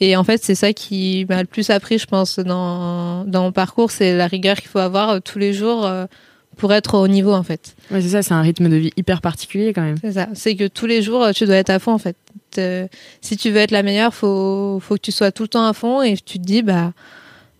Et 0.00 0.16
en 0.16 0.24
fait, 0.24 0.42
c'est 0.42 0.54
ça 0.54 0.72
qui 0.72 1.24
m'a 1.28 1.40
le 1.40 1.46
plus 1.46 1.70
appris, 1.70 1.98
je 1.98 2.06
pense, 2.06 2.38
dans, 2.38 3.24
dans 3.24 3.42
mon 3.42 3.52
parcours, 3.52 3.90
c'est 3.90 4.16
la 4.16 4.26
rigueur 4.26 4.56
qu'il 4.56 4.68
faut 4.68 4.78
avoir 4.78 5.10
euh, 5.10 5.20
tous 5.20 5.38
les 5.38 5.52
jours 5.52 5.86
euh, 5.86 6.06
pour 6.56 6.72
être 6.72 6.94
au 6.94 7.08
niveau, 7.08 7.32
en 7.32 7.42
fait. 7.42 7.76
Ouais, 7.90 8.00
c'est 8.00 8.08
ça, 8.08 8.22
c'est 8.22 8.34
un 8.34 8.40
rythme 8.40 8.68
de 8.68 8.76
vie 8.76 8.92
hyper 8.96 9.20
particulier 9.20 9.72
quand 9.72 9.82
même. 9.82 9.96
C'est 10.00 10.12
ça. 10.12 10.28
C'est 10.34 10.56
que 10.56 10.66
tous 10.66 10.86
les 10.86 11.02
jours, 11.02 11.28
tu 11.34 11.44
dois 11.46 11.56
être 11.56 11.70
à 11.70 11.78
fond 11.78 11.92
en 11.92 11.98
fait. 11.98 12.16
Euh, 12.58 12.86
si 13.20 13.36
tu 13.36 13.50
veux 13.50 13.58
être 13.58 13.70
la 13.70 13.82
meilleure, 13.82 14.14
faut 14.14 14.80
faut 14.80 14.94
que 14.94 15.00
tu 15.00 15.12
sois 15.12 15.30
tout 15.30 15.42
le 15.42 15.48
temps 15.48 15.66
à 15.66 15.74
fond 15.74 16.02
et 16.02 16.16
tu 16.16 16.38
te 16.38 16.44
dis 16.44 16.62
bah 16.62 16.92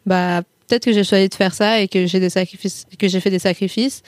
bah 0.06 0.42
peut-être 0.66 0.84
que 0.84 0.92
j'ai 0.92 1.04
choisi 1.04 1.28
de 1.28 1.34
faire 1.34 1.54
ça 1.54 1.80
et 1.80 1.88
que 1.88 2.06
j'ai 2.06 2.20
des 2.20 2.30
sacrifices, 2.30 2.86
que 2.98 3.08
j'ai 3.08 3.20
fait 3.20 3.30
des 3.30 3.38
sacrifices, 3.38 4.02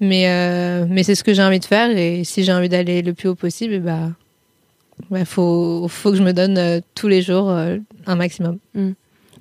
mais 0.00 0.28
euh, 0.28 0.84
mais 0.88 1.02
c'est 1.02 1.14
ce 1.14 1.24
que 1.24 1.32
j'ai 1.32 1.42
envie 1.42 1.60
de 1.60 1.64
faire 1.64 1.96
et 1.96 2.24
si 2.24 2.44
j'ai 2.44 2.52
envie 2.52 2.68
d'aller 2.68 3.02
le 3.02 3.14
plus 3.14 3.28
haut 3.28 3.34
possible, 3.34 3.80
bah 3.80 4.10
bah 5.10 5.24
faut 5.24 5.88
faut 5.88 6.10
que 6.10 6.16
je 6.16 6.22
me 6.22 6.32
donne 6.32 6.58
euh, 6.58 6.80
tous 6.94 7.08
les 7.08 7.22
jours 7.22 7.50
euh, 7.50 7.78
un 8.06 8.16
maximum. 8.16 8.58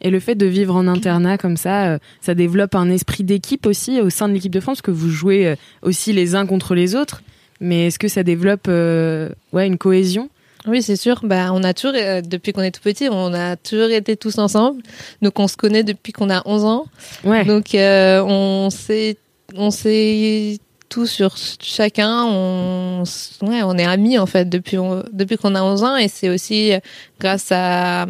Et 0.02 0.10
le 0.10 0.20
fait 0.20 0.36
de 0.36 0.46
vivre 0.48 0.76
en 0.76 0.88
internat 0.88 1.38
comme 1.38 1.58
ça, 1.58 1.86
euh, 1.94 1.98
ça 2.22 2.34
développe 2.34 2.74
un 2.76 2.90
esprit 2.90 3.24
d'équipe 3.24 3.66
aussi 3.66 4.02
au 4.02 4.10
sein 4.10 4.28
de 4.28 4.34
l'équipe 4.34 4.52
de 4.52 4.60
France, 4.60 4.82
que 4.82 4.92
vous 4.92 5.10
jouez 5.10 5.48
euh, 5.48 5.56
aussi 5.84 6.12
les 6.14 6.34
uns 6.36 6.46
contre 6.46 6.74
les 6.76 6.96
autres. 6.96 7.22
Mais 7.60 7.88
est-ce 7.88 8.00
que 8.00 8.08
ça 8.08 8.24
développe 8.24 8.66
euh, 8.68 9.30
ouais, 9.54 9.68
une 9.68 9.78
cohésion? 9.78 10.30
Oui, 10.68 10.82
c'est 10.82 10.96
sûr. 10.96 11.22
Bah, 11.24 11.52
on 11.54 11.64
a 11.64 11.74
toujours, 11.74 11.96
euh, 11.96 12.22
depuis 12.22 12.52
qu'on 12.54 12.62
est 12.62 12.72
tout 12.72 12.82
petit, 12.84 13.08
on 13.12 13.34
a 13.34 13.56
toujours 13.56 13.90
été 13.90 14.16
tous 14.18 14.38
ensemble. 14.40 14.82
Donc, 15.22 15.40
on 15.40 15.48
se 15.48 15.58
connaît 15.58 15.84
depuis 15.84 16.12
qu'on 16.14 16.30
a 16.32 16.42
11 16.46 16.64
ans. 16.66 16.86
Ouais. 17.24 17.46
Donc, 17.46 17.74
euh, 17.76 18.24
on 18.24 18.70
sait, 18.72 19.18
on 19.56 19.70
sait 19.72 20.58
tout 20.90 21.06
sur 21.08 21.36
chacun. 21.62 22.24
On, 22.26 23.04
ouais, 23.44 23.62
on 23.64 23.78
est 23.78 23.86
amis, 23.86 24.18
en 24.20 24.26
fait, 24.28 24.50
depuis, 24.50 24.78
on- 24.78 25.04
depuis 25.14 25.38
qu'on 25.38 25.54
a 25.56 25.64
11 25.64 25.84
ans. 25.84 25.96
Et 25.98 26.08
c'est 26.08 26.30
aussi 26.30 26.72
grâce 27.20 27.48
à, 27.52 28.06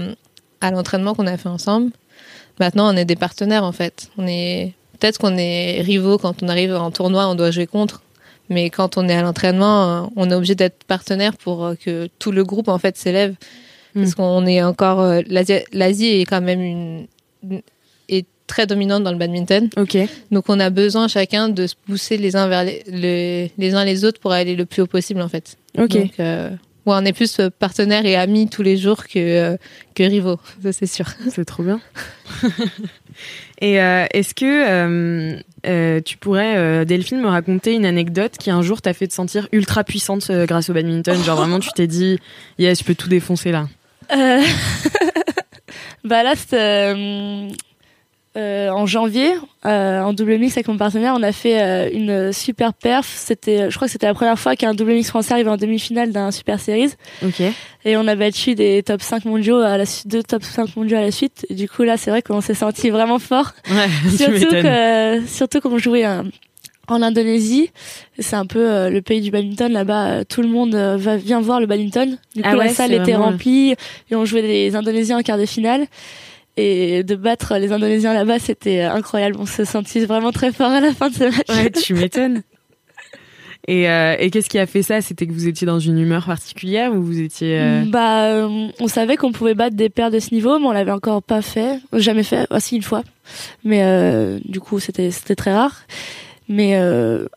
à 0.62 0.72
l'entraînement 0.72 1.14
qu'on 1.16 1.28
a 1.28 1.38
fait 1.38 1.50
ensemble. 1.50 1.92
Maintenant, 2.60 2.94
on 2.94 2.98
est 2.98 3.06
des 3.06 3.16
partenaires, 3.16 3.64
en 3.64 3.72
fait. 3.72 4.10
On 4.18 4.28
est, 4.28 4.74
peut-être 5.00 5.18
qu'on 5.18 5.38
est 5.38 5.82
rivaux 5.82 6.18
quand 6.18 6.44
on 6.44 6.48
arrive 6.50 6.74
en 6.76 6.92
tournoi, 6.92 7.28
on 7.28 7.36
doit 7.36 7.52
jouer 7.52 7.68
contre. 7.68 8.02
Mais 8.50 8.70
quand 8.70 8.98
on 8.98 9.08
est 9.08 9.16
à 9.16 9.22
l'entraînement, 9.22 10.04
euh, 10.06 10.08
on 10.18 10.30
est 10.30 10.34
obligé 10.36 10.56
d'être 10.56 10.84
partenaire 10.84 11.38
pour 11.38 11.66
euh, 11.66 11.76
que 11.76 12.10
tout 12.20 12.32
le 12.32 12.44
groupe 12.44 12.68
en 12.68 12.78
fait 12.78 12.98
s'élève. 12.98 13.36
Parce 13.94 14.12
Mm. 14.12 14.16
qu'on 14.16 14.46
est 14.46 14.62
encore 14.64 15.00
euh, 15.02 15.22
l'Asie, 15.28 15.60
l'Asie 15.74 16.08
est 16.22 16.26
quand 16.26 16.42
même 16.42 16.62
une, 16.62 17.08
une- 17.50 17.62
est 18.08 18.26
très 18.48 18.66
dominante 18.68 19.04
dans 19.04 19.12
le 19.12 19.18
badminton. 19.18 19.70
Ok. 19.78 19.98
Donc 20.32 20.46
on 20.50 20.60
a 20.60 20.70
besoin 20.70 21.08
chacun 21.08 21.50
de 21.50 21.68
se 21.68 21.76
pousser 21.88 22.18
les 22.18 22.36
uns 22.36 22.48
vers 22.48 22.64
les, 22.64 22.84
les, 22.88 23.52
les 23.58 23.74
uns 23.74 23.84
les 23.86 24.04
autres 24.06 24.20
pour 24.20 24.32
aller 24.34 24.56
le 24.56 24.66
plus 24.66 24.82
haut 24.82 24.88
possible 24.88 25.22
en 25.22 25.28
fait. 25.30 25.58
Ok. 25.78 25.90
Donc 25.90 26.12
euh, 26.20 26.50
ouais, 26.86 26.96
on 26.96 27.06
est 27.06 27.14
plus 27.14 27.40
euh, 27.40 27.50
partenaires 27.50 28.06
et 28.06 28.16
amis 28.16 28.50
tous 28.50 28.64
les 28.64 28.78
jours 28.78 29.08
que 29.08 29.20
euh, 29.20 29.58
que 29.96 30.04
rivaux, 30.04 30.40
ça 30.64 30.72
c'est 30.72 30.86
sûr. 30.86 31.06
C'est 31.30 31.46
trop 31.46 31.64
bien. 31.64 31.80
Et 33.62 33.80
euh, 33.80 34.06
est-ce 34.12 34.34
que 34.34 34.46
euh, 34.46 35.40
euh, 35.68 36.02
tu 36.02 36.18
pourrais, 36.18 36.58
euh, 36.58 36.86
Delphine, 36.86 37.22
me 37.22 37.28
raconter 37.28 37.74
une 37.74 37.86
anecdote 37.86 38.38
qui 38.40 38.50
un 38.50 38.64
jour 38.64 38.82
t'a 38.82 38.94
fait 38.94 39.08
te 39.08 39.14
sentir 39.14 39.48
ultra 39.52 39.84
puissante 39.84 40.30
euh, 40.32 40.46
grâce 40.48 40.70
au 40.70 40.74
badminton? 40.74 41.22
Genre 41.24 41.38
vraiment, 41.38 41.60
tu 41.60 41.70
t'es 41.76 41.86
dit, 41.86 42.18
yes, 42.58 42.80
je 42.80 42.84
peux 42.84 42.96
tout 42.96 43.10
défoncer 43.10 43.52
là. 43.52 43.68
Euh, 44.16 44.42
bah 46.04 46.24
là, 46.24 46.34
c'était 46.36 46.96
euh, 48.38 48.70
en 48.70 48.86
janvier, 48.86 49.34
euh, 49.66 50.02
en 50.02 50.14
double 50.14 50.38
mix 50.38 50.56
avec 50.56 50.68
mon 50.68 50.78
partenaire, 50.78 51.14
on 51.18 51.24
a 51.24 51.32
fait 51.32 51.62
euh, 51.62 51.90
une 51.92 52.32
super 52.32 52.74
perf. 52.74 53.06
C'était, 53.06 53.70
je 53.70 53.76
crois 53.76 53.88
que 53.88 53.92
c'était 53.92 54.08
la 54.08 54.14
première 54.14 54.40
fois 54.40 54.56
qu'un 54.56 54.74
double 54.74 54.94
mix 54.94 55.10
français 55.10 55.34
arrivait 55.34 55.50
en 55.50 55.58
demi-finale 55.58 56.12
d'un 56.12 56.32
Super 56.32 56.60
Series. 56.60 56.94
Ok. 57.26 57.42
Et 57.84 57.98
on 57.98 58.08
a 58.08 58.16
battu 58.16 58.56
des 58.56 58.84
top 58.84 59.02
5 59.02 59.26
mondiaux 59.26 59.58
à 59.58 59.78
la 59.78 59.86
suite, 59.86 60.08
deux 60.08 60.24
top 60.24 60.44
5 60.44 60.76
mondiaux 60.76 60.98
à 60.98 61.02
la 61.02 61.12
suite. 61.12 61.46
Et 61.50 61.56
du 61.56 61.68
coup, 61.68 61.84
là, 61.84 61.98
c'est 61.98 62.10
vrai 62.10 62.22
qu'on 62.22 62.42
s'est 62.42 62.54
senti 62.54 62.90
vraiment 62.90 63.20
fort. 63.20 63.52
Ouais, 63.70 64.10
surtout 64.18 64.50
que, 64.50 65.22
surtout 65.28 65.60
qu'on 65.60 65.78
jouait 65.78 66.06
euh, 66.06 66.24
en 66.92 67.02
Indonésie. 67.02 67.72
C'est 68.20 68.36
un 68.36 68.46
peu 68.46 68.70
euh, 68.70 68.90
le 68.90 69.02
pays 69.02 69.22
du 69.22 69.32
badminton. 69.32 69.72
Là-bas, 69.72 70.08
euh, 70.08 70.24
tout 70.28 70.42
le 70.42 70.48
monde 70.48 70.76
euh, 70.76 70.98
va, 70.98 71.18
vient 71.18 71.42
voir 71.42 71.60
le 71.60 71.66
badminton. 71.66 72.18
Du 72.36 72.42
coup, 72.42 72.50
Ah 72.52 72.58
ouais, 72.58 72.66
la 72.68 72.74
salle 72.74 72.94
était 72.94 73.16
remplie 73.16 73.76
et 74.10 74.16
on 74.16 74.26
jouait 74.26 74.42
des 74.42 74.76
Indonésiens 74.76 75.20
en 75.20 75.22
quart 75.22 75.38
de 75.38 75.46
finale. 75.46 75.88
Et 76.58 77.04
de 77.04 77.16
battre 77.16 77.56
les 77.58 77.72
Indonésiens 77.72 78.14
là-bas, 78.14 78.40
c'était 78.40 78.82
euh, 78.84 78.92
incroyable. 78.94 79.38
On 79.40 79.46
se 79.46 79.64
sentit 79.64 80.06
vraiment 80.06 80.32
très 80.32 80.52
fort 80.52 80.72
à 80.72 80.82
la 80.82 80.94
fin 80.94 81.10
de 81.10 81.14
ce 81.16 81.24
match. 81.24 81.50
Ouais, 81.50 81.72
tu 81.82 81.94
m'étonnes. 81.94 82.44
Et, 83.68 83.88
euh, 83.90 84.16
et 84.20 84.32
qu'est-ce 84.32 84.50
qui 84.50 84.58
a 84.60 84.66
fait 84.66 84.82
ça? 84.82 85.02
C'était 85.02 85.28
que 85.28 85.32
vous 85.34 85.48
étiez 85.48 85.68
dans 85.68 85.80
une 85.80 86.00
humeur 86.00 86.26
particulière 86.26 86.92
ou 86.94 87.02
vous 87.04 87.22
étiez... 87.22 87.60
euh, 87.60 87.84
Bah, 87.88 88.26
euh, 88.26 88.68
on 88.80 88.88
savait 88.88 89.18
qu'on 89.18 89.32
pouvait 89.32 89.54
battre 89.54 89.76
des 89.76 89.90
paires 89.90 90.10
de 90.12 90.20
ce 90.20 90.34
niveau, 90.34 90.58
mais 90.60 90.66
on 90.66 90.72
l'avait 90.72 90.92
encore 90.92 91.22
pas 91.22 91.42
fait, 91.44 91.80
jamais 91.94 92.24
fait, 92.24 92.48
aussi 92.52 92.76
une 92.76 92.82
fois. 92.82 93.04
Mais 93.64 94.40
du 94.44 94.60
coup, 94.60 94.80
c'était 94.80 95.12
c'était 95.12 95.36
très 95.36 95.54
rare. 95.54 95.84
Mais 96.50 96.76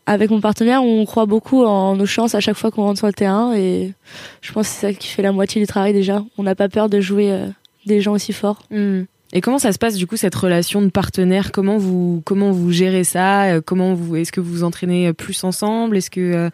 avec 0.07 0.29
mon 0.31 0.41
partenaire, 0.41 0.83
on 0.83 1.05
croit 1.05 1.25
beaucoup 1.27 1.63
en 1.63 1.95
nos 1.95 2.07
chances 2.07 2.33
à 2.35 2.39
chaque 2.41 2.57
fois 2.57 2.71
qu'on 2.71 2.81
rentre 2.83 2.97
sur 2.97 3.07
le 3.07 3.13
terrain, 3.13 3.53
et 3.55 3.93
je 4.41 4.51
pense 4.51 4.67
que 4.67 4.73
c'est 4.73 4.87
ça 4.87 4.93
qui 4.93 5.07
fait 5.07 5.21
la 5.21 5.31
moitié 5.31 5.61
du 5.61 5.67
travail 5.67 5.93
déjà. 5.93 6.23
On 6.39 6.43
n'a 6.43 6.55
pas 6.55 6.67
peur 6.69 6.89
de 6.89 6.99
jouer 6.99 7.39
des 7.85 8.01
gens 8.01 8.13
aussi 8.13 8.33
forts. 8.33 8.63
hmm. 8.71 9.03
Et 9.33 9.41
comment 9.41 9.59
ça 9.59 9.73
se 9.73 9.79
passe 9.79 9.95
du 9.95 10.07
coup 10.07 10.15
cette 10.17 10.35
relation 10.35 10.81
de 10.81 10.89
partenaire? 10.89 11.51
Comment 11.51 11.77
vous 11.77 12.21
comment 12.25 12.51
vous 12.51 12.71
gérez 12.71 13.03
ça? 13.03 13.43
Euh, 13.45 13.61
Comment 13.65 13.93
vous 13.93 14.15
est-ce 14.15 14.31
que 14.31 14.39
vous 14.39 14.51
vous 14.51 14.63
entraînez 14.63 15.11
plus 15.13 15.43
ensemble? 15.43 15.97
Est-ce 15.97 16.09
que 16.11 16.21
euh, 16.21 16.49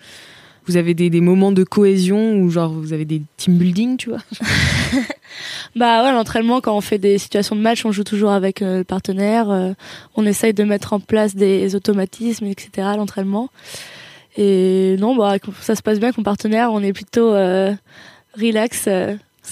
vous 0.66 0.78
avez 0.78 0.94
des, 0.94 1.10
des 1.10 1.22
moments 1.22 1.52
de 1.52 1.64
cohésion 1.64 2.38
ou 2.38 2.50
genre 2.50 2.72
vous 2.72 2.94
avez 2.94 3.06
des 3.06 3.22
team 3.38 3.58
building, 3.58 3.98
tu 3.98 4.10
vois? 4.10 4.20
Bah 5.76 6.04
ouais, 6.04 6.12
l'entraînement, 6.12 6.60
quand 6.60 6.76
on 6.76 6.82
fait 6.82 6.98
des 6.98 7.18
situations 7.18 7.56
de 7.56 7.62
match, 7.62 7.86
on 7.86 7.92
joue 7.92 8.04
toujours 8.04 8.32
avec 8.32 8.62
euh, 8.62 8.80
le 8.80 8.84
partenaire. 8.84 9.50
euh, 9.50 9.74
on 10.16 10.26
essaye 10.26 10.54
de 10.54 10.64
mettre 10.64 10.92
en 10.94 11.00
place 11.00 11.36
des 11.36 11.76
automatismes, 11.76 12.46
etc. 12.46 12.90
l'entraînement. 12.98 13.50
Et 14.38 14.98
non, 15.00 15.16
bah 15.16 15.36
ça 15.62 15.76
se 15.76 15.82
passe 15.82 16.00
bien 16.00 16.08
avec 16.10 16.18
mon 16.18 16.24
partenaire. 16.24 16.72
On 16.74 16.82
est 16.84 16.94
plutôt 16.94 17.34
euh, 17.34 17.74
relax. 18.38 18.88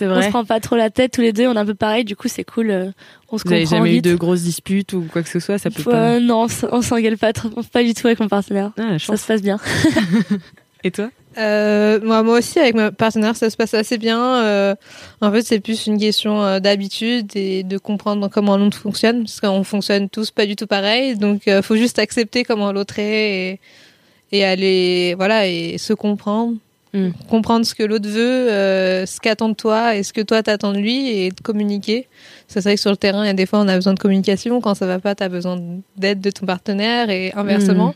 On 0.07 0.21
se 0.21 0.29
prend 0.29 0.45
pas 0.45 0.59
trop 0.59 0.75
la 0.75 0.89
tête 0.89 1.11
tous 1.13 1.21
les 1.21 1.33
deux. 1.33 1.47
On 1.47 1.53
est 1.53 1.57
un 1.59 1.65
peu 1.65 1.73
pareil. 1.75 2.03
Du 2.05 2.15
coup, 2.15 2.27
c'est 2.27 2.43
cool. 2.43 2.69
euh, 2.71 2.91
on 3.31 3.37
se 3.37 3.43
Vous 3.47 3.53
avez 3.53 3.63
comprend 3.63 3.77
jamais 3.77 3.97
eu 3.97 4.01
de 4.01 4.15
grosses 4.15 4.41
disputes 4.41 4.93
ou 4.93 5.05
quoi 5.11 5.21
que 5.23 5.29
ce 5.29 5.39
soit 5.39 5.57
Ça 5.57 5.69
peut 5.69 5.81
Faut- 5.83 5.91
pas. 5.91 6.13
euh, 6.15 6.19
non, 6.19 6.47
on 6.71 6.81
s'engueule 6.81 7.17
pas 7.17 7.33
trop, 7.33 7.49
pas 7.71 7.83
du 7.83 7.93
tout 7.93 8.07
avec 8.07 8.19
mon 8.19 8.27
partenaire. 8.27 8.71
Ah, 8.77 8.97
Ça 8.99 9.17
se 9.17 9.25
passe 9.25 9.41
bien. 9.41 9.57
Et 10.83 10.91
toi 10.91 11.09
Euh, 11.37 11.99
moi, 12.03 12.23
moi 12.23 12.39
aussi, 12.39 12.57
avec 12.59 12.73
ma 12.73 12.91
partenaire, 12.91 13.35
ça 13.35 13.49
se 13.49 13.57
passe 13.57 13.73
assez 13.73 13.97
bien. 13.97 14.19
Euh, 14.43 14.75
en 15.21 15.31
fait, 15.31 15.41
c'est 15.43 15.59
plus 15.59 15.87
une 15.87 15.97
question 15.99 16.41
euh, 16.43 16.59
d'habitude 16.59 17.35
et 17.35 17.63
de 17.63 17.77
comprendre 17.77 18.29
comment 18.29 18.57
l'autre 18.57 18.77
fonctionne, 18.77 19.23
parce 19.23 19.39
qu'on 19.39 19.63
fonctionne 19.63 20.09
tous 20.09 20.31
pas 20.31 20.45
du 20.45 20.55
tout 20.55 20.67
pareil. 20.67 21.17
Donc, 21.17 21.47
euh, 21.47 21.61
faut 21.61 21.75
juste 21.75 21.99
accepter 21.99 22.43
comment 22.43 22.71
l'autre 22.71 22.97
est 22.97 23.51
et, 23.51 24.37
et 24.39 24.43
aller, 24.45 25.13
voilà, 25.17 25.47
et 25.47 25.77
se 25.77 25.93
comprendre. 25.93 26.55
Mm. 26.91 27.09
comprendre 27.29 27.65
ce 27.67 27.75
que 27.75 27.83
l'autre 27.83 28.09
veut, 28.09 28.49
euh, 28.51 29.05
ce 29.05 29.19
qu'attend 29.19 29.49
de 29.49 29.53
toi 29.53 29.95
et 29.95 30.01
ce 30.01 30.11
que 30.11 30.21
toi 30.21 30.41
t'attends 30.41 30.71
de 30.73 30.79
lui 30.79 31.09
et 31.09 31.29
de 31.29 31.39
communiquer. 31.41 32.07
C'est 32.47 32.61
vrai 32.61 32.73
que 32.75 32.81
sur 32.81 32.89
le 32.89 32.97
terrain, 32.97 33.23
il 33.23 33.27
y 33.27 33.29
a 33.29 33.33
des 33.33 33.45
fois 33.45 33.59
on 33.59 33.67
a 33.67 33.75
besoin 33.75 33.93
de 33.93 33.99
communication. 33.99 34.59
Quand 34.59 34.73
ça 34.73 34.87
va 34.87 34.97
pas, 34.97 35.13
tu 35.13 35.23
as 35.23 35.29
besoin 35.29 35.59
d'aide 35.97 36.19
de 36.19 36.31
ton 36.31 36.47
partenaire 36.47 37.11
et 37.11 37.31
inversement. 37.33 37.93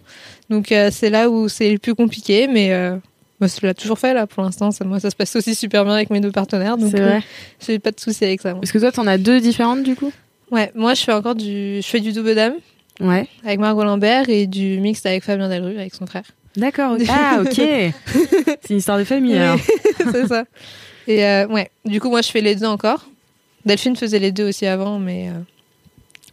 Donc 0.52 0.72
euh, 0.72 0.90
c'est 0.92 1.10
là 1.10 1.30
où 1.32 1.50
c'est 1.50 1.72
le 1.72 1.80
plus 1.80 1.96
compliqué, 1.96 2.48
mais 2.48 2.72
euh, 2.72 2.96
moi, 3.40 3.48
je 3.50 3.66
l'ai 3.66 3.74
toujours 3.74 3.98
fait 3.98 4.14
là 4.14 4.28
pour 4.28 4.44
l'instant. 4.44 4.70
Moi, 4.86 5.00
ça 5.00 5.10
se 5.10 5.16
passe 5.16 5.36
aussi 5.36 5.56
super 5.56 5.84
bien 5.86 5.96
avec 5.96 6.12
mes 6.12 6.20
deux 6.20 6.32
partenaires. 6.32 6.78
Donc 6.78 6.94
j'ai 7.66 7.80
pas 7.80 7.92
de 7.92 8.00
souci 8.00 8.24
avec 8.24 8.42
ça. 8.42 8.52
moi. 8.52 8.62
Parce 8.62 8.72
que 8.72 8.78
toi, 8.78 8.92
t'en 8.92 9.08
as 9.08 9.18
deux 9.18 9.40
différentes 9.42 9.82
du 9.84 9.96
coup? 9.96 10.12
Ouais, 10.52 10.72
moi 10.76 10.94
je 10.94 11.02
fais 11.02 11.14
encore 11.14 11.34
du, 11.34 11.78
je 11.82 11.88
fais 11.88 12.00
du 12.00 12.12
double 12.12 12.36
dame 12.36 12.54
Ouais. 13.02 13.28
avec 13.44 13.60
Margot 13.60 13.84
Lambert 13.84 14.30
et 14.30 14.46
du 14.46 14.80
mixte 14.80 15.08
avec 15.08 15.24
Fabien 15.24 15.50
Delru 15.50 15.80
avec 15.80 15.96
son 15.96 16.06
frère. 16.06 16.26
D'accord. 16.56 16.94
ok. 16.94 17.06
Ah, 17.10 17.40
ok. 17.42 17.54
C'est 17.56 18.70
une 18.70 18.78
histoire 18.78 18.98
de 19.00 19.04
famille 19.04 19.36
alors. 19.38 19.60
c'est 20.12 20.28
ça. 20.28 20.46
Et 21.08 21.26
euh, 21.26 21.48
ouais, 21.48 21.70
du 21.86 22.00
coup, 22.00 22.10
moi, 22.10 22.22
je 22.22 22.30
fais 22.30 22.42
les 22.42 22.56
deux 22.56 22.66
encore. 22.66 23.10
Delphine 23.66 23.96
faisait 23.96 24.20
les 24.20 24.32
deux 24.32 24.48
aussi 24.50 24.66
avant, 24.66 25.00
mais, 25.00 25.30
euh, 25.30 25.34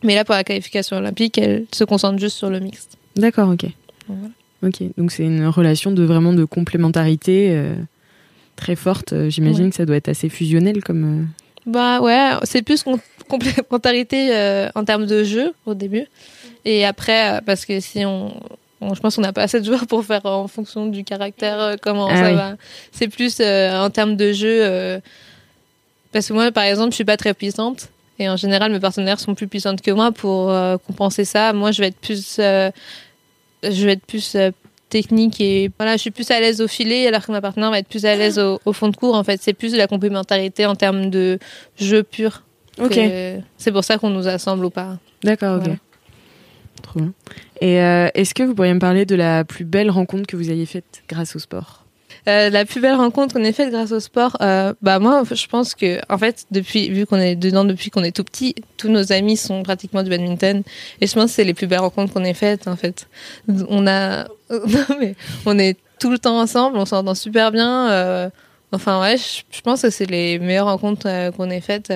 mais 0.03 0.15
là, 0.15 0.25
pour 0.25 0.35
la 0.35 0.45
qualification 0.45 0.97
olympique, 0.99 1.39
elle 1.39 1.65
se 1.73 1.85
concentre 1.85 2.19
juste 2.21 2.37
sur 2.37 2.51
le 2.51 2.61
mixte. 2.61 2.97
D'accord, 3.17 3.49
ok. 3.49 3.67
Voilà. 4.09 4.29
Ok, 4.63 4.83
donc 4.99 5.11
c'est 5.11 5.23
une 5.25 5.47
relation 5.47 5.91
de 5.91 6.03
vraiment 6.05 6.33
de 6.35 6.45
complémentarité 6.45 7.49
euh, 7.53 7.75
très 8.57 8.77
forte. 8.77 9.15
J'imagine 9.31 9.65
Ouais. 9.65 9.71
que 9.71 9.77
ça 9.77 9.87
doit 9.87 9.97
être 9.97 10.09
assez 10.09 10.29
fusionnel 10.29 10.85
comme. 10.85 11.29
Bah 11.67 12.01
ouais, 12.01 12.33
c'est 12.45 12.63
plus 12.63 12.83
com- 12.83 12.99
complémentarité 13.29 14.69
en 14.75 14.85
termes 14.85 15.07
de 15.07 15.25
jeu 15.25 15.53
au 15.67 15.75
début. 15.75 16.05
Et 16.65 16.85
après, 16.85 17.41
parce 17.47 17.65
que 17.65 17.81
si 17.81 18.05
on. 18.05 18.35
Je 18.83 19.01
pense 19.01 19.17
qu'on 19.17 19.23
n'a 19.23 19.33
pas 19.33 19.43
assez 19.43 19.61
de 19.61 19.65
joueurs 19.65 19.87
pour 19.87 20.05
faire 20.05 20.25
en 20.27 20.49
fonction 20.49 20.87
du 20.87 21.05
caractère 21.05 21.61
euh, 21.61 21.77
comment 21.81 22.09
Ah 22.11 22.17
ça 22.17 22.29
oui. 22.31 22.35
va. 22.35 22.57
C'est 22.93 23.09
plus 23.09 23.39
euh, 23.41 23.79
en 23.79 23.91
termes 23.91 24.17
de 24.17 24.33
jeu. 24.33 24.61
euh, 24.63 25.01
parce 26.13 26.29
que 26.29 26.33
moi, 26.33 26.51
par 26.51 26.65
exemple, 26.65 26.91
je 26.91 26.97
suis 26.97 27.05
pas 27.05 27.17
très 27.17 27.35
puissante. 27.35 27.89
Et 28.19 28.29
en 28.29 28.37
général, 28.37 28.71
mes 28.73 28.81
partenaires 28.81 29.19
sont 29.21 29.35
plus 29.35 29.47
puissantes 29.49 29.81
que 29.81 29.91
moi 29.91 30.13
pour 30.13 30.51
euh, 30.51 30.77
compenser 30.87 31.25
ça. 31.25 31.53
Moi, 31.53 31.73
je 31.73 31.81
vais 31.83 31.89
être 31.89 32.01
plus. 32.01 32.37
euh, 32.39 32.71
je 33.63 33.87
vais 33.87 33.93
être 33.93 34.07
plus. 34.07 34.35
euh, 34.35 34.51
technique 34.89 35.41
et 35.41 35.71
voilà 35.79 35.93
je 35.93 35.99
suis 36.01 36.11
plus 36.11 36.29
à 36.33 36.41
l'aise 36.41 36.61
au 36.61 36.67
filet 36.67 37.07
alors 37.07 37.25
que 37.25 37.31
ma 37.31 37.41
partenaire 37.41 37.71
va 37.71 37.79
être 37.79 37.87
plus 37.87 38.05
à 38.07 38.17
l'aise 38.17 38.41
au, 38.41 38.61
au 38.65 38.73
fond 38.73 38.89
de 38.89 38.97
cours 38.97 39.15
en 39.15 39.23
fait 39.23 39.41
c'est 39.41 39.53
plus 39.53 39.71
de 39.71 39.77
la 39.79 39.87
complémentarité 39.87 40.67
en 40.67 40.75
termes 40.75 41.11
de 41.11 41.39
jeu 41.79 42.03
pur 42.03 42.43
Ok. 42.83 42.99
c'est 43.57 43.71
pour 43.71 43.85
ça 43.85 43.99
qu'on 43.99 44.11
nous 44.11 44.27
assemble 44.27 44.65
ou 44.65 44.71
pas 44.71 44.99
D'accord, 45.23 45.59
ok. 45.59 45.63
Voilà. 45.63 45.79
Trop 46.83 46.99
bien. 46.99 47.13
Et 47.61 47.81
euh, 47.81 48.09
est-ce 48.15 48.35
que 48.35 48.43
vous 48.43 48.55
pourriez 48.55 48.75
me 48.75 48.81
parler 48.81 49.05
de 49.05 49.15
la 49.15 49.45
plus 49.45 49.65
belle 49.65 49.91
rencontre 49.91 50.27
que 50.27 50.37
vous 50.37 50.51
ayez 50.51 50.67
faite 50.67 51.03
grâce 51.09 51.37
au 51.37 51.39
sport? 51.39 51.85
Euh, 52.29 52.51
la 52.51 52.65
plus 52.65 52.81
belle 52.81 52.95
rencontre 52.95 53.35
qu'on 53.35 53.45
ait 53.45 53.53
faite 53.53 53.71
grâce 53.71 53.93
au 53.93 54.01
sport, 54.01 54.37
euh, 54.43 54.75
bah 54.83 54.99
moi 54.99 55.23
je 55.31 55.47
pense 55.47 55.75
que 55.75 56.01
en 56.13 56.19
fait 56.19 56.45
depuis 56.51 56.91
vu 56.91 57.07
qu'on 57.07 57.17
est 57.17 57.35
dedans 57.35 57.65
depuis 57.65 57.89
qu'on 57.89 58.03
est 58.03 58.15
tout 58.15 58.25
petit, 58.25 58.55
tous 58.77 58.89
nos 58.89 59.11
amis 59.11 59.39
sont 59.39 59.63
pratiquement 59.63 60.03
du 60.03 60.11
badminton 60.11 60.63
et 61.01 61.07
je 61.07 61.15
pense 61.15 61.27
que 61.27 61.31
c'est 61.31 61.45
les 61.45 61.55
plus 61.55 61.67
belles 61.67 61.81
rencontres 61.81 62.13
qu'on 62.13 62.25
ait 62.25 62.35
faites 62.35 62.69
en 62.69 62.77
fait. 62.77 63.09
On 63.49 63.87
a 63.87 64.25
non 64.51 64.97
mais 65.01 65.15
on 65.47 65.59
est 65.59 65.79
tout 65.99 66.11
le 66.11 66.19
temps 66.19 66.39
ensemble, 66.39 66.77
on 66.77 66.85
s'entend 66.85 67.15
super 67.15 67.53
bien. 67.53 68.31
enfin 68.73 69.01
ouais, 69.01 69.17
je, 69.17 69.61
pense 69.63 69.83
que 69.83 69.89
c'est 69.89 70.07
les 70.07 70.39
meilleures 70.39 70.67
rencontres 70.67 71.31
qu'on 71.37 71.49
ait 71.49 71.63
faites. 71.63 71.91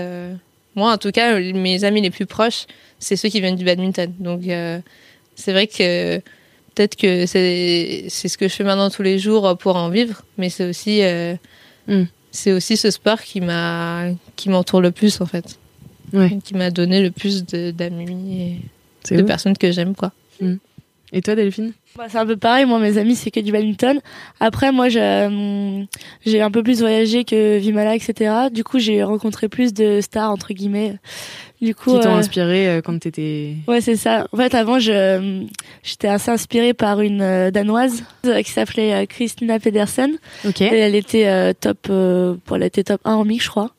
moi 0.74 0.92
en 0.92 0.96
tout 0.96 1.10
cas, 1.10 1.38
mes 1.38 1.84
amis 1.84 2.00
les 2.00 2.10
plus 2.10 2.26
proches, 2.26 2.66
c'est 2.98 3.16
ceux 3.16 3.28
qui 3.28 3.42
viennent 3.42 3.56
du 3.56 3.64
badminton. 3.64 4.10
Donc 4.20 4.40
c'est 5.36 5.52
vrai 5.52 5.66
que 5.66 6.18
peut-être 6.74 6.96
que 6.96 7.26
c'est 7.26 8.06
c'est 8.08 8.28
ce 8.28 8.36
que 8.38 8.48
je 8.48 8.54
fais 8.54 8.64
maintenant 8.64 8.90
tous 8.90 9.02
les 9.02 9.18
jours 9.18 9.56
pour 9.58 9.76
en 9.76 9.88
vivre, 9.90 10.22
mais 10.38 10.48
c'est 10.50 10.68
aussi 10.68 11.02
euh, 11.02 11.34
Mm. 11.86 12.04
c'est 12.30 12.52
aussi 12.52 12.76
ce 12.78 12.90
sport 12.90 13.20
qui 13.20 13.40
m'a 13.42 14.06
qui 14.36 14.48
m'entoure 14.48 14.80
le 14.80 14.90
plus 14.90 15.20
en 15.20 15.26
fait, 15.26 15.58
Ouais. 16.14 16.38
qui 16.42 16.54
m'a 16.54 16.70
donné 16.70 17.02
le 17.02 17.10
plus 17.10 17.44
de- 17.44 17.70
d'amis 17.72 18.60
C'est 19.04 19.14
et 19.14 19.18
de 19.18 19.22
ouf. 19.22 19.28
personnes 19.28 19.56
que 19.58 19.70
j'aime 19.70 19.94
quoi. 19.94 20.12
Et 21.12 21.20
toi, 21.22 21.36
Delphine? 21.36 21.72
Bah, 21.96 22.06
c'est 22.08 22.18
un 22.18 22.26
peu 22.26 22.36
pareil, 22.36 22.64
moi 22.64 22.80
mes 22.80 22.98
amis 22.98 23.14
c'est 23.14 23.30
que 23.30 23.38
du 23.38 23.52
badminton. 23.52 24.00
Après 24.40 24.72
moi 24.72 24.88
j'ai 24.88 25.00
hum, 25.26 25.86
j'ai 26.26 26.40
un 26.40 26.50
peu 26.50 26.62
plus 26.64 26.80
voyagé 26.80 27.24
que 27.24 27.58
Vimala 27.58 27.94
etc. 27.94 28.34
Du 28.50 28.64
coup 28.64 28.78
j'ai 28.80 29.02
rencontré 29.04 29.48
plus 29.48 29.72
de 29.74 30.00
stars 30.00 30.30
entre 30.32 30.52
guillemets. 30.54 30.96
Du 31.64 31.74
coup 31.74 31.94
Qui 31.94 32.00
t'ont 32.00 32.14
euh, 32.14 32.18
inspiré 32.18 32.68
euh, 32.68 32.80
quand 32.82 32.98
t'étais. 32.98 33.54
ouais 33.66 33.80
c'est 33.80 33.96
ça. 33.96 34.26
En 34.32 34.36
fait 34.36 34.54
avant 34.54 34.78
je 34.78 35.16
hum, 35.18 35.46
j'étais 35.82 36.08
assez 36.08 36.30
inspirée 36.30 36.74
par 36.74 37.00
une 37.00 37.22
euh, 37.22 37.50
danoise 37.50 38.04
euh, 38.26 38.42
qui 38.42 38.50
s'appelait 38.50 38.92
euh, 38.94 39.06
Christina 39.06 39.58
Pedersen 39.58 40.12
Ok. 40.46 40.60
et 40.60 40.66
elle 40.78 40.94
était 40.94 41.26
euh, 41.26 41.52
top 41.58 41.86
euh, 41.90 42.34
bon, 42.46 42.56
elle 42.56 42.64
était 42.64 42.84
top 42.84 43.00
1 43.04 43.14
en 43.14 43.24
mix 43.24 43.44
je 43.44 43.50
crois. 43.50 43.70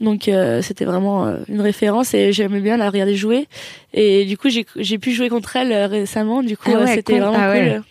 Donc 0.00 0.28
euh, 0.28 0.62
c'était 0.62 0.86
vraiment 0.86 1.26
euh, 1.26 1.36
une 1.48 1.60
référence 1.60 2.14
et 2.14 2.32
j'aimais 2.32 2.60
bien 2.60 2.78
la 2.78 2.88
regarder 2.88 3.16
jouer 3.16 3.46
et 3.92 4.24
du 4.24 4.38
coup 4.38 4.48
j'ai 4.48 4.64
j'ai 4.76 4.98
pu 4.98 5.12
jouer 5.12 5.28
contre 5.28 5.56
elle 5.56 5.72
euh, 5.72 5.86
récemment 5.88 6.42
du 6.42 6.56
coup 6.56 6.70
Ah 6.74 6.78
euh, 6.78 6.84
ouais, 6.86 6.94
c'était 6.94 7.12
cool. 7.14 7.22
vraiment 7.22 7.36
Ah 7.38 7.50
ouais. 7.50 7.72
cool. 7.74 7.82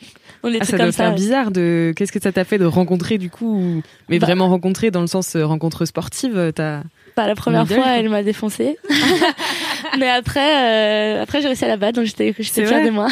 On 0.42 0.48
Ah, 0.54 0.56
était 0.56 0.66
ça 0.66 0.72
comme 0.78 0.86
doit 0.86 0.92
ça. 0.94 1.04
faire 1.04 1.16
bizarre 1.16 1.52
de. 1.52 1.94
Qu'est-ce 1.98 2.14
que 2.14 2.22
ça 2.22 2.32
t'a 2.32 2.46
fait 2.46 2.58
de 2.58 2.64
rencontrer 2.66 3.18
du 3.18 3.30
coup 3.30 3.58
ou- 3.60 3.82
Mais 4.08 4.20
Bah- 4.20 4.26
vraiment 4.28 4.48
rencontrer 4.48 4.90
dans 4.90 5.02
le 5.02 5.08
sens 5.08 5.36
euh, 5.36 5.46
rencontre 5.46 5.84
sportive, 5.86 6.38
euh, 6.38 6.52
t'as. 6.54 6.82
Pas 7.20 7.28
la 7.28 7.36
première 7.36 7.68
fois, 7.68 7.98
elle 7.98 8.08
m'a 8.08 8.24
défoncé. 8.24 8.78
Mais 10.00 10.08
après, 10.08 11.20
euh, 11.20 11.24
après 11.24 11.42
j'ai 11.42 11.48
réussi 11.48 11.66
à 11.66 11.68
la 11.68 11.76
battre, 11.76 12.00
donc 12.00 12.06
j'étais, 12.06 12.32
fière 12.32 12.86
de 12.86 12.92
moi. 12.92 13.10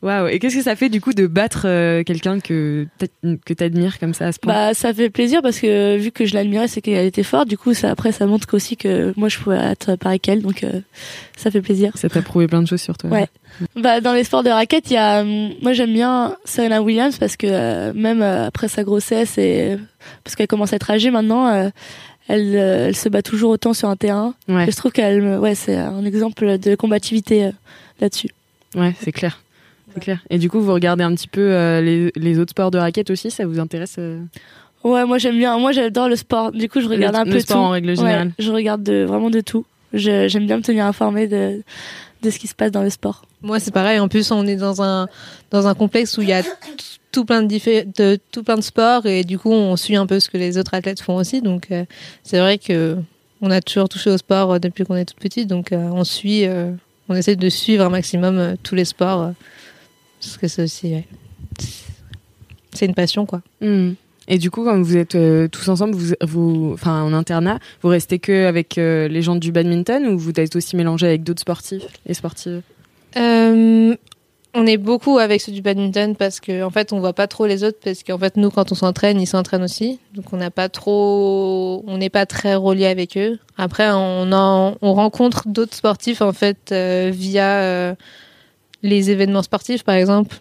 Waouh. 0.00 0.28
Et 0.28 0.38
qu'est-ce 0.38 0.54
que 0.54 0.62
ça 0.62 0.76
fait 0.76 0.88
du 0.88 1.00
coup 1.00 1.12
de 1.12 1.26
battre 1.26 1.62
euh, 1.64 2.04
quelqu'un 2.04 2.38
que 2.38 2.86
que 3.44 3.52
t'admires 3.52 3.98
comme 3.98 4.14
ça 4.14 4.26
à 4.26 4.32
ce 4.32 4.38
point? 4.38 4.52
Bah, 4.52 4.74
ça 4.74 4.94
fait 4.94 5.10
plaisir 5.10 5.42
parce 5.42 5.58
que 5.58 5.96
vu 5.96 6.12
que 6.12 6.24
je 6.24 6.34
l'admirais, 6.34 6.68
c'est 6.68 6.80
qu'elle 6.80 7.04
était 7.04 7.24
forte. 7.24 7.48
Du 7.48 7.58
coup, 7.58 7.74
ça, 7.74 7.90
après, 7.90 8.12
ça 8.12 8.26
montre 8.26 8.46
aussi 8.54 8.76
que 8.76 9.12
moi, 9.16 9.28
je 9.28 9.38
pouvais 9.38 9.56
être 9.56 9.96
pareil 9.96 10.20
qu'elle, 10.20 10.42
donc 10.42 10.62
euh, 10.62 10.80
ça 11.36 11.50
fait 11.50 11.62
plaisir. 11.62 11.90
Ça 11.96 12.08
t'a 12.08 12.22
prouvé 12.22 12.46
plein 12.46 12.62
de 12.62 12.68
choses 12.68 12.80
sur 12.80 12.96
toi. 12.96 13.10
Ouais. 13.10 13.26
Bah, 13.74 14.00
dans 14.00 14.12
les 14.12 14.22
sports 14.22 14.44
de 14.44 14.50
raquettes, 14.50 14.88
il 14.92 14.94
y 14.94 14.98
a, 14.98 15.24
moi, 15.24 15.72
j'aime 15.72 15.92
bien 15.92 16.36
Serena 16.44 16.80
Williams 16.80 17.18
parce 17.18 17.36
que 17.36 17.48
euh, 17.50 17.92
même 17.92 18.22
après 18.22 18.68
sa 18.68 18.84
grossesse 18.84 19.36
et 19.38 19.76
parce 20.22 20.36
qu'elle 20.36 20.46
commence 20.46 20.72
à 20.72 20.76
être 20.76 20.90
âgée 20.92 21.10
maintenant, 21.10 21.72
elle, 22.28 22.54
euh, 22.56 22.88
elle 22.88 22.96
se 22.96 23.08
bat 23.08 23.22
toujours 23.22 23.50
autant 23.50 23.72
sur 23.74 23.88
un 23.88 23.96
terrain. 23.96 24.34
Ouais. 24.48 24.66
Et 24.68 24.70
je 24.70 24.76
trouve 24.76 24.92
qu'elle, 24.92 25.38
ouais, 25.38 25.54
c'est 25.54 25.76
un 25.76 26.04
exemple 26.04 26.58
de 26.58 26.74
combativité 26.74 27.44
euh, 27.46 27.50
là-dessus. 28.00 28.28
Ouais, 28.74 28.94
c'est 29.00 29.12
clair. 29.12 29.42
C'est 29.94 30.00
clair. 30.00 30.20
Et 30.30 30.38
du 30.38 30.50
coup, 30.50 30.60
vous 30.60 30.72
regardez 30.74 31.04
un 31.04 31.14
petit 31.14 31.28
peu 31.28 31.40
euh, 31.52 31.80
les, 31.80 32.12
les 32.16 32.38
autres 32.38 32.50
sports 32.50 32.70
de 32.70 32.78
raquettes 32.78 33.10
aussi, 33.10 33.30
ça 33.30 33.46
vous 33.46 33.58
intéresse 33.58 33.98
Ouais, 34.84 35.04
moi 35.04 35.18
j'aime 35.18 35.36
bien. 35.38 35.58
Moi 35.58 35.72
j'adore 35.72 36.08
le 36.08 36.16
sport. 36.16 36.52
Du 36.52 36.68
coup, 36.68 36.80
je 36.80 36.88
regarde 36.88 37.14
Le- 37.14 37.20
un 37.20 37.24
le 37.24 37.30
peu 37.32 37.40
sport 37.40 37.56
tout. 37.56 37.62
en 37.62 37.70
règle 37.70 37.88
Ouais, 37.90 37.96
générale. 37.96 38.32
je 38.38 38.52
regarde 38.52 38.82
de, 38.82 39.04
vraiment 39.04 39.30
de 39.30 39.40
tout. 39.40 39.64
J'aime 39.92 40.46
bien 40.46 40.58
me 40.58 40.62
tenir 40.62 40.84
informée 40.84 41.26
de, 41.26 41.62
de 42.26 42.30
ce 42.30 42.38
qui 42.38 42.46
se 42.48 42.54
passe 42.54 42.72
dans 42.72 42.82
le 42.82 42.90
sport. 42.90 43.22
Moi 43.42 43.60
c'est 43.60 43.70
pareil. 43.70 43.98
En 44.00 44.08
plus 44.08 44.30
on 44.30 44.46
est 44.46 44.56
dans 44.56 44.82
un 44.82 45.08
dans 45.50 45.66
un 45.66 45.74
complexe 45.74 46.18
où 46.18 46.22
il 46.22 46.28
y 46.28 46.32
a 46.32 46.42
tout 47.12 47.24
plein 47.24 47.42
de, 47.42 47.92
de 47.96 48.18
tout 48.32 48.42
plein 48.42 48.56
de 48.56 48.62
sports 48.62 49.06
et 49.06 49.24
du 49.24 49.38
coup 49.38 49.52
on 49.52 49.76
suit 49.76 49.96
un 49.96 50.06
peu 50.06 50.20
ce 50.20 50.28
que 50.28 50.36
les 50.36 50.58
autres 50.58 50.74
athlètes 50.74 51.00
font 51.00 51.16
aussi. 51.16 51.40
Donc 51.40 51.68
euh, 51.70 51.84
c'est 52.22 52.40
vrai 52.40 52.58
que 52.58 52.98
on 53.40 53.50
a 53.50 53.60
toujours 53.60 53.88
touché 53.88 54.10
au 54.10 54.18
sport 54.18 54.52
euh, 54.54 54.58
depuis 54.58 54.84
qu'on 54.84 54.96
est 54.96 55.04
toute 55.04 55.20
petite. 55.20 55.48
Donc 55.48 55.72
euh, 55.72 55.88
on 55.92 56.04
suit, 56.04 56.46
euh, 56.46 56.72
on 57.08 57.14
essaie 57.14 57.36
de 57.36 57.48
suivre 57.48 57.84
un 57.84 57.90
maximum 57.90 58.38
euh, 58.38 58.54
tous 58.62 58.74
les 58.74 58.84
sports 58.84 59.22
euh, 59.22 59.30
parce 60.20 60.36
que 60.36 60.48
c'est 60.48 60.62
aussi 60.64 60.86
ouais, 60.88 61.06
c'est 62.72 62.86
une 62.86 62.94
passion 62.94 63.24
quoi. 63.24 63.42
Hmm. 63.60 63.92
Et 64.28 64.38
du 64.38 64.50
coup, 64.50 64.64
quand 64.64 64.80
vous 64.80 64.96
êtes 64.96 65.14
euh, 65.14 65.48
tous 65.48 65.68
ensemble, 65.68 65.96
vous, 66.22 66.70
enfin 66.72 67.02
en 67.02 67.12
internat, 67.12 67.58
vous 67.82 67.88
restez 67.88 68.18
que 68.18 68.46
avec 68.46 68.78
euh, 68.78 69.08
les 69.08 69.22
gens 69.22 69.36
du 69.36 69.52
badminton 69.52 70.06
ou 70.06 70.18
vous 70.18 70.32
êtes 70.36 70.56
aussi 70.56 70.76
mélangé 70.76 71.06
avec 71.06 71.22
d'autres 71.22 71.40
sportifs 71.40 71.84
et 72.06 72.14
sportives? 72.14 72.62
Euh, 73.16 73.94
on 74.54 74.66
est 74.66 74.76
beaucoup 74.78 75.18
avec 75.18 75.40
ceux 75.40 75.52
du 75.52 75.62
badminton 75.62 76.16
parce 76.16 76.40
que 76.40 76.62
en 76.62 76.70
fait 76.70 76.92
on 76.92 76.98
voit 76.98 77.12
pas 77.12 77.26
trop 77.26 77.46
les 77.46 77.62
autres 77.62 77.78
parce 77.82 78.02
qu'en 78.02 78.18
fait 78.18 78.36
nous 78.36 78.50
quand 78.50 78.72
on 78.72 78.74
s'entraîne 78.74 79.20
ils 79.20 79.26
s'entraînent 79.26 79.62
aussi. 79.62 80.00
Donc 80.14 80.32
on 80.32 80.38
n'a 80.38 80.50
pas 80.50 80.68
trop 80.68 81.84
on 81.86 81.98
n'est 81.98 82.10
pas 82.10 82.26
très 82.26 82.54
relié 82.56 82.86
avec 82.86 83.16
eux. 83.16 83.38
Après 83.56 83.88
on 83.90 84.30
on 84.32 84.92
rencontre 84.92 85.46
d'autres 85.46 85.76
sportifs 85.76 86.20
en 86.20 86.32
fait 86.32 86.72
via 86.72 87.94
les 88.82 89.10
événements 89.10 89.42
sportifs 89.42 89.84
par 89.84 89.94
exemple 89.94 90.36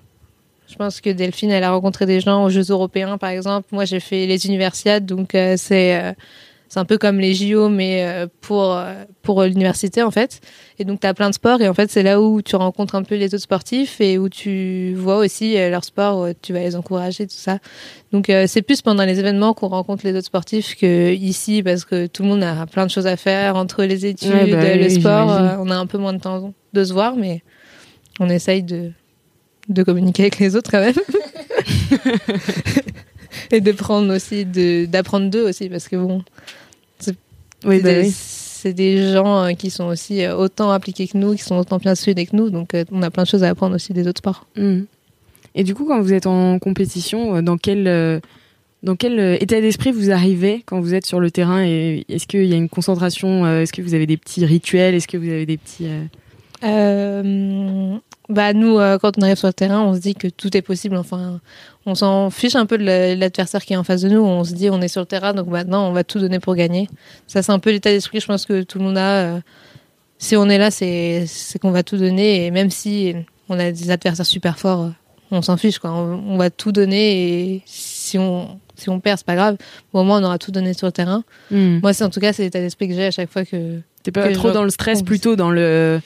je 0.68 0.76
pense 0.76 1.02
que 1.02 1.10
Delphine 1.10 1.52
elle 1.52 1.64
a 1.64 1.72
rencontré 1.72 2.06
des 2.06 2.20
gens 2.20 2.44
aux 2.44 2.50
Jeux 2.50 2.66
européens 2.70 3.18
par 3.18 3.30
exemple 3.30 3.68
moi 3.72 3.86
j'ai 3.86 4.00
fait 4.00 4.26
les 4.26 4.46
universiades 4.46 5.06
donc 5.06 5.36
euh, 5.36 5.56
c'est 5.58 5.96
euh, 5.96 6.14
c'est 6.68 6.80
un 6.80 6.86
peu 6.86 6.98
comme 6.98 7.20
les 7.20 7.34
JO 7.34 7.70
mais 7.70 8.04
euh, 8.04 8.28
pour 8.42 8.78
pour 9.22 9.44
l'université 9.44 10.02
en 10.02 10.12
fait 10.12 10.42
et 10.78 10.84
donc, 10.84 11.00
tu 11.00 11.08
as 11.08 11.14
plein 11.14 11.30
de 11.30 11.34
sports 11.34 11.62
et 11.62 11.70
en 11.70 11.74
fait, 11.74 11.90
c'est 11.90 12.04
là 12.04 12.20
où 12.22 12.42
tu 12.42 12.58
rencontres 12.58 12.96
un 12.96 13.04
peu 13.04 13.16
les 13.16 13.28
autres 13.28 13.44
sportifs 13.44 14.02
et 14.02 14.18
où 14.18 14.28
tu 14.28 14.94
vois 14.96 15.16
aussi 15.16 15.56
leur 15.56 15.86
sport, 15.86 16.20
où 16.20 16.34
tu 16.42 16.52
vas 16.52 16.60
les 16.60 16.76
encourager, 16.76 17.28
tout 17.28 17.34
ça. 17.34 17.60
Donc, 18.12 18.26
c'est 18.48 18.62
plus 18.62 18.82
pendant 18.82 19.06
les 19.06 19.18
événements 19.18 19.54
qu'on 19.54 19.70
rencontre 19.70 20.06
les 20.06 20.12
autres 20.12 20.26
sportifs 20.26 20.76
que 20.76 21.14
ici 21.14 21.64
parce 21.64 21.86
que 21.86 22.08
tout 22.08 22.24
le 22.24 22.28
monde 22.30 22.44
a 22.44 22.66
plein 22.66 22.86
de 22.86 22.92
choses 22.92 23.08
à 23.08 23.16
faire 23.16 23.56
entre 23.56 23.84
les 23.86 24.06
études, 24.06 24.32
Ouais, 24.34 24.52
bah 24.52 24.76
le 24.76 24.84
oui, 24.84 24.92
sport. 24.92 25.28
on 25.62 25.70
a 25.70 25.78
un 25.78 25.86
peu 25.86 25.98
moins 25.98 26.12
de 26.12 26.20
temps 26.20 26.54
de 26.74 26.84
se 26.84 26.92
voir, 26.92 27.16
mais 27.16 27.42
on 28.20 28.28
essaye 28.28 28.62
de, 28.64 28.92
de 29.70 29.84
communiquer 29.84 30.24
avec 30.24 30.40
les 30.40 30.56
autres 30.56 30.72
quand 30.72 30.82
même. 30.82 30.96
et 33.52 33.62
de 33.62 33.72
prendre 33.72 34.14
aussi, 34.16 34.46
de 34.46 34.86
d'apprendre 34.86 35.30
d'eux 35.30 35.48
aussi, 35.48 35.70
parce 35.70 35.88
que 35.88 35.96
bon, 35.96 36.24
c'est 37.00 37.16
Oui, 37.66 37.82
bah 37.82 37.94
des, 37.94 38.02
oui. 38.02 38.12
c'est 38.14 38.74
des 38.74 39.12
gens 39.12 39.44
euh, 39.44 39.52
qui 39.54 39.70
sont 39.70 39.86
aussi 39.86 40.24
euh, 40.24 40.36
autant 40.36 40.72
appliqués 40.72 41.08
que 41.08 41.18
nous, 41.18 41.36
qui 41.36 41.44
sont 41.44 41.58
autant 41.58 41.78
bien 41.78 41.96
suivis 41.96 42.28
que 42.28 42.36
nous, 42.36 42.50
donc 42.50 42.74
euh, 42.74 42.86
on 42.92 43.02
a 43.02 43.10
plein 43.10 43.24
de 43.24 43.28
choses 43.28 43.44
à 43.44 43.50
apprendre 43.50 43.76
aussi 43.76 43.94
des 43.94 44.08
autres 44.08 44.20
sports. 44.20 44.48
Mhm. 44.56 44.86
Et 45.56 45.64
du 45.64 45.74
coup, 45.74 45.86
quand 45.86 46.02
vous 46.02 46.14
êtes 46.14 46.28
en 46.28 46.60
compétition, 46.60 47.42
dans 47.42 47.58
quel, 47.58 48.22
dans 48.84 48.98
quel 48.98 49.42
état 49.42 49.62
d'esprit 49.62 49.94
vous 49.94 50.12
arrivez 50.12 50.64
quand 50.66 50.82
vous 50.82 50.94
êtes 50.94 51.06
sur 51.06 51.22
le 51.22 51.32
terrain 51.32 51.64
et 51.64 52.04
Est-ce 52.10 52.28
qu'il 52.28 52.44
y 52.44 52.52
a 52.52 52.58
une 52.58 52.68
concentration 52.68 53.48
Est-ce 53.62 53.72
que 53.72 53.82
vous 53.82 53.94
avez 53.94 54.06
des 54.06 54.18
petits 54.18 54.46
rituels 54.46 54.96
Est-ce 54.96 55.08
que 55.08 55.16
vous 55.16 55.30
avez 55.30 55.46
des 55.46 55.56
petits... 55.56 55.88
Euh, 56.66 57.98
bah 58.30 58.54
nous, 58.54 58.80
euh, 58.80 58.98
quand 58.98 59.18
on 59.18 59.22
arrive 59.22 59.38
sur 59.38 59.48
le 59.48 59.54
terrain, 59.54 59.82
on 59.82 59.94
se 59.96 60.00
dit 60.00 60.16
que 60.16 60.28
tout 60.28 60.56
est 60.58 60.62
possible. 60.62 60.98
Enfin, 60.98 61.40
on 61.86 61.94
s'en 61.96 62.30
fiche 62.30 62.56
un 62.56 62.66
peu 62.66 62.78
de 62.78 62.84
la- 62.84 63.16
l'adversaire 63.16 63.64
qui 63.64 63.74
est 63.74 63.78
en 63.78 63.84
face 63.84 64.02
de 64.02 64.10
nous. 64.10 64.22
On 64.22 64.44
se 64.44 64.54
dit, 64.54 64.70
on 64.70 64.82
est 64.82 64.88
sur 64.88 65.02
le 65.02 65.06
terrain, 65.08 65.34
donc 65.34 65.48
maintenant, 65.48 65.88
on 65.88 65.92
va 65.92 66.04
tout 66.04 66.20
donner 66.20 66.40
pour 66.40 66.56
gagner. 66.56 66.90
Ça, 67.28 67.44
c'est 67.44 67.52
un 67.52 67.60
peu 67.60 67.72
l'état 67.72 67.92
d'esprit, 67.92 68.20
je 68.20 68.26
pense 68.28 68.46
que 68.46 68.64
tout 68.64 68.80
le 68.80 68.86
monde 68.86 68.98
a. 68.98 69.12
euh, 69.36 69.40
si 70.18 70.36
on 70.38 70.48
est 70.50 70.58
là, 70.58 70.72
c'est 70.72 71.26
c'est 71.28 71.60
qu'on 71.60 71.72
va 71.72 71.84
tout 71.84 71.98
donner, 71.98 72.46
et 72.46 72.52
même 72.52 72.70
si 72.72 73.14
on 73.50 73.60
a 73.60 73.72
des 73.72 73.92
adversaires 73.92 74.26
super 74.26 74.58
forts, 74.58 74.92
on 75.32 75.42
s'en 75.42 75.58
fiche, 75.58 75.78
quoi. 75.80 75.92
On, 75.92 76.24
on 76.30 76.38
va 76.38 76.50
tout 76.50 76.72
donner, 76.72 77.54
et 77.56 77.64
si 77.66 78.18
on 78.18 78.60
si 78.78 78.90
on 78.90 79.00
perd, 79.00 79.18
c'est 79.20 79.26
pas 79.26 79.36
grave. 79.36 79.58
Au 79.94 80.04
moins, 80.04 80.20
on 80.22 80.24
aura 80.26 80.38
tout 80.38 80.52
donné 80.52 80.74
sur 80.74 80.88
le 80.88 80.92
terrain. 80.92 81.24
hmm. 81.52 81.80
Moi, 81.82 81.94
c'est 81.94 82.04
en 82.04 82.10
tout 82.10 82.20
cas, 82.20 82.34
c'est 82.34 82.44
l'état 82.44 82.60
d'esprit 82.60 82.88
que 82.90 82.94
j'ai 82.94 83.06
à 83.06 83.12
chaque 83.12 83.30
fois 83.32 83.46
que 83.46 83.80
T'es 84.04 84.12
pas 84.12 84.28
que 84.28 84.34
trop 84.34 84.50
je- 84.50 84.54
dans 84.54 84.64
le 84.64 84.70
stress, 84.70 85.02
plutôt 85.02 85.36
dans 85.38 85.50
le... 85.50 86.02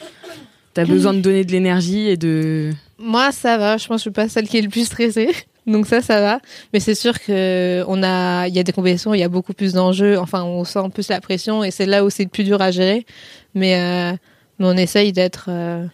T'as 0.74 0.86
besoin 0.86 1.14
de 1.14 1.20
donner 1.22 1.44
de 1.44 1.52
l'énergie 1.52 2.08
et 2.08 2.18
de... 2.18 2.72
Moi, 2.98 3.32
ça 3.32 3.58
va. 3.58 3.78
Je 3.78 3.88
pense 3.88 3.98
que 3.98 4.00
je 4.00 4.02
suis 4.02 4.12
pas 4.12 4.30
celle 4.30 4.48
qui 4.48 4.58
est 4.58 4.62
le 4.62 4.70
plus 4.70 4.86
stressée. 4.86 5.30
Donc 5.68 5.88
ça, 5.88 6.02
ça 6.02 6.20
va. 6.20 6.40
Mais 6.74 6.80
c'est 6.80 6.96
sûr 6.96 7.20
que 7.20 7.84
on 7.88 8.02
a, 8.04 8.48
il 8.48 8.56
y 8.56 8.60
a 8.60 8.64
des 8.64 8.72
compétitions, 8.72 9.14
il 9.14 9.20
y 9.20 9.24
a 9.24 9.30
beaucoup 9.30 9.54
plus 9.54 9.74
d'enjeux. 9.74 10.18
Enfin, 10.18 10.44
on 10.44 10.64
sent 10.64 10.90
plus 10.94 11.10
la 11.10 11.22
pression 11.22 11.64
et 11.64 11.72
c'est 11.72 11.86
là 11.86 12.04
où 12.04 12.10
c'est 12.10 12.24
le 12.24 12.30
plus 12.30 12.44
dur 12.44 12.62
à 12.62 12.72
gérer. 12.72 13.06
Mais, 13.54 13.76
euh, 13.76 14.18
mais 14.58 14.66
on 14.66 14.78
essaye 14.78 15.14
d'être, 15.14 15.46
euh, 15.50 15.86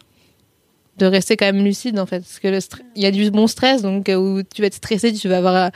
de 0.98 1.06
rester 1.06 1.36
quand 1.36 1.46
même 1.46 1.64
lucide 1.64 2.00
en 2.00 2.06
fait, 2.06 2.20
parce 2.20 2.40
que 2.40 2.48
le 2.48 2.60
il 2.96 3.02
y 3.02 3.06
a 3.06 3.12
du 3.12 3.30
bon 3.32 3.48
stress, 3.48 3.82
donc 3.82 4.08
euh, 4.10 4.16
où 4.16 4.44
tu 4.44 4.62
vas 4.62 4.68
être 4.68 4.76
stressé, 4.76 5.12
tu 5.14 5.28
vas 5.28 5.38
avoir 5.38 5.72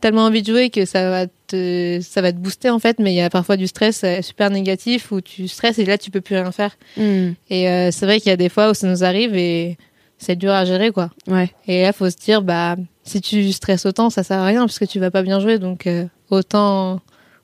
tellement 0.00 0.24
envie 0.24 0.42
de 0.42 0.50
jouer 0.50 0.70
que 0.70 0.84
ça 0.84 1.10
va 1.10 1.26
te, 1.52 2.00
ça 2.02 2.22
va 2.22 2.32
te 2.32 2.38
booster 2.38 2.70
en 2.70 2.78
fait. 2.78 2.98
Mais 2.98 3.12
il 3.12 3.16
y 3.16 3.20
a 3.20 3.30
parfois 3.30 3.56
du 3.56 3.66
stress 3.66 4.02
euh, 4.04 4.22
super 4.22 4.50
négatif 4.50 5.12
où 5.12 5.20
tu 5.20 5.48
stresses 5.48 5.78
et 5.78 5.84
là 5.84 5.98
tu 5.98 6.10
peux 6.10 6.20
plus 6.20 6.36
rien 6.36 6.52
faire. 6.52 6.76
Hmm. 6.96 7.32
Et 7.50 7.68
euh, 7.68 7.90
c'est 7.90 8.06
vrai 8.06 8.20
qu'il 8.20 8.30
y 8.30 8.32
a 8.32 8.36
des 8.36 8.48
fois 8.48 8.70
où 8.70 8.74
ça 8.74 8.88
nous 8.88 9.04
arrive 9.04 9.34
et 9.36 9.76
c'est 10.18 10.36
dur 10.36 10.52
à 10.52 10.64
gérer 10.64 10.90
quoi. 10.90 11.10
Ouais. 11.26 11.50
Et 11.66 11.82
là, 11.82 11.92
faut 11.92 12.08
se 12.08 12.16
dire, 12.16 12.42
bah, 12.42 12.76
si 13.02 13.20
tu 13.20 13.52
stresses 13.52 13.86
autant, 13.86 14.10
ça 14.10 14.22
sert 14.22 14.38
à 14.38 14.46
rien 14.46 14.60
parce 14.60 14.78
que 14.78 14.84
tu 14.84 15.00
vas 15.00 15.10
pas 15.10 15.22
bien 15.22 15.40
jouer. 15.40 15.58
Donc, 15.58 15.86
euh, 15.86 16.06
autant, 16.30 17.00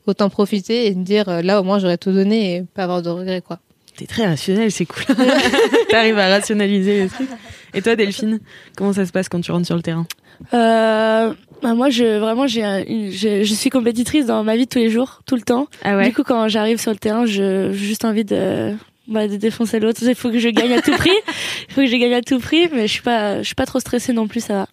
autant 0.07 0.31
profiter 0.31 0.87
et 0.87 0.95
dire, 0.95 1.43
là, 1.43 1.61
au 1.61 1.65
moins, 1.65 1.79
j'aurais 1.81 1.99
tout 1.99 2.13
donné 2.13 2.57
et 2.57 2.63
pas 2.63 2.85
avoir 2.85 3.03
de 3.03 3.11
regrets, 3.11 3.43
quoi. 3.43 3.59
T'es 3.97 4.07
très 4.07 4.27
rationnel, 4.27 4.71
c'est 4.71 4.87
cool. 4.87 5.03
T'arrives 5.91 6.19
à 6.19 6.29
rationaliser 6.29 7.03
les 7.03 7.09
trucs. 7.09 7.29
Et 7.75 7.83
toi, 7.83 7.97
Delphine, 7.97 8.39
comment 8.77 8.93
ça 8.93 9.05
se 9.05 9.11
passe 9.11 9.29
quand 9.29 9.41
tu 9.41 9.51
rentres 9.51 9.67
sur 9.67 9.75
le 9.75 9.83
terrain? 9.83 10.07
Euh, 10.55 11.35
bah 11.63 11.75
moi, 11.75 11.91
je 11.91 12.19
vraiment, 12.19 12.47
j'ai, 12.47 12.63
je, 13.11 13.43
je 13.43 13.55
suis 13.55 13.71
compétitrice 13.71 14.27
dans 14.27 14.45
ma 14.45 14.57
vie 14.57 14.67
de 14.67 14.71
tous 14.71 14.79
les 14.79 14.91
jours, 14.91 15.23
tout 15.27 15.35
le 15.35 15.43
temps. 15.43 15.67
Ah 15.83 16.03
Du 16.05 16.13
coup, 16.13 16.23
quand 16.23 16.49
j'arrive 16.49 16.81
sur 16.81 16.93
le 16.93 16.99
terrain, 16.99 17.27
je 17.27 17.71
j'ai 17.73 17.87
juste 17.87 18.05
envie 18.05 18.25
de, 18.25 18.75
bah, 19.09 19.27
de 19.27 19.37
défoncer 19.37 19.81
l'autre. 19.81 20.01
Il 20.03 20.15
faut 20.15 20.31
que 20.31 20.39
je 20.39 20.49
gagne 20.49 20.73
à 20.73 20.83
tout 20.83 20.93
prix. 20.93 21.11
Il 21.69 21.75
faut 21.75 21.81
que 21.81 21.87
je 21.87 21.97
gagne 21.97 22.15
à 22.15 22.23
tout 22.23 22.39
prix, 22.39 22.69
mais 22.73 22.87
je 22.87 22.93
suis 22.93 23.03
pas, 23.03 23.39
je 23.39 23.47
suis 23.47 23.55
pas 23.55 23.67
trop 23.67 23.81
stressée 23.81 24.13
non 24.13 24.29
plus, 24.29 24.41
ça 24.41 24.55
va. 24.55 24.69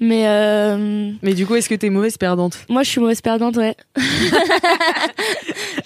Mais 0.00 0.26
euh, 0.26 1.12
Mais 1.22 1.34
du 1.34 1.46
coup, 1.46 1.54
est-ce 1.54 1.68
que 1.68 1.74
t'es 1.74 1.90
mauvaise 1.90 2.16
perdante? 2.16 2.58
moi, 2.68 2.82
je 2.82 2.90
suis 2.90 3.00
mauvaise 3.00 3.20
perdante, 3.20 3.56
ouais. 3.56 3.76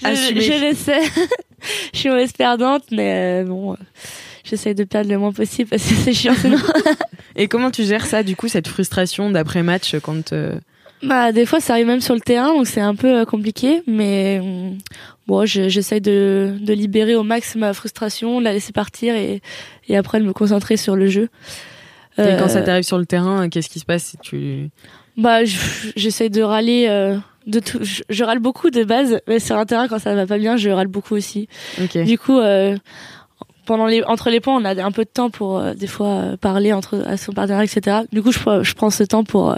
je, 0.02 0.68
le 0.68 0.74
sais. 0.74 1.02
je 1.92 1.98
suis 1.98 2.08
mauvaise 2.08 2.32
perdante, 2.32 2.84
mais 2.90 3.42
euh, 3.42 3.44
bon, 3.44 3.72
euh, 3.72 3.76
j'essaye 4.44 4.74
de 4.74 4.84
perdre 4.84 5.10
le 5.10 5.18
moins 5.18 5.32
possible 5.32 5.68
parce 5.70 5.82
que 5.82 5.94
c'est 5.94 6.14
chiant 6.14 6.34
sinon. 6.34 6.58
Et 7.36 7.48
comment 7.48 7.70
tu 7.70 7.84
gères 7.84 8.06
ça, 8.06 8.22
du 8.22 8.34
coup, 8.36 8.48
cette 8.48 8.68
frustration 8.68 9.30
d'après-match 9.30 9.96
quand... 10.02 10.32
euh, 10.32 10.54
Bah, 11.02 11.32
des 11.32 11.44
fois, 11.46 11.60
ça 11.60 11.74
arrive 11.74 11.86
même 11.86 12.00
sur 12.00 12.14
le 12.14 12.20
terrain, 12.20 12.54
donc 12.54 12.66
c'est 12.66 12.80
un 12.80 12.94
peu 12.94 13.20
euh, 13.20 13.24
compliqué, 13.24 13.82
mais 13.86 14.40
hum, 14.42 14.78
bon, 15.26 15.44
je- 15.44 15.68
j'essaye 15.68 16.00
de, 16.00 16.54
de 16.60 16.72
libérer 16.72 17.14
au 17.14 17.22
max 17.22 17.54
ma 17.56 17.72
frustration, 17.74 18.38
de 18.40 18.44
la 18.44 18.52
laisser 18.52 18.72
partir 18.72 19.14
et, 19.14 19.42
et 19.88 19.96
après 19.96 20.18
de 20.20 20.24
me 20.24 20.32
concentrer 20.32 20.76
sur 20.78 20.96
le 20.96 21.08
jeu. 21.08 21.28
et 22.18 22.22
Euh, 22.22 22.38
quand 22.38 22.48
ça 22.48 22.62
t'arrive 22.62 22.84
sur 22.84 22.98
le 22.98 23.06
terrain, 23.06 23.48
qu'est-ce 23.50 23.68
qui 23.68 23.80
se 23.80 23.84
passe 23.84 24.04
si 24.04 24.16
tu... 24.18 24.70
Bah, 25.18 25.44
je- 25.44 25.58
j'essaye 25.96 26.30
de 26.30 26.42
râler. 26.42 26.86
euh, 26.88 27.18
de 27.46 27.60
tout. 27.60 27.78
Je, 27.82 28.02
je 28.10 28.24
râle 28.24 28.40
beaucoup 28.40 28.70
de 28.70 28.82
base, 28.82 29.20
mais 29.28 29.38
sur 29.38 29.56
un 29.56 29.64
terrain 29.66 29.86
quand 29.86 30.00
ça 30.00 30.14
va 30.16 30.26
pas 30.26 30.36
bien, 30.38 30.56
je 30.56 30.68
râle 30.68 30.88
beaucoup 30.88 31.14
aussi. 31.14 31.48
Ok. 31.80 31.96
Du 32.04 32.18
coup, 32.18 32.38
euh, 32.40 32.76
pendant 33.66 33.86
les 33.86 34.02
entre 34.04 34.30
les 34.30 34.40
points, 34.40 34.54
on 34.56 34.64
a 34.64 34.82
un 34.82 34.92
peu 34.92 35.04
de 35.04 35.10
temps 35.10 35.28
pour 35.30 35.58
euh, 35.58 35.74
des 35.74 35.86
fois 35.86 36.06
euh, 36.08 36.36
parler 36.36 36.72
entre 36.72 37.02
à 37.06 37.16
son 37.16 37.32
partenaire, 37.32 37.60
etc. 37.60 37.98
Du 38.12 38.22
coup, 38.22 38.32
je, 38.32 38.38
prends- 38.38 38.62
je 38.62 38.74
prends 38.74 38.90
ce 38.90 39.02
temps 39.04 39.24
pour 39.24 39.50
euh, 39.50 39.56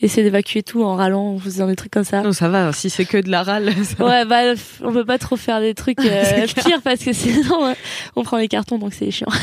essayer 0.00 0.22
d'évacuer 0.22 0.62
tout 0.62 0.84
en 0.84 0.94
râlant, 0.94 1.34
en 1.34 1.38
faisant 1.38 1.66
des 1.66 1.74
trucs 1.74 1.90
comme 1.90 2.04
ça. 2.04 2.22
Non, 2.22 2.32
ça 2.32 2.48
va, 2.48 2.72
si 2.72 2.90
c'est 2.90 3.04
que 3.04 3.18
de 3.18 3.30
la 3.30 3.42
râle. 3.42 3.72
ça. 3.84 4.04
Ouais, 4.04 4.24
bah, 4.24 4.54
on 4.84 4.92
peut 4.92 5.04
pas 5.04 5.18
trop 5.18 5.36
faire 5.36 5.60
des 5.60 5.74
trucs 5.74 5.98
pires 6.62 6.82
parce 6.84 7.02
que 7.04 7.12
sinon, 7.12 7.74
on 8.14 8.22
prend 8.22 8.36
les 8.36 8.48
cartons, 8.48 8.78
donc 8.78 8.94
c'est 8.94 9.10
chiant. 9.10 9.28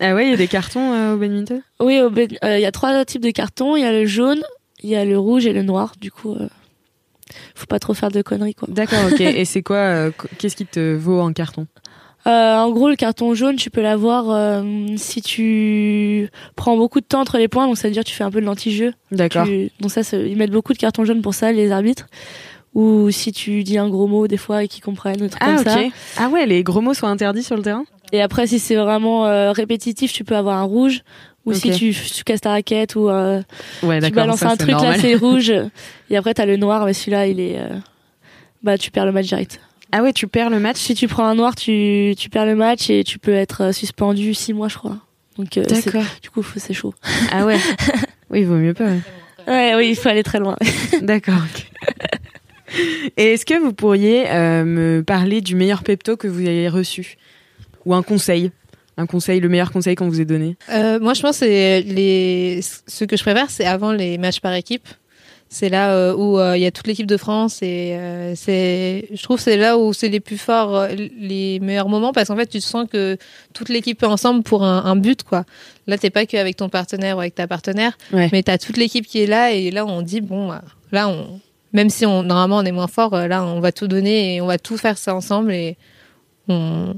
Ah 0.00 0.12
ouais, 0.16 0.26
il 0.26 0.30
y 0.30 0.34
a 0.34 0.36
des 0.36 0.48
cartons 0.48 1.12
au 1.12 1.16
badminton? 1.16 1.62
Oui, 1.78 2.00
au 2.00 2.10
il 2.12 2.36
y 2.60 2.64
a 2.64 2.72
trois 2.72 3.04
types 3.04 3.22
de 3.22 3.30
cartons. 3.30 3.76
Il 3.76 3.82
y 3.82 3.86
a 3.86 3.92
le 3.92 4.06
jaune, 4.06 4.42
il 4.82 4.90
y 4.90 4.96
a 4.96 5.04
le 5.04 5.16
rouge 5.16 5.46
et 5.46 5.52
le 5.52 5.62
noir. 5.62 5.92
Du 6.00 6.10
coup, 6.10 6.36
faut 7.54 7.66
pas 7.66 7.78
trop 7.78 7.94
faire 7.94 8.10
de 8.10 8.20
conneries, 8.20 8.54
quoi. 8.56 8.66
D'accord, 8.70 8.98
ok. 9.12 9.20
Et 9.20 9.44
c'est 9.44 9.62
quoi 9.62 9.76
euh, 9.76 10.10
qu- 10.10 10.26
Qu'est-ce 10.36 10.56
qui 10.56 10.66
te 10.66 10.94
vaut 10.96 11.20
en 11.20 11.32
carton? 11.32 11.68
Euh, 12.26 12.56
en 12.56 12.70
gros, 12.70 12.88
le 12.88 12.96
carton 12.96 13.34
jaune, 13.34 13.56
tu 13.56 13.68
peux 13.70 13.82
l'avoir 13.82 14.30
euh, 14.30 14.62
si 14.96 15.20
tu 15.20 16.28
prends 16.56 16.76
beaucoup 16.76 17.00
de 17.00 17.04
temps 17.04 17.20
entre 17.20 17.36
les 17.38 17.48
points, 17.48 17.66
donc 17.66 17.76
ça 17.76 17.86
veut 17.88 17.92
dire 17.92 18.02
que 18.02 18.08
tu 18.08 18.14
fais 18.14 18.24
un 18.24 18.30
peu 18.30 18.40
de 18.40 18.46
l'anti-jeu. 18.46 18.94
D'accord. 19.12 19.46
Tu- 19.46 19.70
Donc 19.80 19.90
ça, 19.90 20.00
ils 20.16 20.36
mettent 20.36 20.50
beaucoup 20.50 20.72
de 20.72 20.78
cartons 20.78 21.04
jaunes 21.04 21.20
pour 21.22 21.34
ça, 21.34 21.52
les 21.52 21.70
arbitres. 21.70 22.06
Ou 22.74 23.10
si 23.10 23.30
tu 23.30 23.62
dis 23.62 23.78
un 23.78 23.88
gros 23.88 24.06
mot 24.08 24.26
des 24.26 24.36
fois 24.38 24.64
et 24.64 24.68
qu'ils 24.68 24.82
comprennent, 24.82 25.20
ou 25.20 25.24
des 25.24 25.28
trucs 25.30 25.42
Ah 25.44 25.54
comme 25.56 25.64
ça. 25.64 25.78
Ah 26.16 26.28
ouais, 26.28 26.44
les 26.46 26.64
gros 26.64 26.80
mots 26.80 26.94
sont 26.94 27.06
interdits 27.06 27.42
sur 27.44 27.56
le 27.56 27.62
terrain? 27.62 27.84
Et 28.12 28.20
après, 28.20 28.46
si 28.46 28.58
c'est 28.58 28.74
vraiment 28.76 29.26
euh, 29.26 29.52
répétitif, 29.52 30.12
tu 30.12 30.24
peux 30.24 30.34
avoir 30.36 30.58
un 30.58 30.64
rouge. 30.64 31.02
Ou 31.46 31.52
si 31.52 31.70
tu, 31.72 31.92
tu 31.94 32.24
casses 32.24 32.40
ta 32.40 32.50
raquette 32.50 32.96
ou 32.96 33.10
euh, 33.10 33.42
Ouais, 33.82 34.00
tu 34.00 34.10
balances 34.12 34.40
ça, 34.40 34.50
un 34.50 34.56
truc 34.56 34.70
normal. 34.70 34.92
là, 34.92 34.98
c'est 34.98 35.14
rouge. 35.26 35.52
Et 36.10 36.16
après, 36.16 36.32
t'as 36.32 36.46
le 36.46 36.56
noir, 36.56 36.86
mais 36.86 36.94
celui-là, 36.94 37.26
il 37.26 37.38
est. 37.38 37.58
euh, 37.58 37.68
Bah, 38.62 38.78
tu 38.78 38.90
perds 38.90 39.04
le 39.06 39.12
match 39.12 39.26
direct. 39.26 39.60
Ah 39.96 40.02
ouais, 40.02 40.12
tu 40.12 40.26
perds 40.26 40.50
le 40.50 40.58
match 40.58 40.78
Si 40.78 40.96
tu 40.96 41.06
prends 41.06 41.24
un 41.24 41.36
noir, 41.36 41.54
tu, 41.54 42.14
tu 42.18 42.28
perds 42.28 42.46
le 42.46 42.56
match 42.56 42.90
et 42.90 43.04
tu 43.04 43.20
peux 43.20 43.32
être 43.32 43.62
euh, 43.62 43.72
suspendu 43.72 44.34
six 44.34 44.52
mois, 44.52 44.66
je 44.66 44.76
crois. 44.76 44.98
Donc, 45.38 45.56
euh, 45.56 45.62
du 46.20 46.30
coup, 46.30 46.44
c'est 46.56 46.74
chaud. 46.74 46.94
Ah 47.30 47.46
ouais. 47.46 47.58
Oui, 48.30 48.40
il 48.40 48.46
vaut 48.46 48.56
mieux 48.56 48.74
pas. 48.74 48.86
ouais. 48.86 49.00
Ouais, 49.46 49.74
oui, 49.76 49.90
il 49.90 49.94
faut 49.94 50.08
aller 50.08 50.24
très 50.24 50.40
loin. 50.40 50.56
D'accord. 51.02 51.42
Et 53.16 53.34
est-ce 53.34 53.46
que 53.46 53.56
vous 53.56 53.72
pourriez 53.72 54.28
euh, 54.30 54.64
me 54.64 55.02
parler 55.02 55.40
du 55.40 55.54
meilleur 55.54 55.84
pepto 55.84 56.16
que 56.16 56.26
vous 56.26 56.40
ayez 56.40 56.68
reçu? 56.68 57.16
Ou 57.86 57.94
un 57.94 58.02
conseil? 58.02 58.50
Un 58.96 59.06
conseil, 59.06 59.38
le 59.38 59.48
meilleur 59.48 59.70
conseil 59.70 59.94
qu'on 59.94 60.08
vous 60.08 60.20
ait 60.20 60.24
donné? 60.24 60.56
Euh, 60.70 60.98
moi, 60.98 61.14
je 61.14 61.22
pense 61.22 61.38
que 61.38 61.44
les, 61.44 62.60
ce 62.88 63.04
que 63.04 63.16
je 63.16 63.22
préfère, 63.22 63.48
c'est 63.48 63.66
avant 63.66 63.92
les 63.92 64.18
matchs 64.18 64.40
par 64.40 64.54
équipe. 64.54 64.88
C'est 65.54 65.68
là 65.68 65.92
euh, 65.94 66.14
où 66.16 66.38
euh, 66.40 66.56
il 66.56 66.62
y 66.62 66.66
a 66.66 66.72
toute 66.72 66.88
l'équipe 66.88 67.06
de 67.06 67.16
France 67.16 67.62
et 67.62 67.94
euh, 67.96 68.34
c'est, 68.34 69.06
je 69.12 69.22
trouve, 69.22 69.36
que 69.36 69.42
c'est 69.44 69.56
là 69.56 69.78
où 69.78 69.92
c'est 69.92 70.08
les 70.08 70.18
plus 70.18 70.36
forts, 70.36 70.88
les 70.88 71.60
meilleurs 71.60 71.88
moments 71.88 72.12
parce 72.12 72.26
qu'en 72.26 72.34
fait, 72.36 72.46
tu 72.48 72.60
sens 72.60 72.88
que 72.90 73.16
toute 73.52 73.68
l'équipe 73.68 74.02
est 74.02 74.06
ensemble 74.06 74.42
pour 74.42 74.64
un, 74.64 74.84
un 74.84 74.96
but, 74.96 75.22
quoi. 75.22 75.44
Là, 75.86 75.96
t'es 75.96 76.10
pas 76.10 76.26
que 76.26 76.36
avec 76.36 76.56
ton 76.56 76.68
partenaire 76.68 77.16
ou 77.18 77.20
avec 77.20 77.36
ta 77.36 77.46
partenaire, 77.46 77.96
Ouais. 78.12 78.28
mais 78.32 78.42
t'as 78.42 78.58
toute 78.58 78.76
l'équipe 78.76 79.06
qui 79.06 79.20
est 79.22 79.26
là 79.26 79.52
et 79.52 79.70
là, 79.70 79.86
on 79.86 80.02
dit 80.02 80.20
bon, 80.20 80.50
euh, 80.50 80.56
là, 80.90 81.08
on, 81.08 81.40
même 81.72 81.88
si 81.88 82.04
on 82.04 82.24
normalement 82.24 82.56
on 82.56 82.64
est 82.64 82.72
moins 82.72 82.88
fort, 82.88 83.14
là, 83.16 83.44
on 83.44 83.60
va 83.60 83.70
tout 83.70 83.86
donner 83.86 84.34
et 84.34 84.40
on 84.40 84.46
va 84.46 84.58
tout 84.58 84.76
faire 84.76 84.98
ça 84.98 85.14
ensemble 85.14 85.52
et 85.52 85.76
on, 86.48 86.94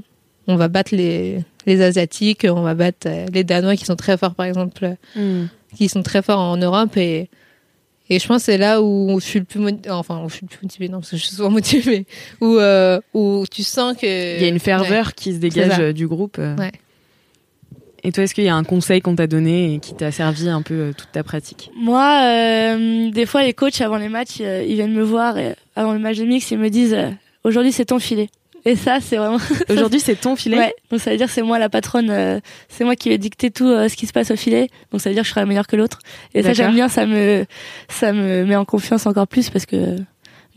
on 0.47 0.55
va 0.55 0.67
battre 0.67 0.95
les, 0.95 1.43
les 1.67 1.81
Asiatiques, 1.83 2.47
on 2.49 2.61
va 2.63 2.73
battre 2.73 3.07
les 3.31 3.43
Danois 3.43 3.75
qui 3.75 3.85
sont 3.85 3.95
très 3.95 4.17
forts, 4.17 4.33
par 4.33 4.47
exemple, 4.47 4.95
euh, 5.15 5.45
qui 5.75 5.89
sont 5.89 6.01
très 6.01 6.23
forts 6.23 6.39
en 6.39 6.57
Europe. 6.57 6.97
Et, 6.97 7.29
et 8.09 8.19
je 8.19 8.27
pense 8.27 8.37
que 8.37 8.45
c'est 8.45 8.57
là 8.57 8.81
où 8.81 9.19
je 9.19 9.25
suis 9.25 9.39
le 9.39 9.45
plus 9.45 9.59
motivée, 9.59 9.89
enfin, 9.89 10.23
où 10.23 10.29
je 10.29 10.35
suis 10.35 10.45
le 10.49 10.55
plus 10.55 10.63
motivée, 10.65 10.89
non, 10.89 10.99
parce 10.99 11.11
que 11.11 11.17
je 11.17 11.25
suis 11.25 11.35
souvent 11.35 11.49
motivée, 11.49 12.05
mais 12.05 12.05
où, 12.47 12.57
euh, 12.57 12.99
où 13.13 13.43
tu 13.51 13.63
sens 13.63 13.95
que. 13.97 14.37
Il 14.37 14.41
y 14.41 14.45
a 14.45 14.49
une 14.49 14.59
ferveur 14.59 15.13
qui 15.13 15.33
se 15.33 15.37
dégage 15.39 15.79
euh, 15.79 15.93
du 15.93 16.07
groupe. 16.07 16.37
euh. 16.39 16.55
Ouais. 16.57 16.71
Et 18.03 18.11
toi, 18.11 18.23
est-ce 18.23 18.33
qu'il 18.35 18.43
y 18.45 18.49
a 18.49 18.55
un 18.55 18.63
conseil 18.63 19.01
qu'on 19.01 19.15
t'a 19.15 19.27
donné 19.27 19.73
et 19.73 19.79
qui 19.79 19.93
t'a 19.93 20.11
servi 20.11 20.47
un 20.47 20.61
peu 20.61 20.73
euh, 20.75 20.91
toute 20.95 21.11
ta 21.11 21.23
pratique? 21.23 21.71
Moi, 21.75 22.21
euh, 22.23 23.09
des 23.09 23.25
fois, 23.25 23.43
les 23.43 23.53
coachs, 23.53 23.81
avant 23.81 23.97
les 23.97 24.07
matchs, 24.07 24.37
euh, 24.39 24.63
ils 24.65 24.75
viennent 24.75 24.93
me 24.93 25.03
voir 25.03 25.37
et 25.37 25.55
avant 25.75 25.93
le 25.93 25.99
match 25.99 26.17
de 26.17 26.23
mix, 26.25 26.49
ils 26.51 26.57
me 26.59 26.69
disent 26.69 26.93
euh, 26.93 27.09
Aujourd'hui, 27.43 27.71
c'est 27.71 27.85
ton 27.85 27.99
filet. 27.99 28.29
Et 28.65 28.75
ça, 28.75 28.99
c'est 29.01 29.17
vraiment. 29.17 29.37
Aujourd'hui, 29.69 29.99
c'est 29.99 30.15
ton 30.19 30.35
filet. 30.35 30.57
Ouais. 30.57 30.75
Donc 30.91 30.99
ça 30.99 31.11
veut 31.11 31.17
dire 31.17 31.29
c'est 31.29 31.41
moi 31.41 31.57
la 31.59 31.69
patronne, 31.69 32.09
euh, 32.09 32.39
c'est 32.69 32.83
moi 32.83 32.95
qui 32.95 33.09
vais 33.09 33.17
dicter 33.17 33.49
tout 33.51 33.67
euh, 33.67 33.87
ce 33.89 33.95
qui 33.95 34.05
se 34.07 34.13
passe 34.13 34.31
au 34.31 34.35
filet. 34.35 34.69
Donc 34.91 35.01
ça 35.01 35.09
veut 35.09 35.13
dire 35.15 35.23
que 35.23 35.27
je 35.27 35.31
serai 35.31 35.41
la 35.41 35.47
meilleure 35.47 35.67
que 35.67 35.75
l'autre. 35.75 35.99
Et 36.33 36.43
ça 36.43 36.53
j'aime 36.53 36.73
bien, 36.73 36.89
ça 36.89 37.05
me 37.05 37.45
ça 37.89 38.11
me 38.13 38.43
met 38.45 38.55
en 38.55 38.65
confiance 38.65 39.05
encore 39.05 39.27
plus 39.27 39.49
parce 39.49 39.65
que 39.65 39.95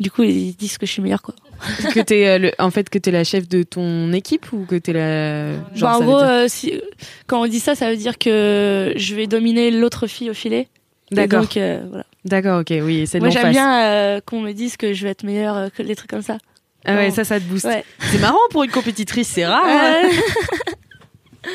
du 0.00 0.10
coup 0.10 0.22
ils 0.24 0.54
disent 0.56 0.78
que 0.78 0.86
je 0.86 0.92
suis 0.92 1.02
meilleure 1.02 1.22
quoi. 1.22 1.34
que 1.94 2.00
t'es 2.00 2.26
euh, 2.26 2.38
le, 2.38 2.52
en 2.58 2.70
fait 2.70 2.88
que 2.88 2.98
t'es 2.98 3.10
la 3.10 3.22
chef 3.22 3.48
de 3.48 3.62
ton 3.62 4.12
équipe 4.12 4.52
ou 4.52 4.64
que 4.64 4.76
t'es 4.76 4.92
la. 4.94 5.52
Genre, 5.74 5.90
Bah, 5.90 5.96
en 5.98 6.00
gros, 6.02 6.18
dire- 6.18 6.28
euh, 6.28 6.44
si, 6.48 6.80
quand 7.26 7.42
on 7.42 7.46
dit 7.46 7.60
ça, 7.60 7.74
ça 7.74 7.90
veut 7.90 7.96
dire 7.96 8.16
que 8.18 8.92
je 8.96 9.14
vais 9.14 9.26
dominer 9.26 9.70
l'autre 9.70 10.06
fille 10.06 10.30
au 10.30 10.34
filet. 10.34 10.68
Et 11.12 11.16
D'accord. 11.16 11.42
Donc 11.42 11.56
euh, 11.56 11.82
voilà. 11.88 12.06
D'accord, 12.24 12.60
ok, 12.60 12.72
oui, 12.82 13.06
c'est 13.06 13.18
Moi 13.20 13.30
j'aime 13.30 13.50
bien 13.50 13.82
euh, 13.84 14.20
qu'on 14.24 14.40
me 14.40 14.52
dise 14.52 14.76
que 14.76 14.92
je 14.94 15.04
vais 15.04 15.10
être 15.10 15.22
meilleure 15.24 15.56
euh, 15.56 15.68
que 15.68 15.82
les 15.82 15.96
trucs 15.96 16.10
comme 16.10 16.22
ça. 16.22 16.38
Ah 16.84 16.96
ouais, 16.96 17.10
ça, 17.10 17.24
ça 17.24 17.38
te 17.38 17.44
booste. 17.44 17.66
Ouais. 17.66 17.84
C'est 18.00 18.18
marrant 18.20 18.38
pour 18.50 18.64
une 18.64 18.70
compétitrice, 18.70 19.28
c'est 19.28 19.46
rare. 19.46 19.62
hein. 19.66 20.08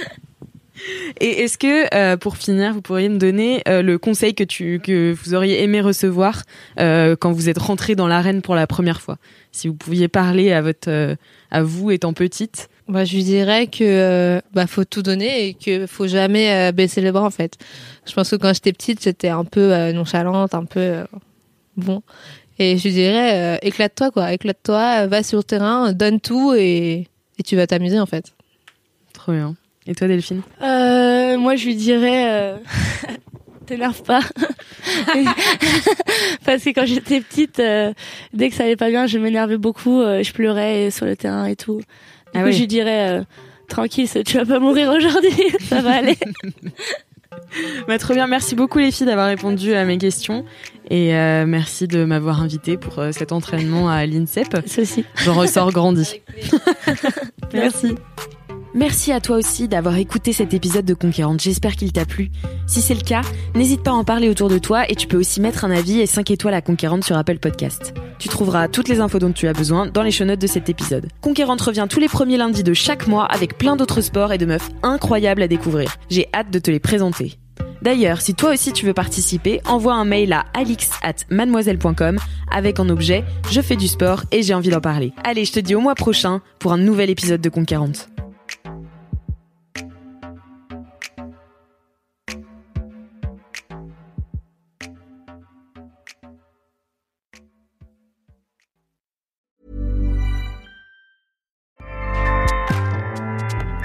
Et 1.19 1.43
est-ce 1.43 1.57
que, 1.57 1.93
euh, 1.95 2.17
pour 2.17 2.38
finir, 2.38 2.73
vous 2.73 2.81
pourriez 2.81 3.09
me 3.09 3.17
donner 3.17 3.63
euh, 3.67 3.81
le 3.81 3.97
conseil 3.97 4.35
que 4.35 4.43
tu 4.43 4.79
que 4.83 5.13
vous 5.13 5.33
auriez 5.33 5.63
aimé 5.63 5.81
recevoir 5.81 6.43
euh, 6.79 7.15
quand 7.15 7.31
vous 7.31 7.49
êtes 7.49 7.57
rentrée 7.57 7.95
dans 7.95 8.07
l'arène 8.07 8.41
pour 8.41 8.55
la 8.55 8.67
première 8.67 9.01
fois? 9.01 9.17
Si 9.51 9.67
vous 9.67 9.73
pouviez 9.73 10.07
parler 10.07 10.51
à 10.51 10.61
votre 10.61 11.15
à 11.51 11.63
vous 11.63 11.91
étant 11.91 12.13
petite. 12.13 12.69
Bah, 12.88 13.03
je 13.03 13.15
lui 13.15 13.23
dirais 13.23 13.65
que 13.65 14.39
bah 14.53 14.67
faut 14.67 14.83
tout 14.85 15.01
donner 15.01 15.47
et 15.47 15.53
que 15.55 15.88
faut 15.88 16.07
jamais 16.07 16.71
baisser 16.71 17.01
les 17.01 17.11
bras 17.11 17.23
en 17.23 17.31
fait. 17.31 17.57
Je 18.05 18.13
pense 18.13 18.29
que 18.29 18.35
quand 18.35 18.53
j'étais 18.53 18.73
petite, 18.73 19.01
j'étais 19.03 19.29
un 19.29 19.45
peu 19.45 19.91
nonchalante, 19.91 20.53
un 20.53 20.65
peu 20.65 20.97
bon. 21.77 22.03
Et 22.60 22.78
je 22.78 22.84
lui 22.84 22.94
dirais 22.94 23.56
euh, 23.56 23.58
éclate-toi 23.62 24.12
quoi, 24.12 24.32
éclate-toi, 24.34 25.08
va 25.08 25.24
sur 25.24 25.38
le 25.39 25.44
terrain, 25.44 25.91
donne 25.94 26.20
tout 26.22 26.54
et, 26.54 27.08
et 27.38 27.44
tu 27.46 27.56
vas 27.56 27.68
t'amuser 27.68 28.00
en 28.00 28.06
fait. 28.06 28.34
Trop 29.13 29.34
bien. 29.34 29.56
Et 29.88 29.94
toi, 29.94 30.08
Delphine? 30.08 30.41
Euh, 30.63 31.38
moi, 31.38 31.56
je 31.56 31.65
lui 31.65 31.76
dirais, 31.76 32.26
euh, 32.32 32.58
t'énerve 33.68 34.02
pas. 34.02 34.22
Parce 36.46 36.63
que 36.63 36.70
quand 36.72 36.86
j'étais 36.86 37.22
petite, 37.22 37.60
euh, 37.60 37.94
dès 38.34 38.50
que 38.50 38.56
ça 38.56 38.63
allait 38.63 38.76
pas 38.76 38.89
bien, 38.89 39.06
je 39.08 39.18
m'énervais 39.18 39.58
beaucoup, 39.58 40.02
euh, 40.02 40.24
je 40.24 40.34
pleurais 40.34 40.91
sur 40.91 41.06
le 41.06 41.15
terrain 41.15 41.46
et 41.46 41.56
tout. 41.56 41.78
Du 41.78 41.84
Ah 42.34 42.39
coup, 42.39 42.46
oui. 42.48 42.54
je 42.54 42.60
lui 42.60 42.68
dirais, 42.68 43.20
euh, 43.20 43.24
tranquille, 43.68 44.08
tu 44.26 44.38
vas 44.38 44.46
pas 44.46 44.60
mourir 44.60 44.89
aujourd'hui, 44.91 45.32
ça 45.70 45.82
va 45.82 45.98
aller. 45.98 46.18
Bah, 47.88 47.97
Trop 47.97 48.13
bien. 48.13 48.27
Merci 48.27 48.55
beaucoup 48.55 48.79
les 48.79 48.91
filles 48.91 49.08
d'avoir 49.08 49.27
répondu 49.27 49.73
à 49.73 49.86
mes 49.86 49.97
questions 49.97 50.45
et 50.89 51.15
euh, 51.15 51.45
merci 51.47 51.88
de 51.88 52.05
m'avoir 52.05 52.41
invité 52.41 52.77
pour 52.77 52.99
euh, 52.99 53.12
cet 53.12 53.31
entraînement 53.31 53.89
à 53.89 54.05
l'INSEP. 54.05 54.58
Ceci. 54.65 55.05
J'en 55.23 55.34
ressors 55.34 55.71
grandi. 55.71 56.21
Merci. 57.53 57.88
Merci 57.88 57.95
à 59.11 59.21
toi 59.21 59.38
aussi 59.38 59.67
d'avoir 59.67 59.95
écouté 59.97 60.33
cet 60.33 60.53
épisode 60.53 60.83
de 60.85 60.93
Conquérante. 60.93 61.41
J'espère 61.41 61.75
qu'il 61.75 61.93
t'a 61.93 62.05
plu. 62.05 62.29
Si 62.67 62.81
c'est 62.81 62.93
le 62.93 63.01
cas, 63.01 63.21
n'hésite 63.55 63.83
pas 63.83 63.91
à 63.91 63.93
en 63.93 64.03
parler 64.03 64.29
autour 64.29 64.49
de 64.49 64.57
toi 64.57 64.89
et 64.89 64.95
tu 64.95 65.07
peux 65.07 65.17
aussi 65.17 65.39
mettre 65.39 65.63
un 65.63 65.71
avis 65.71 66.01
et 66.01 66.05
5 66.05 66.29
étoiles 66.31 66.53
à 66.53 66.61
Conquérante 66.61 67.03
sur 67.03 67.15
Apple 67.15 67.39
Podcast. 67.39 67.93
Tu 68.19 68.27
trouveras 68.27 68.67
toutes 68.67 68.89
les 68.89 68.99
infos 68.99 69.19
dont 69.19 69.31
tu 69.31 69.47
as 69.47 69.53
besoin 69.53 69.85
dans 69.85 70.03
les 70.03 70.11
show 70.11 70.25
notes 70.25 70.41
de 70.41 70.47
cet 70.47 70.69
épisode. 70.69 71.07
Conquérante 71.21 71.61
revient 71.61 71.88
tous 71.89 71.99
les 71.99 72.09
premiers 72.09 72.38
lundis 72.38 72.63
de 72.63 72.73
chaque 72.73 73.07
mois 73.07 73.25
avec 73.25 73.57
plein 73.57 73.75
d'autres 73.75 74.01
sports 74.01 74.33
et 74.33 74.38
de 74.38 74.45
meufs 74.45 74.69
incroyables 74.83 75.41
à 75.41 75.47
découvrir. 75.47 75.95
J'ai 76.09 76.27
hâte 76.33 76.51
de 76.51 76.59
te 76.59 76.71
les 76.71 76.79
présenter. 76.79 77.38
D'ailleurs, 77.81 78.19
si 78.19 78.33
toi 78.33 78.51
aussi 78.51 78.73
tu 78.73 78.85
veux 78.85 78.93
participer, 78.93 79.61
envoie 79.65 79.93
un 79.93 80.05
mail 80.05 80.33
à 80.33 80.45
alix 80.53 80.89
at 81.01 81.13
mademoiselle.com 81.29 82.17
avec 82.51 82.79
en 82.79 82.89
objet 82.89 83.23
Je 83.51 83.61
fais 83.61 83.75
du 83.75 83.88
sport 83.88 84.23
et 84.31 84.41
j'ai 84.41 84.53
envie 84.53 84.69
d'en 84.69 84.81
parler. 84.81 85.13
Allez, 85.23 85.45
je 85.45 85.53
te 85.53 85.59
dis 85.59 85.75
au 85.75 85.81
mois 85.81 85.95
prochain 85.95 86.41
pour 86.59 86.73
un 86.73 86.77
nouvel 86.77 87.09
épisode 87.09 87.41
de 87.41 87.49
Conquérante. 87.49 88.09